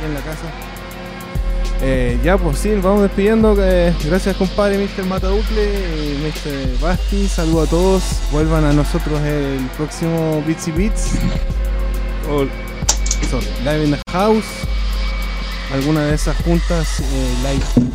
[0.05, 0.69] en la casa.
[1.83, 3.57] Eh, ya, pues sí, vamos despidiendo.
[3.59, 5.07] eh, gracias, compadre, Mr.
[5.07, 6.81] Matabucle y Mr.
[6.81, 7.26] Basti.
[7.26, 8.02] Saludos a todos.
[8.31, 11.12] Vuelvan a nosotros el próximo Bitsy Beats.
[12.31, 12.44] O,
[13.31, 14.44] sorry, Live in the House.
[15.73, 17.89] Alguna de esas juntas eh, live.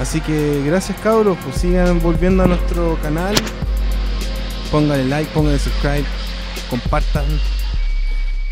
[0.00, 3.36] Así que gracias cabros, pues sigan volviendo a nuestro canal.
[4.72, 6.04] Pónganle like, pónganle subscribe,
[6.68, 7.26] compartan.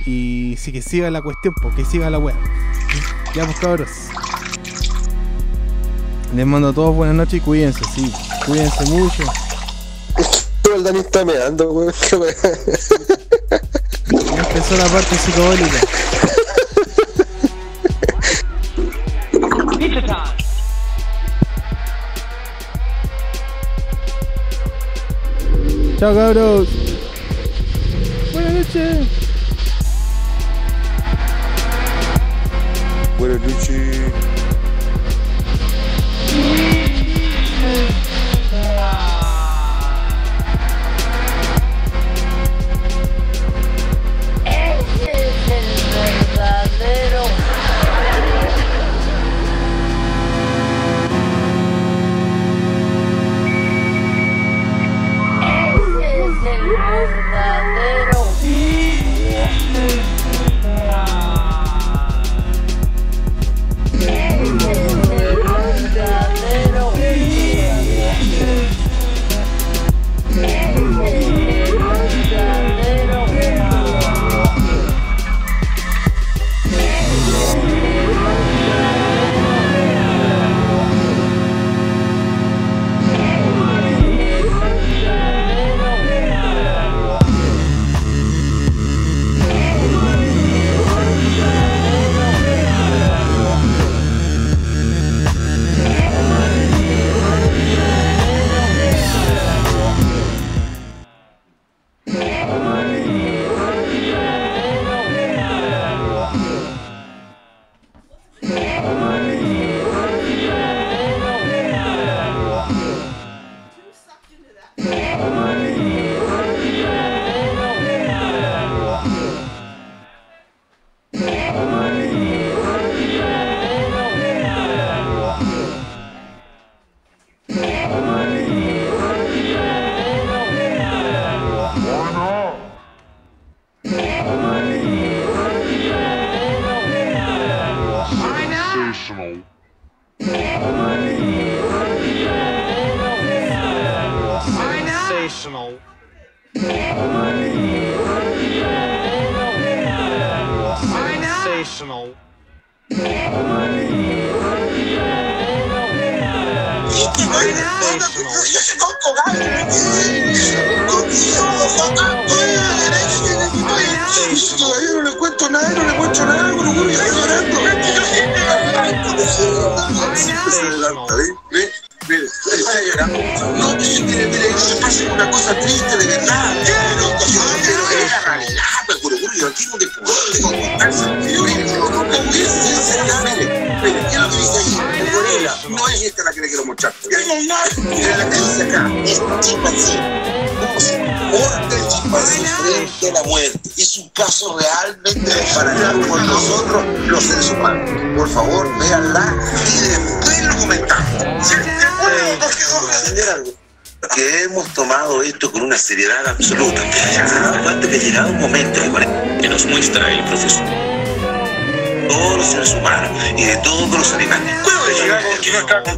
[0.06, 2.36] Y sí que siga la cuestión, porque siga la web.
[3.34, 3.88] Ya pues cabros.
[6.34, 8.10] Les mando a todos buenas noches y cuídense, sí.
[8.46, 9.22] Cuídense mucho.
[10.62, 11.92] Todo el Dani está meando, weón.
[14.10, 15.80] Empezó la parte psicodélica.
[25.98, 26.68] Chao cabros.
[28.32, 29.06] Buenas noches.
[33.18, 34.41] Buenas noches.
[36.32, 37.92] Ese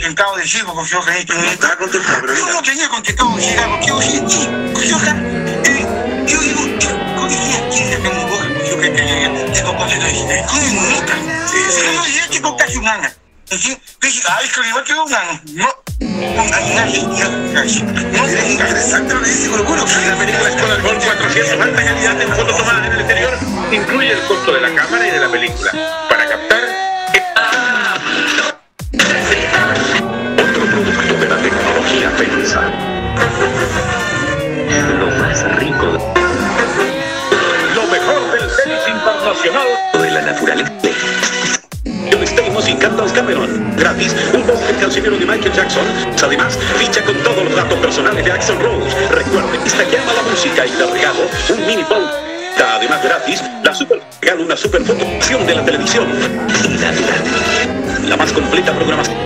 [0.05, 3.37] contentado de sí, porque yo que esto no está contentado, pero yo no tenía contentado
[3.37, 4.99] de llegar porque yo sí, sí, porque yo
[6.27, 6.61] yo digo,
[7.17, 8.45] ¿con quién quién tengo boca?
[8.53, 10.45] Porque yo que tengo contento de llegar.
[10.47, 11.15] Con mi mamita.
[11.17, 13.09] Yo ya tengo casi un año.
[13.47, 13.79] ¿Sí?
[14.29, 15.41] Ay, que igual que un año.
[15.55, 15.69] No.
[17.65, 19.87] Es interesante lo que dice Colo Colo.
[19.87, 23.39] La película Escolar Gol 400 alta calidad en fotos tomadas en el exterior
[23.73, 25.73] incluye el costo de la cámara y de la película
[45.05, 45.85] cancionero de Michael Jackson.
[46.25, 48.97] Además, ficha con todos los datos personales de Axel Rose.
[49.11, 52.09] Recuerde, esta llama la música y le regalo un mini bowl.
[52.77, 56.09] Además, gratis, la super regalo una super fotografión de la televisión.
[58.09, 59.17] La, más completa programación.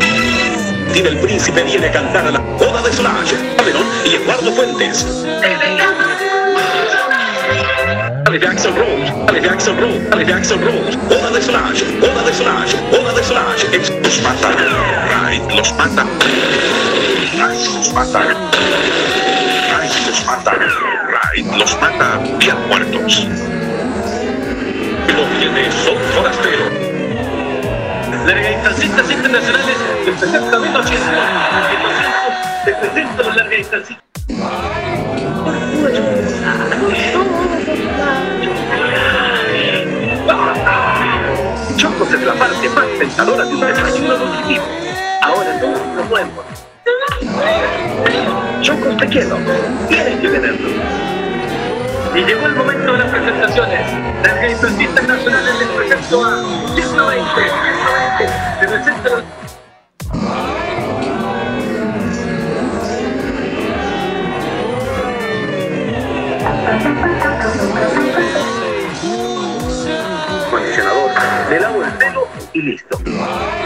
[0.94, 5.07] Y el príncipe viene a cantar a la boda de Solange, Cameron y Eduardo Fuentes.
[8.28, 9.08] Axel Rose,
[9.48, 13.23] Axel Rose, Axel Rose, boda de Solange, boda de Solange, boda de
[13.74, 14.50] Ex- los mata,
[15.48, 16.05] los mata,
[17.32, 18.20] los mata,
[20.07, 20.52] los mata.
[21.57, 23.26] Los mata bien muertos.
[25.16, 26.73] Los tiene son forasteros.
[28.26, 31.05] Largadistancitas internacionales de 60 metros y 100.
[32.66, 33.23] De 60
[42.01, 44.65] Es la parte más tentadora de un desayuno nutritivo.
[45.20, 46.44] Ahora tú lo podemos.
[48.62, 49.36] Chocos te quiero.
[49.89, 50.68] Tienes que tenerlo.
[52.15, 53.93] Y llegó el momento de las presentaciones.
[54.23, 56.36] Las gaitas internacionales les presento a
[56.75, 57.28] 120,
[58.60, 59.38] 120, 120,
[72.59, 72.99] y listo.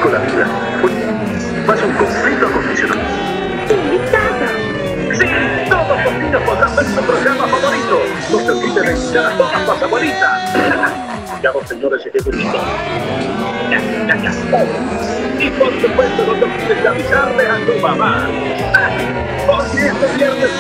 [0.03, 0.47] Con la vida.
[1.67, 3.05] Pasa un completo acondicionador.
[5.15, 5.27] Sí,
[5.71, 8.01] todos los niños podrán ver su programa favorito.
[8.31, 10.55] No se olviden de invitar a todas las abuelitas.
[11.43, 12.55] Ya los señores ejecutivos.
[13.71, 14.33] Ya, ya, ya.
[15.39, 18.29] Y por supuesto no te olvides de avisarle a tu mamá.
[19.47, 20.51] Porque este viernes...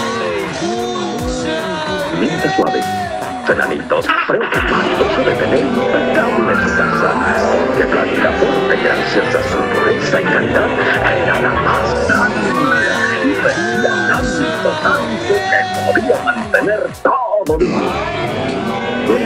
[2.19, 3.01] Linda suave.
[3.47, 7.11] Fernanitos, preocupado de tener impecable su casa.
[7.77, 10.69] Que Planeta Fuerte, gracias a su pureza y calidad,
[11.17, 12.51] era la más grande.
[13.25, 17.91] Y vendía tanto, tanto que podía mantener todo limpio.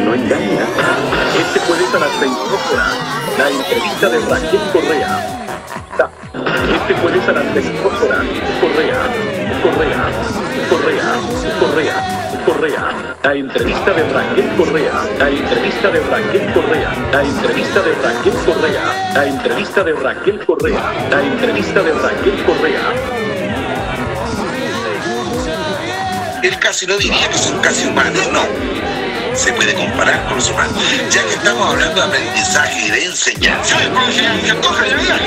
[0.04, 0.66] No engaña.
[1.38, 2.94] Este jueves a las 22 horas,
[3.38, 5.36] la entrevista de Raquel Correa.
[6.74, 8.24] Este jueves a las 22 horas,
[8.60, 9.00] Correa,
[9.62, 10.04] Correa,
[10.70, 11.06] Correa,
[11.60, 13.16] Correa, Correa.
[13.24, 14.92] La entrevista de Raquel Correa.
[15.18, 16.92] La entrevista de Raquel Correa.
[17.12, 19.12] La entrevista de Raquel Correa.
[19.14, 20.92] La entrevista de Raquel Correa.
[21.10, 22.80] La entrevista de Raquel Correa.
[26.42, 28.42] Él casi no diría que son casi humanos, no.
[29.34, 30.72] Se puede comparar con los humanos.
[31.10, 33.76] Ya que estamos hablando de aprendizaje y de enseñanza.
[34.62, 35.18] Coja la vida.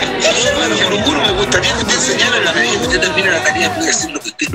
[0.56, 3.75] Bueno, Kurukuru, me gustaría que usted enseñara en la medida que usted termine la tarea
[3.75, 4.48] puede hacer lo que usted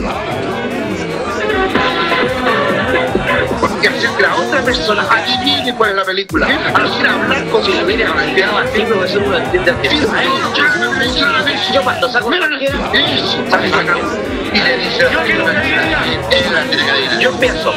[3.88, 6.46] Hacer que la otra persona adivine cuál es la película.
[6.46, 9.88] Al ir a hablar con su familia planteaba así, profesor, uno entiende al que
[11.72, 12.38] Yo cuando saco una.
[12.38, 12.40] Y
[14.58, 15.52] le dice, yo quiero una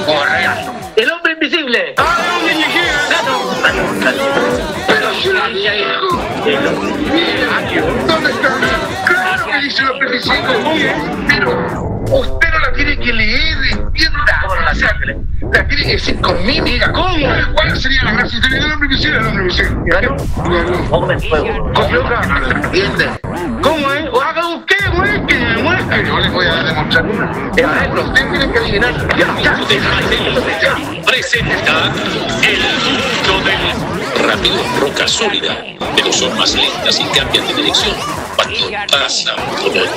[0.05, 0.73] correando.
[0.95, 1.93] El hombre invisible.
[1.97, 2.17] ¡Ah!
[4.87, 7.45] Pero si la niña dijo, el hombre invisible.
[8.07, 8.49] ¿Dónde está?
[9.05, 10.95] Claro que dice el hombre invisible.
[11.27, 14.39] Pero usted no la tiene que leer, entienda.
[14.41, 14.73] ¿Cómo no la?
[15.53, 16.91] La tiene que decir con mímica.
[16.91, 17.27] ¿Cómo?
[17.53, 19.17] ¿Cuál sería la gracia de el hombre invisible?
[19.17, 19.47] El hombre.
[19.85, 20.15] ¿Ganó?
[20.43, 20.89] Ganó.
[21.73, 22.21] Con loca,
[22.63, 23.09] ¿entiende?
[23.61, 24.05] ¿Cómo es?
[24.11, 26.07] O haga usted, muestre, muestre.
[26.07, 27.31] Yo les voy a demostrar una.
[27.55, 29.17] Ejemplo, usted tiene que adivinar.
[29.17, 29.57] Ya, ya.
[31.05, 31.91] Presenta
[32.43, 35.63] el mundo del rápido roca sólida,
[35.95, 37.95] pero son más lentas y cambian de dirección
[38.35, 38.57] cuando
[38.91, 39.89] pasan por el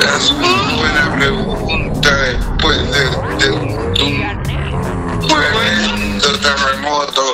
[0.00, 3.04] Es una buena pregunta después de,
[3.38, 4.00] de un, un
[6.40, 7.24] terremoto.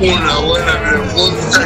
[0.00, 1.60] Una buena pregunta,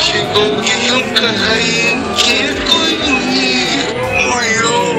[0.00, 4.90] algo que con que nunca hay en quién como yo.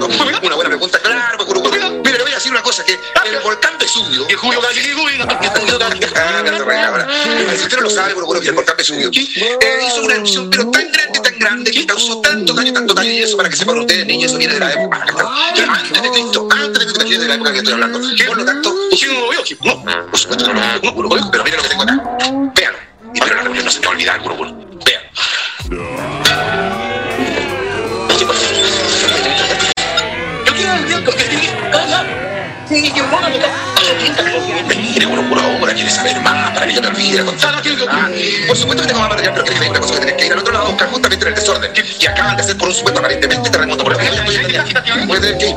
[0.00, 0.40] tonteras.
[0.42, 1.76] Una buena pregunta, claro, pues, Kurukuru.
[2.04, 4.26] Mira, le voy a decir una cosa, que el volcán Vesubio...
[4.26, 4.60] Que Julio
[7.56, 10.70] Si usted no lo sabe, Kurukuru, que el volcán Vesubio eh, hizo una erupción, pero
[10.70, 13.78] tan grande, tan grande, que causó tanto daño, tanto daño, y eso para que sepan
[13.78, 15.04] ustedes, niños, eso viene de la época,
[15.68, 18.00] antes de Cristo, antes de Cristo, que viene de la época que estoy hablando.
[18.26, 19.36] Por lo tanto, ¿quién no lo
[20.10, 20.60] por supuesto que no
[21.02, 22.82] lo pero miren lo que tengo acá.
[23.26, 24.54] Y pero la reunión no se me va a olvidar, Kurukuru.
[24.84, 25.02] Vean.
[30.44, 31.26] Yo quiero el que.
[32.68, 33.04] Sí, yo
[35.08, 37.54] uno pura obra, quiere saber más, para que yo te olvide, contar
[37.88, 38.08] ah,
[38.48, 40.32] Por supuesto que tengo más material, pero que hay una cosa que tienes que ir
[40.32, 42.74] al otro lado a buscar justamente en el desorden, que acaban de hacer por un
[42.74, 43.98] supuesto aparentemente terremoto por el
[45.06, 45.56] Voy a tener que ir.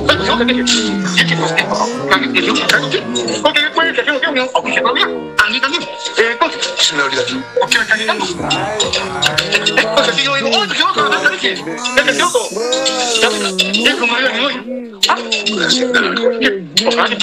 [6.80, 7.24] Se me olvidó.
[7.60, 8.26] ¿Por qué me está gritando?
[9.78, 11.02] Entonces si yo digo, ¡oh, loco!
[11.02, 11.54] ¡No te dije!
[11.54, 12.50] ¡Es loco!
[12.52, 13.20] Es
[13.74, 15.00] yo que voy.
[15.08, 15.16] ¿Ah?
[16.88, 17.16] Ojalá que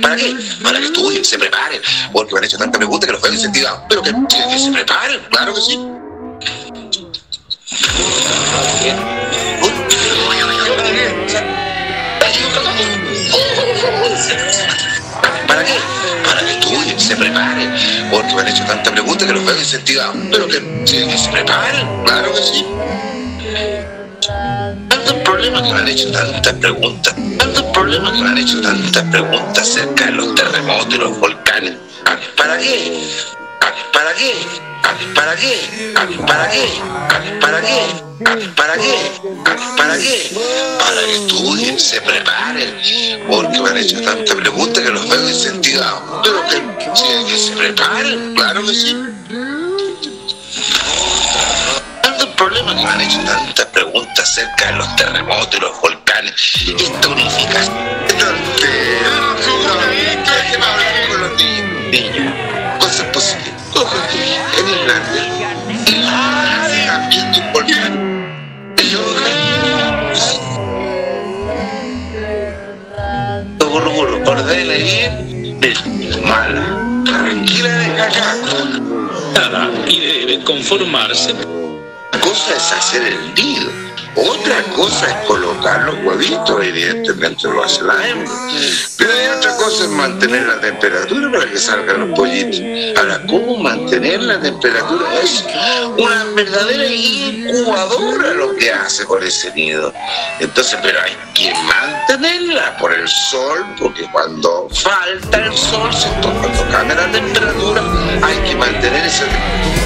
[0.00, 0.36] ¿Para qué?
[0.62, 1.80] Para que estudien, se preparen.
[2.12, 3.82] Porque me han hecho tanta pregunta que los veo incentivados.
[3.88, 5.78] Pero que, que, que se preparen, claro que sí.
[15.50, 15.74] ¿Para qué?
[16.24, 17.74] Para que estudien, se preparen.
[18.08, 20.16] Porque me han hecho tanta pregunta que los veo incentivados.
[20.30, 22.66] Pero que, que, se preparen, claro que sí.
[24.88, 27.16] Tantos problemas que me han hecho tantas preguntas.
[27.36, 31.74] Tantos problemas que me han hecho tantas preguntas acerca de los terremotos y los volcanes.
[32.36, 33.08] ¿Para qué?
[33.92, 34.34] ¿Para qué?
[35.14, 35.92] ¿Para qué?
[36.26, 36.66] ¿Para qué?
[37.40, 38.10] ¿Para qué?
[38.56, 39.00] ¿Para qué?
[39.76, 40.30] ¿Para qué?
[40.78, 42.74] Para que estudien, se preparen.
[43.28, 46.02] Porque me han hecho tantas preguntas que los veo incentivados.
[46.22, 48.96] Pero que, se preparen, claro que sí.
[52.02, 56.34] Tantos problemas que me han hecho tantas preguntas acerca de los terremotos y los volcanes.
[56.78, 57.74] Esta unificación.
[60.50, 61.00] ¿Qué más hablar
[74.26, 75.58] ordena bien.
[76.24, 77.02] Mala.
[77.04, 78.36] Tranquila de caca.
[79.34, 81.32] Nada, y debe conformarse.
[81.32, 83.89] Una cosa es hacer el nido.
[84.16, 88.32] Otra cosa es colocar los huevitos, evidentemente lo hace la hembra.
[88.98, 92.60] Pero hay otra cosa es mantener la temperatura para que salgan los pollitos.
[92.98, 95.04] Ahora, ¿cómo mantener la temperatura?
[95.22, 95.44] Es
[95.96, 99.92] una verdadera incubadora lo que hace con ese nido.
[100.40, 105.90] Entonces, pero hay que mantenerla por el sol, porque cuando falta el sol,
[106.20, 107.82] cuando cambia la temperatura,
[108.22, 109.79] hay que mantener esa temperatura.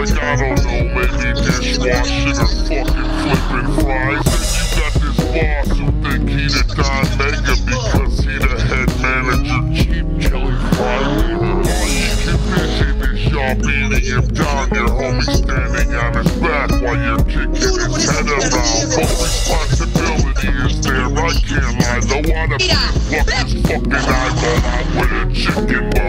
[0.00, 4.24] like I don't know, maybe dishwash or fucking flipping fries.
[4.24, 8.88] Then you got this boss who think he the Don Mega because he the head
[9.04, 11.52] manager, cheap jelly fry leader.
[11.60, 16.32] All you can fish in is y'all beating him down, your homie standing on his
[16.40, 18.96] back while you're kicking his head around.
[18.96, 24.64] But responsibility is there, I can't lie, though I'd have fucked fucking eyeball
[24.96, 25.99] with a chicken.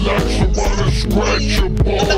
[0.00, 2.08] relax, I'm about to scratch your balls.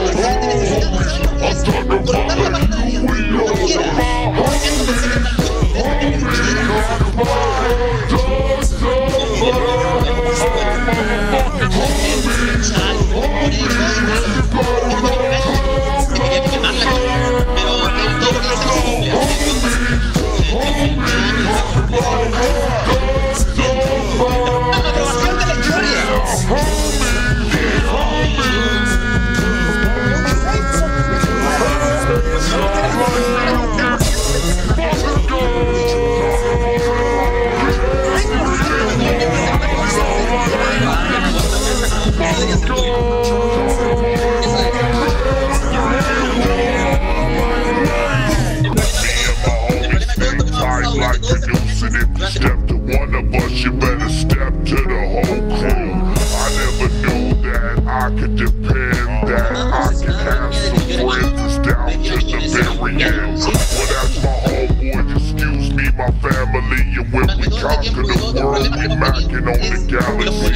[1.91, 3.27] I'm talking about you and
[3.69, 5.02] your.
[68.71, 70.55] We macking on the galaxy.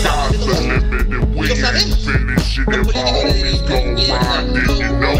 [0.00, 2.68] Sky's the limit and we ain't finished it.
[2.68, 5.16] If my homies gon' ride, then you know